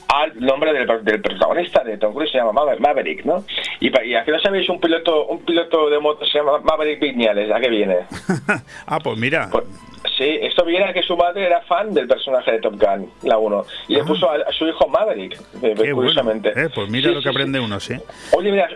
[0.08, 0.86] al nombre del,
[1.20, 3.44] protagonista de Tom Cruise, se llama Maverick, ¿no?
[3.80, 7.00] Y, y aquí no sabéis un piloto, un piloto de moto se llama Maverick
[7.40, 7.96] Viñales, ¿a qué viene?
[8.86, 9.48] ah, pues mira.
[9.50, 9.64] Pues,
[10.16, 13.36] Sí, esto viene a que su madre era fan del personaje de Top Gun, la
[13.36, 14.04] 1, y le ah.
[14.04, 16.50] puso a, su hijo Maverick, eh, curiosamente.
[16.56, 17.94] Eh, pues mira lo que aprende uno, sí.
[18.32, 18.68] Oye, mira,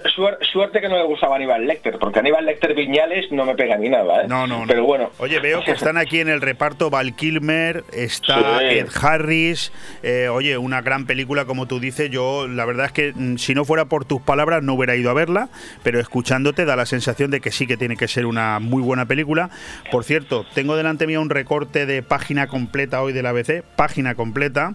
[0.52, 3.88] suerte que no le gustaba Aníbal Lecter, porque Aníbal Lecter Viñales no me pega ni
[3.88, 4.26] nada, ¿eh?
[4.28, 5.10] No, no, Pero bueno.
[5.18, 9.72] Oye, veo que están aquí en el reparto Val Kilmer, está Ed Harris,
[10.02, 13.54] eh, oye, una gran película, como tú dices, yo la verdad es que mm, si
[13.54, 15.48] no fuera por tus palabras no hubiera ido a verla,
[15.82, 19.06] pero escuchándote da la sensación de que sí que tiene que ser una muy buena
[19.06, 19.50] película.
[19.90, 24.74] Por cierto, tengo delante un recorte de página completa hoy de la ABC, página completa.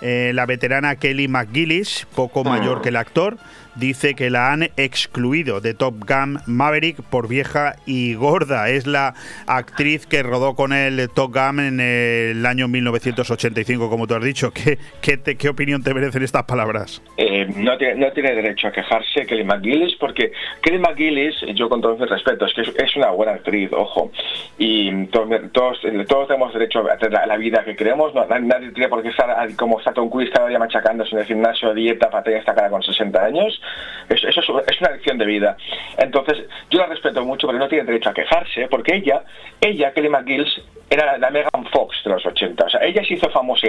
[0.00, 2.82] Eh, la veterana Kelly McGillis, poco mayor ah.
[2.82, 3.36] que el actor,
[3.80, 8.68] dice que la han excluido de Top Gun Maverick por vieja y gorda.
[8.68, 9.14] Es la
[9.46, 14.52] actriz que rodó con el Top Gun en el año 1985, como tú has dicho.
[14.52, 17.02] ¿Qué, qué, opinión te merecen estas palabras?
[17.16, 20.32] Eh, no, tiene, no tiene derecho a quejarse Kelly McGillis porque
[20.62, 24.12] Kelly McGillis, yo con todo mi respeto, es que es una buena actriz, ojo.
[24.58, 28.14] Y todos, todos, tenemos derecho a tener la, vida que queremos.
[28.14, 31.72] nadie tiene por qué estar como está Tom Cruise cada día machacándose en el gimnasio,
[31.72, 33.60] dieta, para tener esta cara con 60 años.
[34.08, 35.56] Eso, es, una lección de vida.
[35.96, 39.22] Entonces, yo la respeto mucho porque no tiene derecho a quejarse, porque ella,
[39.60, 42.64] ella, Kelly McGills, era la Megan Fox de los 80.
[42.64, 43.68] O sea, ella se hizo famosa,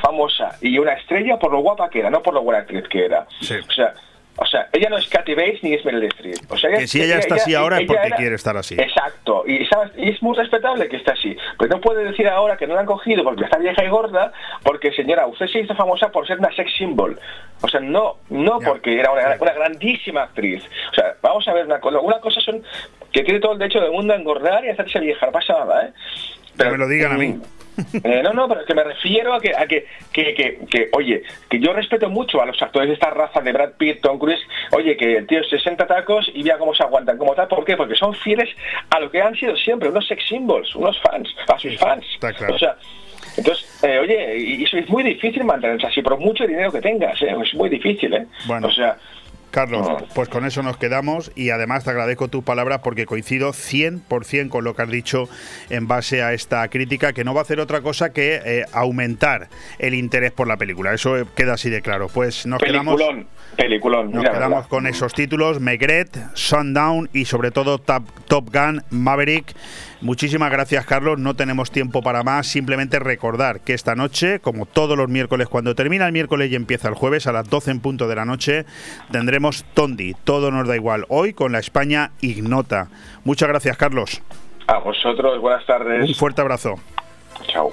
[0.00, 3.04] famosa y una estrella por lo guapa que era, no por lo buena actriz que
[3.04, 3.26] era.
[3.40, 3.94] O sea,
[4.36, 6.50] o sea, ella no es Kathy Bates ni es Meryl Streep.
[6.50, 8.74] O sea, que si ella, está así ahora es porque quiere estar así.
[8.74, 9.44] Exacto.
[9.46, 11.36] Y, es muy respetable que esté así.
[11.56, 14.32] Pues no puede decir ahora que no la han cogido porque está vieja y gorda,
[14.64, 17.18] porque señora, usted se hizo famosa por ser una sex symbol.
[17.60, 20.64] O sea, no no porque era una, grandísima actriz.
[20.90, 22.00] O sea, vamos a ver una cosa.
[22.00, 22.62] Una cosa son
[23.12, 25.26] que tiene todo el derecho del mundo a engordar y hacerse vieja.
[25.26, 25.92] No pasa nada, ¿eh?
[26.56, 27.40] Pero, me lo digan a mí.
[28.04, 31.22] Eh, no, no, pero es que me refiero a que, a que, que, que, oye,
[31.48, 34.40] que yo respeto mucho a los actores de esta raza de Brad Pitt, Tom Cruise,
[34.72, 37.76] oye, que el tío 60 tacos y vea cómo se aguantan, como tal, ¿por qué?
[37.76, 38.48] Porque son fieles
[38.90, 42.04] a lo que han sido siempre, unos sex symbols, unos fans, a sus fans.
[42.48, 42.76] O sea,
[43.36, 47.20] entonces, eh, oye, y eso es muy difícil mantenerse así, por mucho dinero que tengas,
[47.22, 47.34] ¿eh?
[47.42, 48.26] es muy difícil, ¿eh?
[48.46, 48.68] Bueno.
[48.68, 48.96] O sea,
[49.54, 49.86] Carlos,
[50.16, 54.64] pues con eso nos quedamos y además te agradezco tus palabras porque coincido 100% con
[54.64, 55.28] lo que has dicho
[55.70, 59.48] en base a esta crítica, que no va a hacer otra cosa que eh, aumentar
[59.78, 60.92] el interés por la película.
[60.92, 62.08] Eso queda así de claro.
[62.12, 63.00] Pues nos quedamos,
[63.56, 69.54] peliculón, nos quedamos con esos títulos, Megret, Sundown y sobre todo Top Gun, Maverick.
[70.04, 71.18] Muchísimas gracias, Carlos.
[71.18, 72.46] No tenemos tiempo para más.
[72.46, 76.88] Simplemente recordar que esta noche, como todos los miércoles, cuando termina el miércoles y empieza
[76.88, 78.66] el jueves a las 12 en punto de la noche,
[79.10, 79.43] tendremos
[79.74, 80.14] Tondi.
[80.24, 81.04] Todo nos da igual.
[81.08, 82.88] Hoy con la España Ignota.
[83.24, 84.22] Muchas gracias, Carlos.
[84.66, 86.08] A vosotros, buenas tardes.
[86.08, 86.76] Un fuerte abrazo.
[87.48, 87.70] Chao.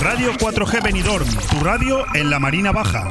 [0.00, 3.10] Radio 4G Benidorm, tu radio en la Marina Baja.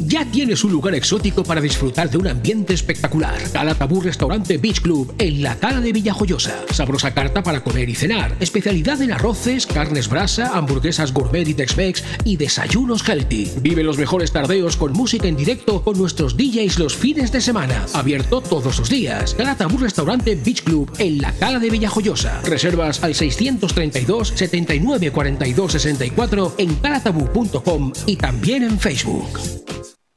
[0.00, 3.40] Ya tienes un lugar exótico para disfrutar de un ambiente espectacular.
[3.52, 6.64] Calatabú Restaurante Beach Club en la Cala de Villajoyosa.
[6.70, 8.36] Sabrosa carta para comer y cenar.
[8.40, 13.50] Especialidad en arroces, carnes brasa, hamburguesas gourmet y Tex-Mex y desayunos healthy.
[13.60, 17.86] Vive los mejores tardeos con música en directo con nuestros DJs los fines de semana.
[17.94, 19.34] Abierto todos los días.
[19.34, 22.40] Calatabú Restaurante Beach Club en la Cala de Villajoyosa.
[22.42, 29.83] Reservas al 632 79 42 64 en calatabú.com y también en Facebook.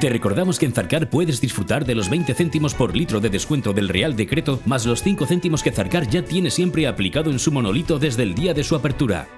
[0.00, 3.72] Te recordamos que en Zarcar puedes disfrutar de los 20 céntimos por litro de descuento
[3.72, 7.50] del Real Decreto, más los 5 céntimos que Zarcar ya tiene siempre aplicado en su
[7.50, 9.37] monolito desde el día de su apertura.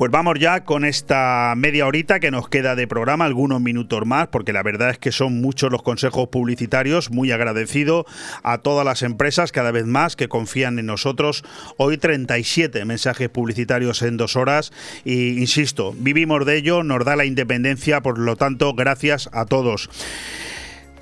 [0.00, 4.28] Pues vamos ya con esta media horita que nos queda de programa, algunos minutos más,
[4.28, 7.10] porque la verdad es que son muchos los consejos publicitarios.
[7.10, 8.06] Muy agradecido
[8.42, 11.44] a todas las empresas, cada vez más, que confían en nosotros.
[11.76, 14.72] Hoy 37 mensajes publicitarios en dos horas
[15.04, 19.90] y, insisto, vivimos de ello, nos da la independencia, por lo tanto, gracias a todos.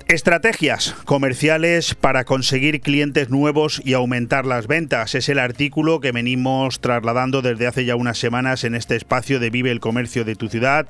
[0.09, 5.13] Estrategias comerciales para conseguir clientes nuevos y aumentar las ventas.
[5.13, 9.51] Es el artículo que venimos trasladando desde hace ya unas semanas en este espacio de
[9.51, 10.87] Vive el Comercio de tu ciudad,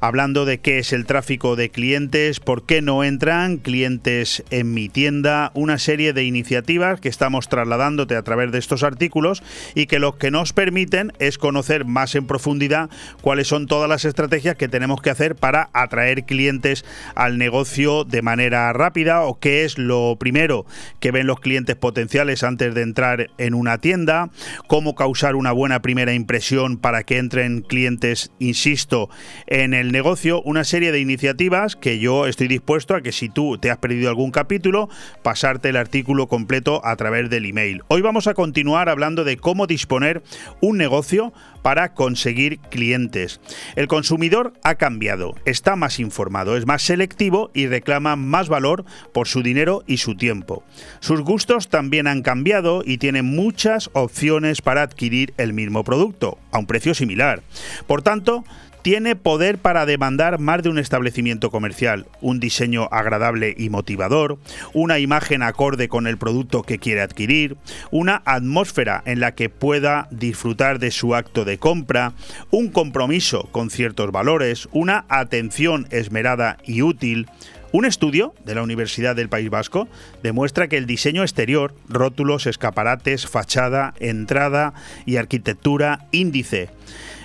[0.00, 4.88] hablando de qué es el tráfico de clientes, por qué no entran clientes en mi
[4.88, 9.42] tienda, una serie de iniciativas que estamos trasladándote a través de estos artículos
[9.74, 12.88] y que lo que nos permiten es conocer más en profundidad
[13.20, 18.22] cuáles son todas las estrategias que tenemos que hacer para atraer clientes al negocio de
[18.22, 20.66] manera rápida o qué es lo primero
[21.00, 24.30] que ven los clientes potenciales antes de entrar en una tienda,
[24.66, 29.08] cómo causar una buena primera impresión para que entren clientes, insisto,
[29.46, 33.58] en el negocio, una serie de iniciativas que yo estoy dispuesto a que si tú
[33.58, 34.88] te has perdido algún capítulo,
[35.22, 37.82] pasarte el artículo completo a través del email.
[37.88, 40.22] Hoy vamos a continuar hablando de cómo disponer
[40.60, 41.32] un negocio
[41.64, 43.40] para conseguir clientes.
[43.74, 48.84] El consumidor ha cambiado, está más informado, es más selectivo y reclama más valor
[49.14, 50.62] por su dinero y su tiempo.
[51.00, 56.58] Sus gustos también han cambiado y tiene muchas opciones para adquirir el mismo producto, a
[56.58, 57.42] un precio similar.
[57.86, 58.44] Por tanto,
[58.84, 64.36] tiene poder para demandar más de un establecimiento comercial, un diseño agradable y motivador,
[64.74, 67.56] una imagen acorde con el producto que quiere adquirir,
[67.90, 72.12] una atmósfera en la que pueda disfrutar de su acto de compra,
[72.50, 77.26] un compromiso con ciertos valores, una atención esmerada y útil,
[77.72, 79.88] un estudio de la Universidad del País Vasco
[80.22, 84.74] demuestra que el diseño exterior, rótulos, escaparates, fachada, entrada
[85.06, 86.68] y arquitectura índice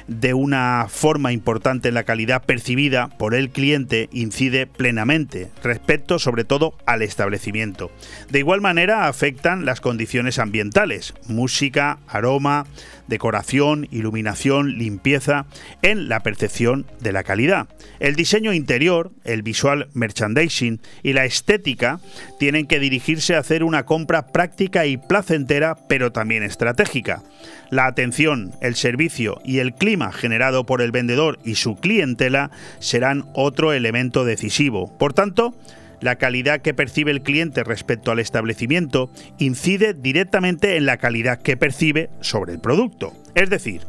[0.09, 6.43] de una forma importante en la calidad percibida por el cliente incide plenamente respecto sobre
[6.43, 7.91] todo al establecimiento.
[8.29, 12.65] De igual manera afectan las condiciones ambientales, música, aroma,
[13.09, 15.45] decoración, iluminación, limpieza,
[15.81, 17.67] en la percepción de la calidad.
[17.99, 21.99] El diseño interior, el visual merchandising y la estética
[22.39, 27.23] tienen que dirigirse a hacer una compra práctica y placentera, pero también estratégica.
[27.69, 33.25] La atención, el servicio y el clima generado por el vendedor y su clientela serán
[33.33, 34.97] otro elemento decisivo.
[34.97, 35.53] Por tanto,
[36.01, 41.57] la calidad que percibe el cliente respecto al establecimiento incide directamente en la calidad que
[41.57, 43.13] percibe sobre el producto.
[43.35, 43.81] Es decir,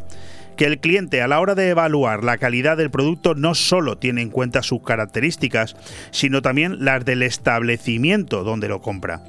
[0.56, 4.22] que el cliente a la hora de evaluar la calidad del producto no solo tiene
[4.22, 5.76] en cuenta sus características,
[6.10, 9.22] sino también las del establecimiento donde lo compra.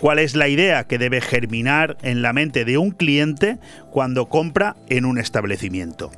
[0.00, 3.58] ¿Cuál es la idea que debe germinar en la mente de un cliente
[3.90, 6.10] cuando compra en un establecimiento?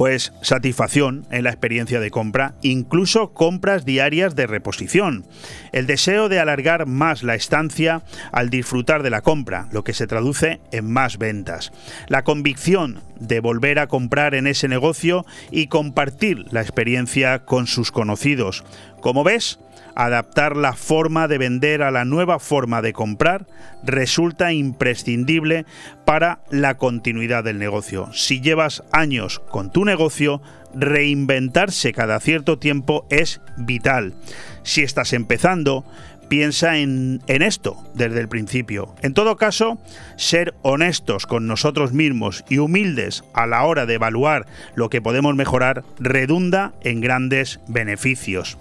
[0.00, 5.26] Pues satisfacción en la experiencia de compra, incluso compras diarias de reposición.
[5.72, 8.00] El deseo de alargar más la estancia
[8.32, 11.70] al disfrutar de la compra, lo que se traduce en más ventas.
[12.08, 17.92] La convicción de volver a comprar en ese negocio y compartir la experiencia con sus
[17.92, 18.64] conocidos.
[19.02, 19.60] Como ves,
[19.94, 23.46] adaptar la forma de vender a la nueva forma de comprar
[23.82, 25.66] resulta imprescindible
[26.04, 28.10] para la continuidad del negocio.
[28.12, 30.42] Si llevas años con tu negocio,
[30.74, 34.14] reinventarse cada cierto tiempo es vital.
[34.62, 35.84] Si estás empezando,
[36.30, 38.94] piensa en, esto desde el principio.
[39.02, 39.78] En todo caso,
[40.16, 44.46] ser honestos con nosotros mismos y humildes a la hora de evaluar
[44.76, 48.56] lo que podemos mejorar redunda en grandes beneficios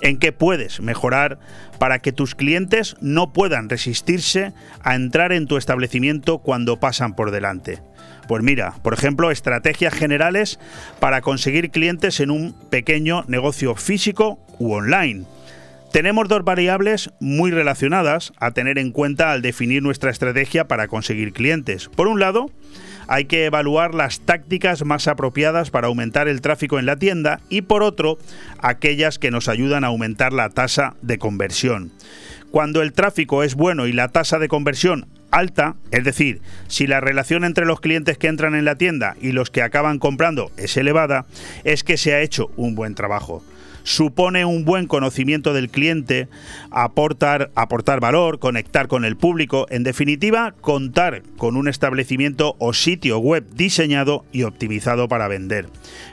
[0.00, 1.38] en qué puedes mejorar
[1.78, 4.52] para que tus clientes no puedan resistirse
[4.82, 7.80] a entrar en tu establecimiento cuando pasan por delante.
[8.28, 10.58] Pues mira, por ejemplo, estrategias generales
[11.00, 15.24] para conseguir clientes en un pequeño negocio físico u online.
[15.92, 21.32] Tenemos dos variables muy relacionadas a tener en cuenta al definir nuestra estrategia para conseguir
[21.32, 21.88] clientes.
[21.88, 22.50] Por un lado,
[23.08, 27.62] hay que evaluar las tácticas más apropiadas para aumentar el tráfico en la tienda y
[27.62, 28.18] por otro,
[28.58, 31.92] aquellas que nos ayudan a aumentar la tasa de conversión.
[32.50, 37.00] Cuando el tráfico es bueno y la tasa de conversión alta, es decir, si la
[37.00, 40.76] relación entre los clientes que entran en la tienda y los que acaban comprando es
[40.76, 41.26] elevada,
[41.64, 43.42] es que se ha hecho un buen trabajo
[43.86, 46.28] supone un buen conocimiento del cliente,
[46.70, 53.18] aportar, aportar valor, conectar con el público, en definitiva, contar con un establecimiento o sitio
[53.18, 55.68] web diseñado y optimizado para vender.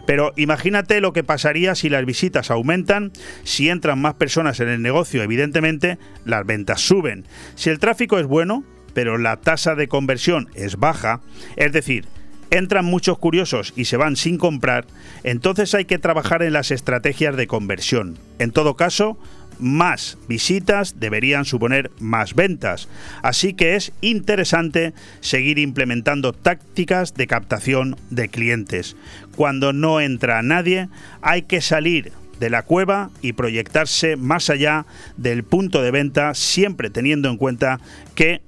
[0.06, 3.12] Pero imagínate lo que pasaría si las visitas aumentan,
[3.44, 7.26] si entran más personas en el negocio, evidentemente las ventas suben.
[7.56, 8.64] Si el tráfico es bueno,
[8.94, 11.22] pero la tasa de conversión es baja,
[11.56, 12.06] es decir,
[12.54, 14.86] entran muchos curiosos y se van sin comprar,
[15.24, 18.18] entonces hay que trabajar en las estrategias de conversión.
[18.38, 19.18] En todo caso,
[19.60, 22.90] más visitas deberían suponer más ventas.
[23.24, 28.96] Así que es interesante seguir implementando tácticas de captación de clientes.
[29.36, 30.90] Cuando no entra nadie,
[31.22, 34.86] hay que salir de la cueva y proyectarse más allá
[35.18, 37.80] del punto de venta, siempre teniendo en cuenta
[38.16, 38.42] que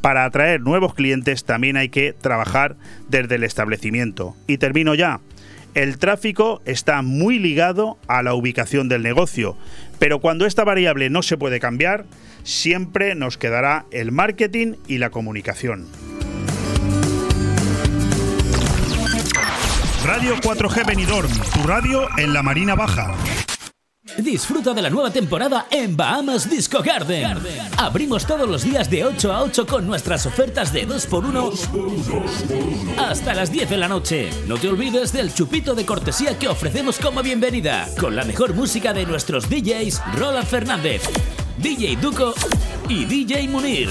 [0.00, 2.76] para atraer nuevos clientes también hay que trabajar
[3.08, 4.36] desde el establecimiento.
[4.46, 5.20] Y termino ya.
[5.74, 9.56] El tráfico está muy ligado a la ubicación del negocio,
[10.00, 12.06] pero cuando esta variable no se puede cambiar,
[12.42, 15.86] siempre nos quedará el marketing y la comunicación.
[20.12, 23.14] Radio 4G Benidorm, tu radio en la Marina Baja.
[24.18, 27.38] Disfruta de la nueva temporada en Bahamas Disco Garden.
[27.76, 33.52] Abrimos todos los días de 8 a 8 con nuestras ofertas de 2x1 hasta las
[33.52, 34.30] 10 de la noche.
[34.48, 38.92] No te olvides del chupito de cortesía que ofrecemos como bienvenida, con la mejor música
[38.92, 41.02] de nuestros DJs Roland Fernández,
[41.58, 42.34] DJ Duco
[42.88, 43.90] y DJ Munir.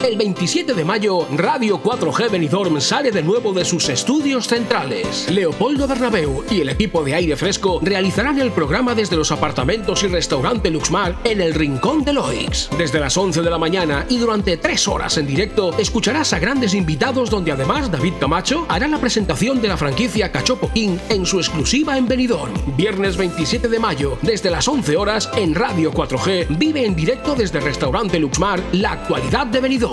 [0.00, 5.30] El 27 de mayo, Radio 4G Benidorm sale de nuevo de sus estudios centrales.
[5.30, 10.08] Leopoldo Bernabeu y el equipo de aire fresco realizarán el programa desde los apartamentos y
[10.08, 12.68] restaurante Luxmar en el Rincón de Loix.
[12.76, 16.74] Desde las 11 de la mañana y durante tres horas en directo, escucharás a grandes
[16.74, 21.38] invitados donde además David Camacho hará la presentación de la franquicia Cachopo King en su
[21.38, 22.52] exclusiva en Benidorm.
[22.76, 27.60] Viernes 27 de mayo, desde las 11 horas, en Radio 4G, vive en directo desde
[27.60, 29.83] restaurante Luxmar la actualidad de Benidorm.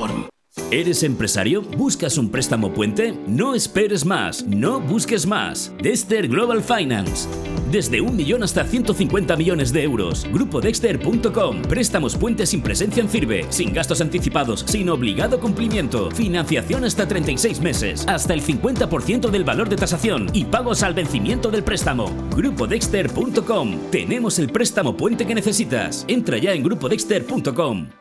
[0.72, 1.61] ¿Eres empresario?
[1.61, 3.13] ¿Buscas un préstamo puente?
[3.27, 5.73] No esperes más, no busques más.
[5.81, 7.27] Dexter Global Finance.
[7.69, 10.26] Desde un millón hasta 150 millones de euros.
[10.31, 11.61] Grupodexter.com.
[11.63, 16.09] Préstamos puentes sin presencia en firme, sin gastos anticipados, sin obligado cumplimiento.
[16.11, 21.51] Financiación hasta 36 meses, hasta el 50% del valor de tasación y pagos al vencimiento
[21.51, 22.11] del préstamo.
[22.35, 23.91] Grupodexter.com.
[23.91, 26.05] Tenemos el préstamo puente que necesitas.
[26.07, 28.01] Entra ya en grupodexter.com.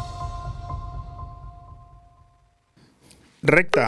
[3.43, 3.87] Recta.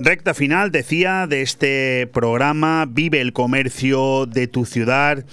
[0.00, 5.24] Recta final, decía, de este programa Vive el comercio de tu ciudad.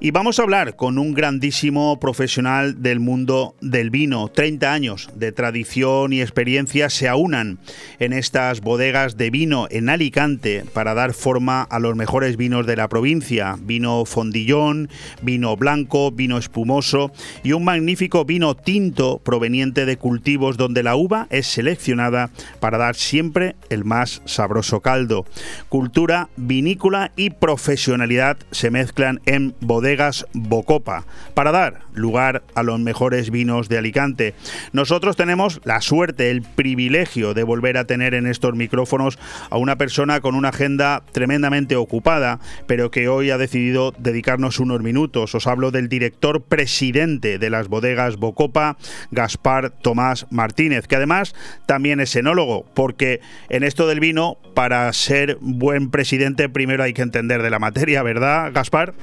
[0.00, 4.28] Y vamos a hablar con un grandísimo profesional del mundo del vino.
[4.28, 7.58] 30 años de tradición y experiencia se aunan
[7.98, 12.76] en estas bodegas de vino en Alicante para dar forma a los mejores vinos de
[12.76, 13.56] la provincia.
[13.60, 14.88] Vino fondillón,
[15.20, 17.12] vino blanco, vino espumoso
[17.44, 22.30] y un magnífico vino tinto proveniente de cultivos donde la uva es seleccionada
[22.60, 25.26] para dar siempre el más sabroso caldo.
[25.68, 31.04] Cultura vinícola y profesionalidad se mezclan en bodegas Bocopa
[31.34, 34.34] para dar lugar a los mejores vinos de Alicante.
[34.72, 39.18] Nosotros tenemos la suerte, el privilegio de volver a tener en estos micrófonos
[39.50, 44.82] a una persona con una agenda tremendamente ocupada, pero que hoy ha decidido dedicarnos unos
[44.82, 45.34] minutos.
[45.34, 48.76] Os hablo del director presidente de las bodegas Bocopa,
[49.10, 51.34] Gaspar Tomás Martínez, que además
[51.66, 57.02] también es enólogo, porque en esto del vino, para ser buen presidente, primero hay que
[57.02, 58.94] entender de la materia, ¿verdad, Gaspar?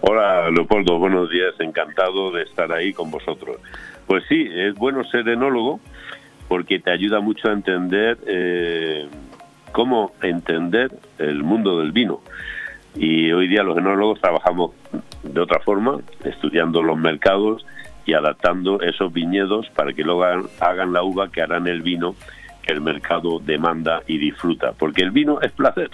[0.00, 3.58] Hola, Leopoldo, buenos días, encantado de estar ahí con vosotros.
[4.06, 5.80] Pues sí, es bueno ser enólogo
[6.48, 9.08] porque te ayuda mucho a entender eh,
[9.70, 12.20] cómo entender el mundo del vino.
[12.94, 14.72] Y hoy día los enólogos trabajamos
[15.22, 17.64] de otra forma, estudiando los mercados
[18.04, 22.14] y adaptando esos viñedos para que luego hagan, hagan la uva que harán el vino
[22.66, 25.90] el mercado demanda y disfruta, porque el vino es placer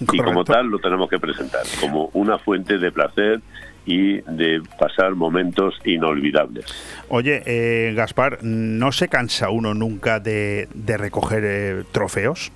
[0.00, 3.40] y como tal lo tenemos que presentar como una fuente de placer
[3.84, 6.66] y de pasar momentos inolvidables.
[7.08, 12.52] Oye, eh, Gaspar, ¿no se cansa uno nunca de, recoger eh, trofeos?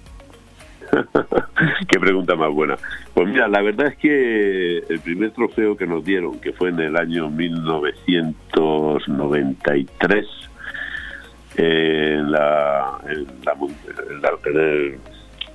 [1.88, 2.76] Qué pregunta más buena.
[3.12, 6.78] Pues mira, la verdad es que el primer trofeo que nos dieron, que fue en
[6.78, 10.26] el año 1993,
[11.56, 12.34] en,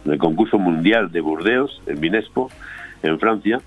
[0.05, 2.49] el, concurso mundial de Burdeos, en Minespo,
[3.03, 3.61] en Francia,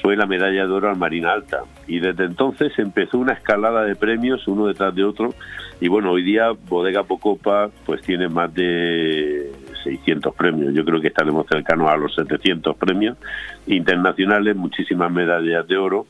[0.00, 1.62] fue la medalla de oro al Marina Alta.
[1.86, 5.34] Y desde entonces empezó una escalada de premios, uno detrás de otro.
[5.80, 9.52] Y bueno, hoy día Bodega Pocopa pues tiene más de
[9.84, 10.74] 600 premios.
[10.74, 13.16] Yo creo que estaremos cercanos a los 700 premios
[13.66, 16.06] internacionales, muchísimas medallas de oro.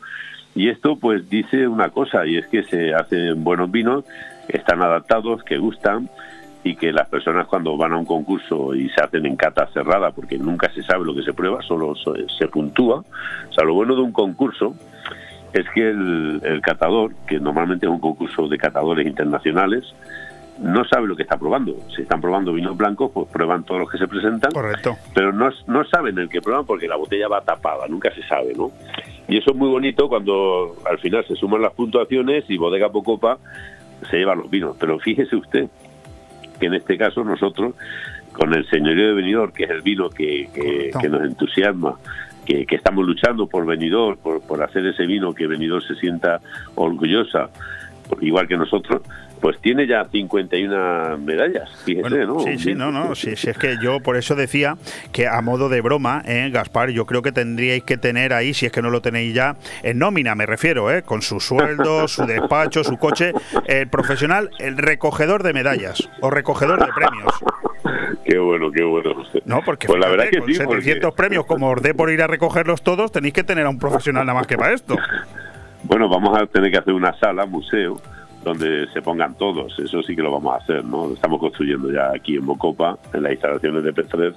[0.54, 4.04] Y esto pues dice una cosa, y es que se hacen buenos vinos
[4.58, 6.08] están adaptados, que gustan
[6.64, 10.12] y que las personas cuando van a un concurso y se hacen en cata cerrada,
[10.12, 12.98] porque nunca se sabe lo que se prueba, solo se puntúa.
[12.98, 14.74] O sea, lo bueno de un concurso
[15.52, 19.92] es que el, catador, que normalmente es un concurso de catadores internacionales,
[20.60, 21.76] no sabe lo que está probando.
[21.94, 24.52] Si están probando vinos blancos, pues prueban todos los que se presentan.
[24.52, 24.96] Correcto.
[25.14, 28.54] Pero no, no saben el que prueban porque la botella va tapada, nunca se sabe,
[28.56, 28.70] ¿no?
[29.28, 33.38] Y eso es muy bonito cuando al final se suman las puntuaciones y Bodega Pocopa
[34.10, 34.76] se llevan los vinos.
[34.78, 35.68] Pero fíjese usted
[36.58, 37.74] que en este caso nosotros,
[38.32, 40.48] con el señorío de Benidorm, que es el vino que,
[41.00, 41.98] que, nos entusiasma,
[42.44, 46.40] que, que, estamos luchando por Benidorm, por, por hacer ese vino que Benidorm se sienta
[46.74, 47.50] orgullosa,
[48.20, 49.02] igual que nosotros,
[49.42, 52.38] pues tiene ya 51 medallas, fíjese, ¿no?
[52.38, 54.76] Sí, sí, no, no, sí, sí, es que yo por eso decía
[55.10, 58.66] que a modo de broma, ¿eh, Gaspar, yo creo que tendríais que tener ahí, si
[58.66, 61.02] es que no lo tenéis ya, en nómina me refiero, ¿eh?
[61.02, 63.32] con su sueldo, su despacho, su coche,
[63.66, 67.34] el profesional, el recogedor de medallas o recogedor de premios.
[68.24, 69.24] Qué bueno, qué bueno.
[69.44, 72.28] No, porque pues la verdad que con 700 premios como os dé por ir a
[72.28, 74.96] recogerlos todos, tenéis que tener a un profesional nada más que para esto.
[75.82, 78.00] Bueno, vamos a tener que hacer una sala, museo,
[78.44, 79.78] donde se pongan todos.
[79.78, 81.12] Eso sí que lo vamos a hacer, ¿no?
[81.12, 84.34] estamos construyendo ya aquí en Bocopa, en las instalaciones de P3.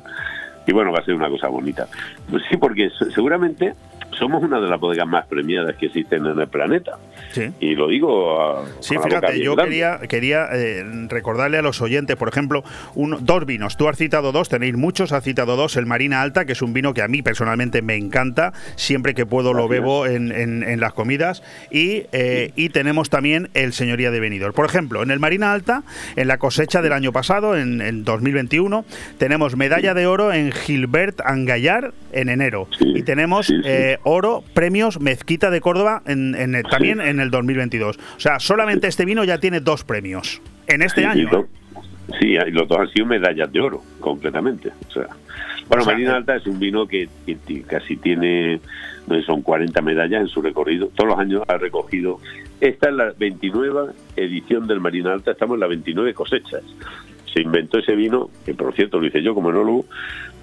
[0.67, 1.87] Y bueno, va a ser una cosa bonita.
[2.29, 3.73] Pues sí, porque seguramente
[4.17, 6.93] somos una de las bodegas más premiadas que existen en el planeta.
[7.31, 7.51] Sí.
[7.59, 11.81] Y lo digo a, Sí, la boca fíjate, yo quería, quería eh, recordarle a los
[11.81, 12.63] oyentes, por ejemplo,
[12.93, 13.75] un- dos vinos.
[13.75, 15.75] Tú has citado dos, tenéis muchos, has citado dos.
[15.75, 19.25] El Marina Alta, que es un vino que a mí personalmente me encanta, siempre que
[19.25, 21.43] puedo lo bebo en, en- en las comidas.
[21.69, 24.53] Y, eh, y tenemos también el Señoría de Benidorm.
[24.53, 25.83] Por ejemplo, en el Marina Alta,
[26.15, 28.85] en la cosecha del año pasado, en, en 2021,
[29.17, 32.67] tenemos medalla de oro en Gilbert Angallar en enero.
[32.79, 37.97] y tenemos eh, oro, premios Mezquita de Córdoba en, en el- también en el 2022.
[37.97, 41.21] O sea, solamente este vino ya tiene dos premios en este año.
[41.21, 41.47] y lo-
[42.19, 44.69] sí, y los dos han sido medallas de oro, completamente.
[44.87, 45.07] O sea,
[45.67, 47.09] bueno, O sea, Marina eh, Alta es un vino que,
[47.67, 48.59] casi tiene,
[49.07, 50.87] no sé, son 40 medallas en su recorrido.
[50.95, 52.19] Todos los años ha recogido.
[52.61, 56.61] Esta es la 29 edición del Marina Alta, estamos en la 29 cosechas.
[57.33, 59.85] Se inventó ese vino, que por cierto lo hice yo como enólogo,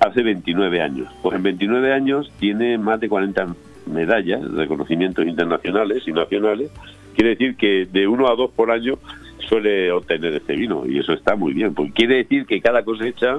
[0.02, 1.08] hace 29 años.
[1.22, 3.54] Pues en 29 años tiene más de 40
[3.86, 6.70] medallas, reconocimientos internacionales y nacionales.
[7.14, 8.98] Quiere decir que de uno a dos por año
[9.48, 13.38] suele obtener este vino y eso está muy bien, porque quiere decir que cada cosecha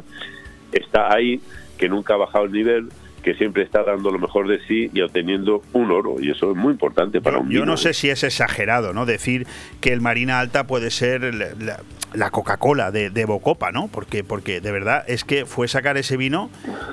[0.71, 1.39] está ahí,
[1.77, 2.89] que nunca ha bajado el nivel,
[3.23, 6.57] que siempre está dando lo mejor de sí y obteniendo un oro y eso es
[6.57, 7.65] muy importante para un Yo vino.
[7.65, 9.05] no sé si es exagerado, ¿no?
[9.05, 9.47] Decir
[9.81, 11.79] que el Marina Alta puede ser la, la-
[12.13, 13.87] la Coca-Cola de, de Bocopa, ¿no?
[13.87, 16.51] Porque, porque de verdad es que fue sacar ese vino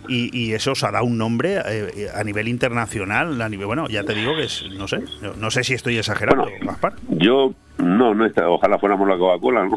[0.09, 3.87] y, y eso os ha dado un nombre eh, a nivel internacional, a nivel, bueno,
[3.89, 5.01] ya te digo que es, no sé,
[5.39, 6.95] no, sé si estoy exagerando, Gaspar.
[7.11, 9.77] Yo no, no está, ojalá fuéramos la Coca-Cola, ¿no?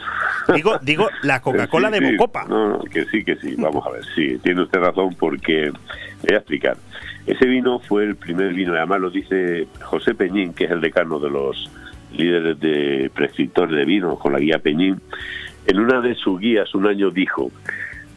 [0.54, 2.16] Digo, digo la Coca-Cola Sí, de sí.
[2.18, 2.46] Bocopa.
[2.46, 3.56] No, no, que sí, que sí.
[3.58, 5.72] Vamos a ver, sí, tiene usted razón porque le
[6.24, 6.78] voy a explicar.
[7.26, 10.82] Ese vino fue el primer vino, y además lo dice José Peñín, que es el
[10.82, 11.70] decano de los
[12.12, 15.02] líderes de prescriptores de vinos con la guía Peñín.
[15.66, 17.50] En una de sus guías un año dijo,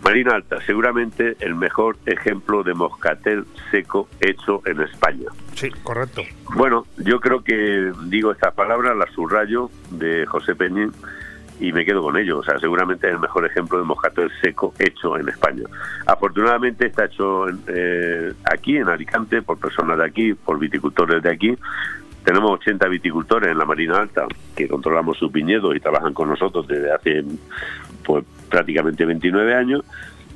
[0.03, 5.27] Marina Alta, seguramente el mejor ejemplo de moscatel seco hecho en España.
[5.55, 6.23] Sí, correcto.
[6.55, 10.93] Bueno, yo creo que digo estas palabras, las subrayo de José Peñín
[11.61, 12.39] y me quedo con ello.
[12.39, 15.65] O sea, seguramente es el mejor ejemplo de moscatel seco hecho en España.
[16.07, 21.31] Afortunadamente está hecho en, eh, aquí, en Alicante, por personas de aquí, por viticultores de
[21.31, 21.57] aquí.
[22.25, 26.67] Tenemos 80 viticultores en la Marina Alta que controlamos sus viñedos y trabajan con nosotros
[26.67, 27.25] desde hace
[28.05, 29.83] pues, prácticamente 29 años.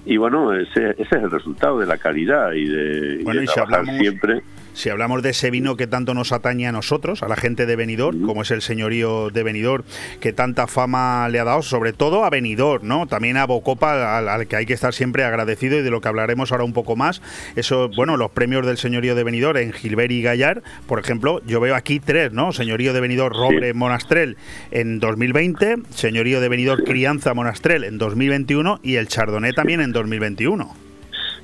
[0.07, 3.45] Y bueno, ese, ese es el resultado de la calidad y de, y Bueno, de
[3.45, 4.43] y si trabajar hablamos- siempre.
[4.81, 7.77] Si hablamos de ese vino que tanto nos atañe a nosotros, a la gente de
[7.77, 9.85] Benidorm, como es el señorío de Benidorm,
[10.21, 13.07] que tanta fama le ha dado, sobre todo a Benidorm, ¿no?
[13.07, 16.09] También a Bocopa, al, al que hay que estar siempre agradecido y de lo que
[16.09, 17.21] hablaremos ahora un poco más.
[17.57, 21.61] Eso, bueno, los premios del señorío de Benidorm en Gilbert y Gallar, por ejemplo, yo
[21.61, 22.55] veo aquí tres, ¿no?
[22.55, 24.39] Señorío de Benidorm Robre Monastrel
[24.71, 30.90] en 2020, señorío de Benidorm Crianza Monastrel en 2021 y el Chardonnay también en 2021.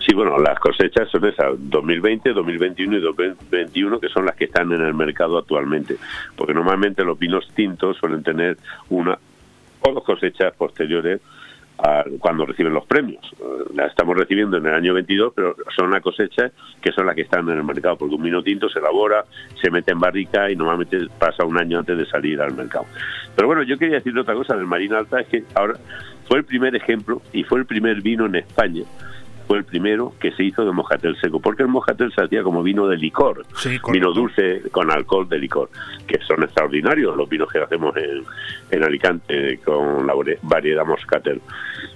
[0.06, 4.70] Sí, bueno, las cosechas son esas, 2020, 2021 y 2021, que son las que están
[4.70, 5.96] en el mercado actualmente.
[6.36, 8.56] Porque normalmente los vinos tintos suelen tener
[8.88, 9.18] una
[9.80, 11.20] o dos cosechas posteriores
[11.78, 13.20] a cuando reciben los premios.
[13.74, 17.22] Las estamos recibiendo en el año 22, pero son las cosechas que son las que
[17.22, 19.24] están en el mercado, porque un vino tinto se elabora,
[19.60, 22.86] se mete en barrica y normalmente pasa un año antes de salir al mercado.
[23.34, 25.74] Pero bueno, yo quería decir otra cosa del Marina Alta, es que ahora
[26.28, 28.84] fue el primer ejemplo y fue el primer vino en España
[29.46, 32.62] fue el primero que se hizo de moscatel seco, porque el moscatel se hacía como
[32.62, 33.44] vino de licor,
[33.92, 35.70] vino dulce con alcohol de licor,
[36.06, 38.24] que son extraordinarios los vinos que hacemos en,
[38.70, 41.40] en Alicante con la vari- variedad moscatel.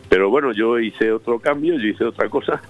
[0.08, 2.60] Pero bueno, yo hice otro cambio, yo hice otra cosa,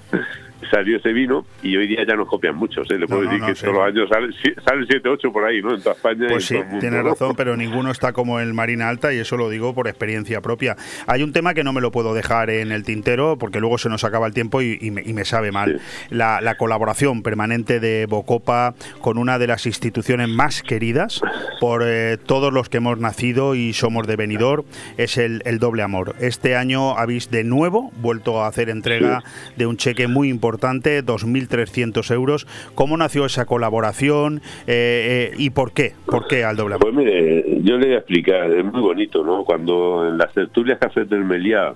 [0.71, 2.99] salió ese vino y hoy día ya nos copian muchos, ¿eh?
[2.99, 3.63] le puedo no, decir no, que sí.
[3.63, 4.33] todos los años salen,
[4.65, 5.75] salen 7, 8 por ahí, ¿no?
[5.75, 6.27] En toda España.
[6.29, 7.11] Pues sí, tienes ¿no?
[7.11, 10.77] razón, pero ninguno está como el Marina Alta y eso lo digo por experiencia propia.
[11.07, 13.89] Hay un tema que no me lo puedo dejar en el tintero porque luego se
[13.89, 15.81] nos acaba el tiempo y, y me, y me sabe mal.
[16.11, 21.21] La, la colaboración permanente de Bocopa con una de las instituciones más queridas
[21.61, 24.65] por eh, todos los que hemos nacido y somos de Benidorm
[24.97, 26.15] es el, el doble amor.
[26.21, 29.23] Este año habéis de nuevo vuelto a hacer entrega
[29.57, 32.47] de un cheque muy importante, 2.300 euros.
[32.75, 35.93] ¿Cómo nació esa colaboración eh, eh, y por qué?
[36.07, 36.93] ¿Por qué al doble amor?
[36.93, 39.45] Pues mire, yo le voy a explicar, es muy bonito, ¿no?
[39.45, 41.75] Cuando en las tertulias Cafés del Meliá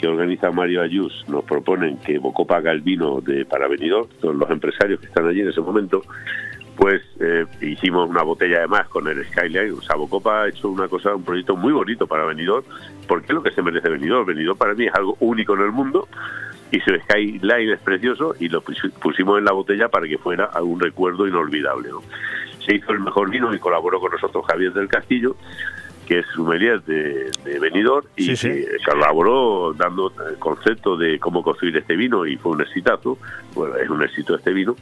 [0.00, 4.34] que organiza Mario Ayus nos proponen que Bocopa haga el vino de para Benidorm, todos
[4.34, 6.02] los empresarios que están allí en ese momento,
[6.74, 9.74] pues eh, hicimos una botella de más con el Skyline.
[9.74, 12.64] O sea, Bocopa ha hecho una cosa, un proyecto muy bonito para Benidorm,
[13.06, 14.24] porque es lo que se merece Benidorm.
[14.24, 16.08] Benidorm para mí es algo único en el mundo
[16.70, 20.50] y su Skyline es precioso y lo pus- pusimos en la botella para que fuera
[20.62, 21.88] un recuerdo inolvidable.
[21.90, 22.02] ¿no?
[22.64, 25.36] Se hizo el mejor vino y colaboró con nosotros Javier del Castillo,
[26.06, 28.64] que es sommelier de, de Benidorm y Sí, sí.
[28.84, 33.18] colaboró dando el concepto de cómo construir este vino y fue un exitazo,
[33.54, 34.76] bueno, es un éxito este vino.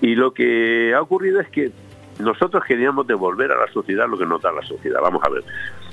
[0.00, 1.70] Y lo que ha ocurrido es que
[2.18, 5.00] nosotros queríamos devolver a la sociedad lo que nos da la sociedad.
[5.02, 5.42] Vamos a ver.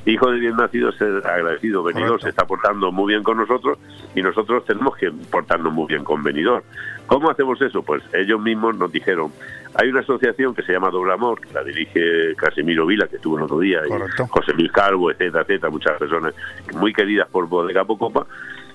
[0.05, 1.83] Hijo de bien nacido, ser agradecido.
[1.83, 3.77] Venidor se está portando muy bien con nosotros
[4.15, 6.63] y nosotros tenemos que portarnos muy bien con Venidor.
[7.05, 7.83] ¿Cómo hacemos eso?
[7.83, 9.31] Pues ellos mismos nos dijeron,
[9.75, 13.37] hay una asociación que se llama Doble Amor, que la dirige Casimiro Vila, que estuvo
[13.37, 16.33] el otro día, y José Luis Calvo, etcétera, etcétera, muchas personas
[16.73, 18.25] muy queridas por Bodega Pocopa.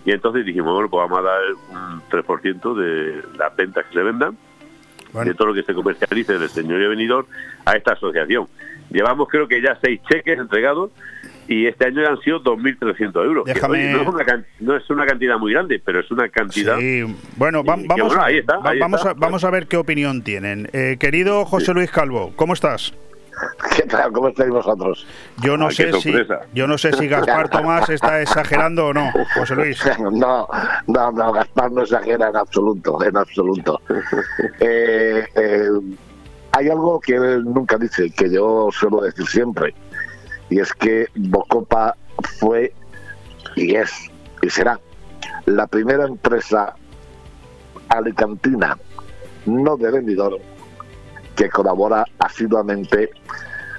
[0.04, 4.02] Y entonces dijimos, bueno, pues vamos a dar un 3% de las ventas que se
[4.02, 4.36] vendan
[5.24, 7.26] de todo lo que se comercialice del señorío venidor
[7.64, 8.46] a esta asociación.
[8.90, 10.90] Llevamos creo que ya seis cheques entregados
[11.48, 13.44] y este año han sido 2.300 euros.
[13.44, 16.28] Que, oye, no, es una, can- no es una cantidad muy grande, pero es una
[16.28, 16.76] cantidad...
[16.78, 17.04] Sí,
[17.36, 19.10] bueno, va- que, vamos, bueno, ahí está, va- ahí vamos, está.
[19.10, 20.68] A, vamos a ver qué opinión tienen.
[20.72, 22.92] Eh, querido José Luis Calvo, ¿cómo estás?
[23.76, 24.12] ¿Qué tal?
[24.12, 25.06] ¿Cómo estáis vosotros?
[25.42, 26.12] Yo no Ay, sé si
[26.54, 29.78] yo no sé si Gaspar Tomás está exagerando o no, José Luis.
[29.98, 30.48] No,
[30.86, 33.80] no, no, Gaspar no exagera en absoluto, en absoluto.
[34.60, 35.68] Eh, eh,
[36.52, 39.74] hay algo que él nunca dice, que yo suelo decir siempre,
[40.50, 41.96] y es que Bocopa
[42.38, 42.72] fue
[43.56, 43.92] y es
[44.42, 44.78] y será
[45.46, 46.74] la primera empresa
[47.88, 48.76] alicantina,
[49.46, 50.38] no de vendedor,
[51.36, 53.10] que colabora asiduamente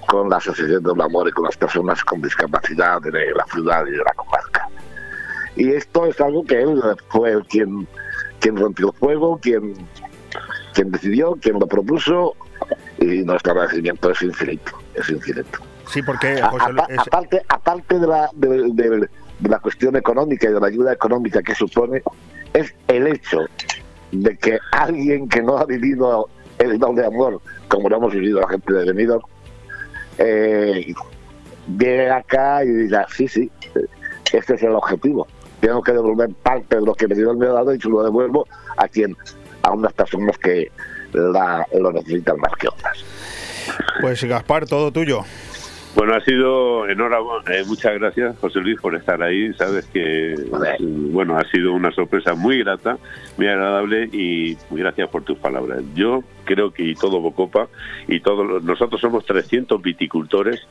[0.07, 3.91] con la Asociación del Amor y con las personas con discapacidad de la ciudad y
[3.91, 4.69] de la comarca.
[5.55, 7.87] Y esto es algo que él fue quien,
[8.39, 9.73] quien rompió el fuego, quien,
[10.73, 12.35] quien decidió, quien lo propuso,
[12.99, 15.59] y nuestro agradecimiento es infinito, es infinito.
[15.89, 19.09] Sí, porque A- José es- aparte, aparte de la, de, de-
[19.39, 22.01] de la cuestión económica y de la ayuda económica que supone,
[22.53, 23.39] es el hecho
[24.11, 26.27] de que alguien que no ha vivido
[26.59, 29.21] el don de amor, como lo hemos vivido la gente de Benidorm,
[30.17, 30.93] eh,
[31.77, 33.51] llegue acá y diga, sí, sí,
[34.33, 35.27] este es el objetivo.
[35.59, 38.47] Tengo que devolver parte de lo que Benidorm me ha dado y se lo devuelvo
[38.77, 39.15] a quien,
[39.63, 40.71] a unas personas que
[41.13, 43.03] la- lo necesitan más que otras.
[44.01, 45.23] pues Gaspar, todo tuyo.
[45.97, 50.35] Bueno, ha sido enhorabuena, eh, muchas gracias José Luis por estar ahí, sabes que
[50.79, 52.99] bueno, ha sido una sorpresa muy grata,
[53.35, 55.81] muy agradable y muy gracias por tus palabras.
[55.95, 57.67] Yo creo que y todo Bocopa
[58.07, 60.67] y todos nosotros somos 300 viticultores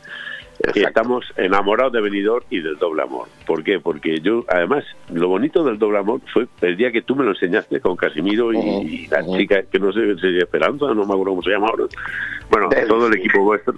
[0.72, 3.26] que estamos enamorados de Benidorm y del doble amor.
[3.46, 3.80] ¿Por qué?
[3.80, 7.32] Porque yo, además, lo bonito del doble amor fue el día que tú me lo
[7.32, 11.24] enseñaste con Casimiro y, y la chica que no sé si Esperanza, no me acuerdo
[11.24, 11.84] cómo se llama ahora.
[12.48, 13.74] Bueno, todo el equipo vuestro.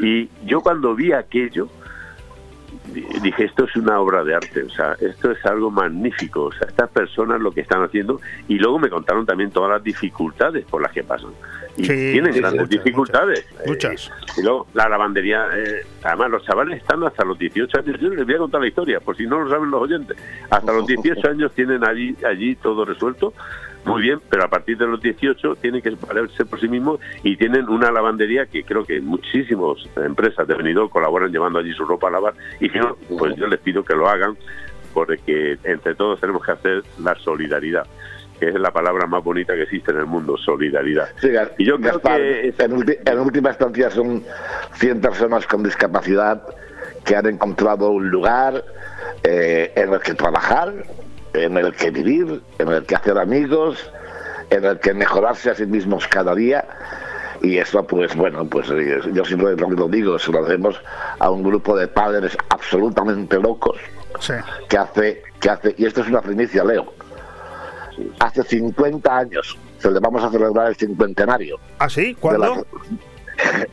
[0.00, 1.68] Y yo cuando vi aquello,
[2.92, 6.52] di- dije, esto es una obra de arte, o sea, esto es algo magnífico, o
[6.52, 10.64] sea, estas personas lo que están haciendo, y luego me contaron también todas las dificultades
[10.64, 11.30] por las que pasan.
[11.76, 13.40] Y Sí, tienen sí, grandes muchas, dificultades.
[13.40, 14.10] Eh, Muchas.
[14.36, 18.26] y luego la lavandería, eh, además los chavales están hasta los 18 años, yo les
[18.26, 20.16] voy a contar la historia, por si no lo saben los oyentes,
[20.50, 23.32] hasta los 18 años tienen allí, allí todo resuelto,
[23.84, 27.36] muy bien, pero a partir de los 18 tienen que valerse por sí mismos y
[27.36, 32.08] tienen una lavandería que creo que muchísimas empresas de Benidorm colaboran llevando allí su ropa
[32.08, 34.36] a lavar y si no, pues yo les pido que lo hagan
[34.92, 37.86] porque entre todos tenemos que hacer la solidaridad
[38.38, 41.10] que es la palabra más bonita que existe en el mundo, solidaridad.
[41.20, 41.28] Sí,
[41.58, 44.24] Y yo creo que en, en última instancia son
[44.76, 46.42] 100 personas con discapacidad
[47.04, 48.64] que han encontrado un lugar
[49.22, 50.72] eh, en el que trabajar,
[51.34, 53.90] en el que vivir, en el que hacer amigos,
[54.50, 56.64] en el que mejorarse a sí mismos cada día.
[57.42, 60.80] Y eso, pues bueno, pues eh, yo siempre lo digo, se lo hacemos
[61.18, 63.78] a un grupo de padres absolutamente locos
[64.18, 64.34] Sí.
[64.68, 66.92] que hace, que hace, y esto es una primicia, Leo,
[68.18, 71.58] hace 50 años se le vamos a celebrar el cincuentenario.
[71.78, 72.14] ¿Ah, sí?
[72.20, 72.66] ¿Cuándo?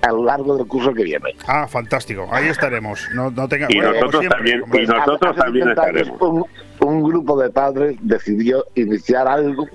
[0.01, 1.35] a lo largo del curso que viene.
[1.45, 2.25] Ah, fantástico.
[2.31, 3.09] Ahí estaremos.
[3.13, 6.21] No, no tenga, Y bueno, nosotros siempre, también, y nosotros también 50 años, estaremos.
[6.21, 6.45] Un,
[6.81, 9.67] un grupo de padres decidió iniciar algo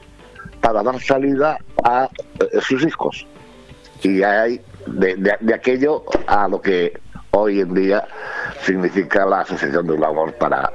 [0.60, 2.08] para dar salida a
[2.40, 3.26] eh, sus hijos.
[4.02, 6.98] Y hay de, de- de aquello a lo que
[7.30, 8.06] hoy en día
[8.62, 10.70] significa la Asociación del Amor para,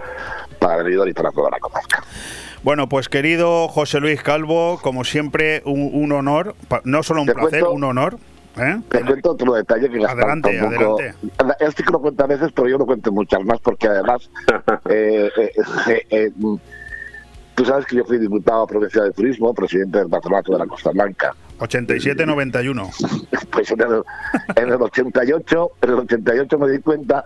[0.60, 2.04] para Benidorm y para toda la comarca.
[2.64, 7.34] Bueno, pues querido José Luis Calvo, como siempre, un, un honor, no solo un Te
[7.34, 8.18] placer, cuento- un honor.
[8.60, 8.82] ¿Eh?
[8.90, 11.00] Te cuento otro detalle que Gaspar Adelante, tampoco...
[11.60, 14.30] Él sí que lo cuenta a veces, pero yo lo cuento muchas más porque además...
[14.90, 15.52] eh, eh,
[15.88, 16.56] eh, eh, mm,
[17.56, 20.92] tú sabes que yo fui diputado provincial de turismo, presidente del patronato de la Costa
[20.92, 21.36] Blanca.
[21.60, 23.28] 87-91.
[23.52, 24.04] Pues en el,
[24.56, 27.26] en el 88, en el 88 me di cuenta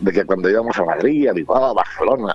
[0.00, 2.34] de que cuando íbamos a Madrid, a Bilbao, a Barcelona,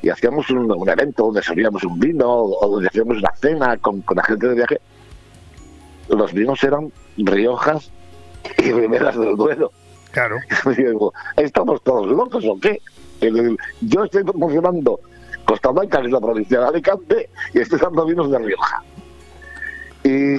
[0.00, 4.00] y hacíamos un, un evento donde servíamos un vino o donde hacíamos una cena con,
[4.02, 4.80] con la gente de viaje,
[6.08, 7.90] los vinos eran Riojas
[8.58, 9.72] y Riberas del Duero.
[10.10, 10.36] Claro.
[10.76, 12.80] Y digo, ¿estamos todos locos o qué?
[13.80, 15.00] Yo estoy promocionando
[15.44, 18.82] Costa Blanca, que es la provincia de Alicante, y estoy dando vinos de Rioja.
[20.04, 20.38] Y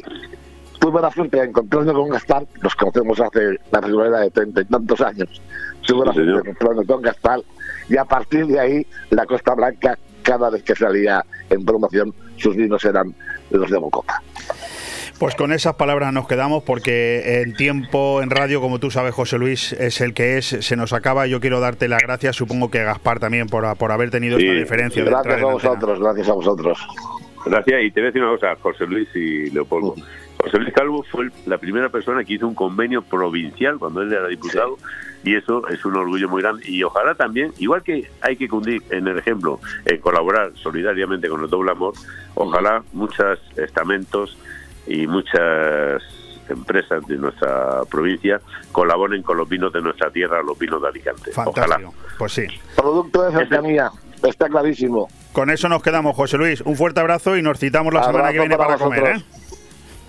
[0.79, 4.65] tuve la suerte de encontrarme con Gaspar, nos conocemos hace la primera de treinta y
[4.65, 5.41] tantos años.
[5.85, 7.41] Tuve la suerte de encontrarme con Gaspar
[7.89, 12.55] y a partir de ahí la Costa Blanca, cada vez que salía en promoción, sus
[12.55, 13.13] vinos eran
[13.49, 14.21] los de Bocopa.
[15.19, 19.37] Pues con esas palabras nos quedamos porque el tiempo en radio, como tú sabes, José
[19.37, 21.27] Luis, es el que es, se nos acaba.
[21.27, 25.03] Yo quiero darte las gracias, supongo que Gaspar también, por, por haber tenido esta diferencia.
[25.03, 25.53] de Gracias a en antena.
[25.71, 26.79] vosotros, gracias a vosotros.
[27.45, 29.95] Gracias, y te voy a decir una cosa, José Luis y Leopoldo.
[30.41, 34.13] José Luis Calvo fue el- la primera persona que hizo un convenio provincial cuando él
[34.13, 34.77] era diputado
[35.25, 36.63] y eso es un orgullo muy grande.
[36.65, 41.43] Y ojalá también, igual que hay que cundir en el ejemplo, en colaborar solidariamente con
[41.43, 41.93] el doble amor,
[42.35, 44.37] ojalá muchos estamentos
[44.87, 46.01] y muchas
[46.49, 48.41] empresas de nuestra provincia
[48.71, 51.31] colaboren con los vinos de nuestra tierra, los vinos de Alicante.
[51.31, 51.75] Ojalá.
[51.75, 51.93] Fantástico.
[52.17, 52.47] Pues sí.
[52.75, 53.91] Producto de cercanía,
[54.27, 55.07] está clarísimo.
[55.31, 56.61] Con eso nos quedamos, José Luis.
[56.61, 59.17] Un fuerte abrazo y nos citamos la semana que viene para para, comer.
[59.17, 59.23] ¿eh?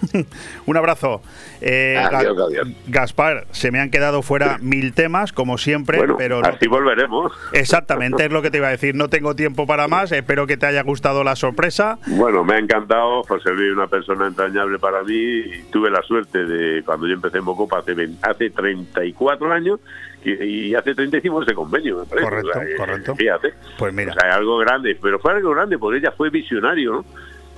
[0.67, 1.23] Un abrazo.
[1.61, 2.69] Eh, Adiós, Ga- adiós.
[2.87, 7.33] Gaspar, se me han quedado fuera mil temas, como siempre, Bueno, pero no- así volveremos.
[7.53, 8.95] exactamente es lo que te iba a decir.
[8.95, 10.11] No tengo tiempo para más.
[10.13, 11.99] Espero que te haya gustado la sorpresa.
[12.07, 13.23] Bueno, me ha encantado.
[13.25, 15.15] José Luis, una persona entrañable para mí.
[15.15, 19.81] Y tuve la suerte de, cuando yo empecé en Bocopa hace, 20 hace 34 años,
[20.25, 22.25] y, hace 35 ese convenio, me parece.
[22.29, 23.17] Correcto, O sea, correcto.
[23.17, 23.55] Fíjate.
[23.79, 24.13] Pues mira.
[24.13, 24.99] O sea, algo grande.
[25.01, 27.05] Pero fue algo grande porque ella fue visionario, ¿no?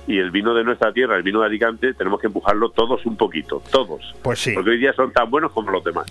[0.05, 3.15] Y el vino de nuestra tierra, el vino de Alicante, tenemos que empujarlo todos un
[3.15, 4.13] poquito, todos.
[4.21, 4.51] Pues sí.
[4.53, 6.05] Porque hoy día son tan buenos como los demás.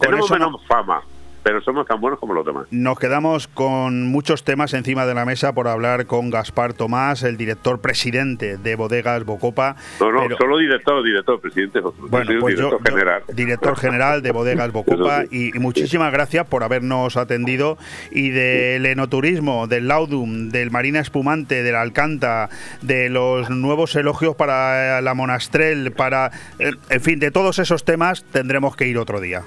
[0.00, 1.02] Tenemos eso no- menos fama,
[1.44, 2.66] pero somos tan buenos como los demás.
[2.72, 7.36] Nos quedamos con muchos temas encima de la mesa por hablar con Gaspar Tomás, el
[7.36, 9.76] director presidente de Bodegas Bocopa.
[10.00, 11.78] No, no, Pero- solo director, director, presidente.
[11.80, 12.08] es otro.
[12.08, 13.22] Bueno, pues director yo, general.
[13.32, 17.76] director general de Bodegas Bocopa, y, y muchísimas gracias por habernos atendido.
[18.10, 22.48] Y del enoturismo, del Laudum, del Marina Espumante, del Alcanta,
[22.80, 26.30] de los nuevos elogios para la Monastrel, para.
[26.58, 29.42] eh, En fin, de todos esos temas tendremos que ir otro día.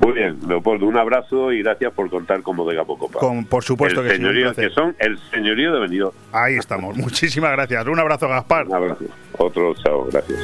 [0.00, 3.18] Muy bien, Leopoldo, un abrazo y gracias por contar con Bodega Bocopa.
[3.18, 4.20] Con, por supuesto el que sí.
[4.20, 4.68] un señorío, placer.
[4.68, 6.16] que son el señorío de Benidorm.
[6.32, 6.96] Ahí estamos.
[6.96, 7.86] Muchísimas gracias.
[7.86, 8.66] Un abrazo, Gaspar.
[8.66, 9.04] Un abrazo.
[9.38, 10.38] Otro, chao, gracias.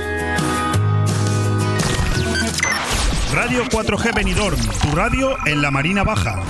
[3.34, 6.42] Radio 4G Benidorm, tu radio en la Marina Baja.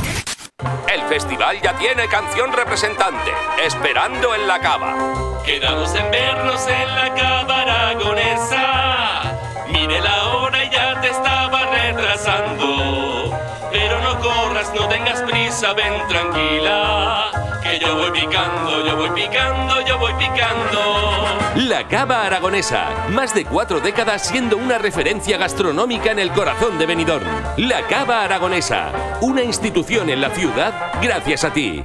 [0.93, 3.31] El festival ya tiene canción representante,
[3.65, 5.43] Esperando en la Cava.
[5.45, 9.26] Quedamos en vernos en la cava aragonesa.
[9.69, 13.39] Mire la hora y ya te estaba retrasando.
[13.73, 17.31] Pero no corras, no tengas prisa, ven tranquila.
[17.63, 21.27] Que yo voy picando, yo voy picando, yo voy picando.
[21.57, 26.87] La Cava Aragonesa, más de cuatro décadas siendo una referencia gastronómica en el corazón de
[26.87, 27.27] Benidorm.
[27.57, 31.85] La Cava Aragonesa, una institución en la ciudad gracias a ti.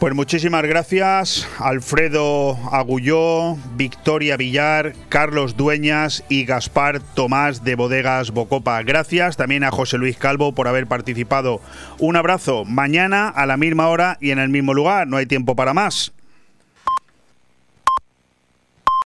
[0.00, 8.82] Pues muchísimas gracias, Alfredo Agulló, Victoria Villar, Carlos Dueñas y Gaspar Tomás de Bodegas Bocopa.
[8.82, 11.60] Gracias también a José Luis Calvo por haber participado.
[11.98, 15.06] Un abrazo mañana a la misma hora y en el mismo lugar.
[15.06, 16.14] No hay tiempo para más.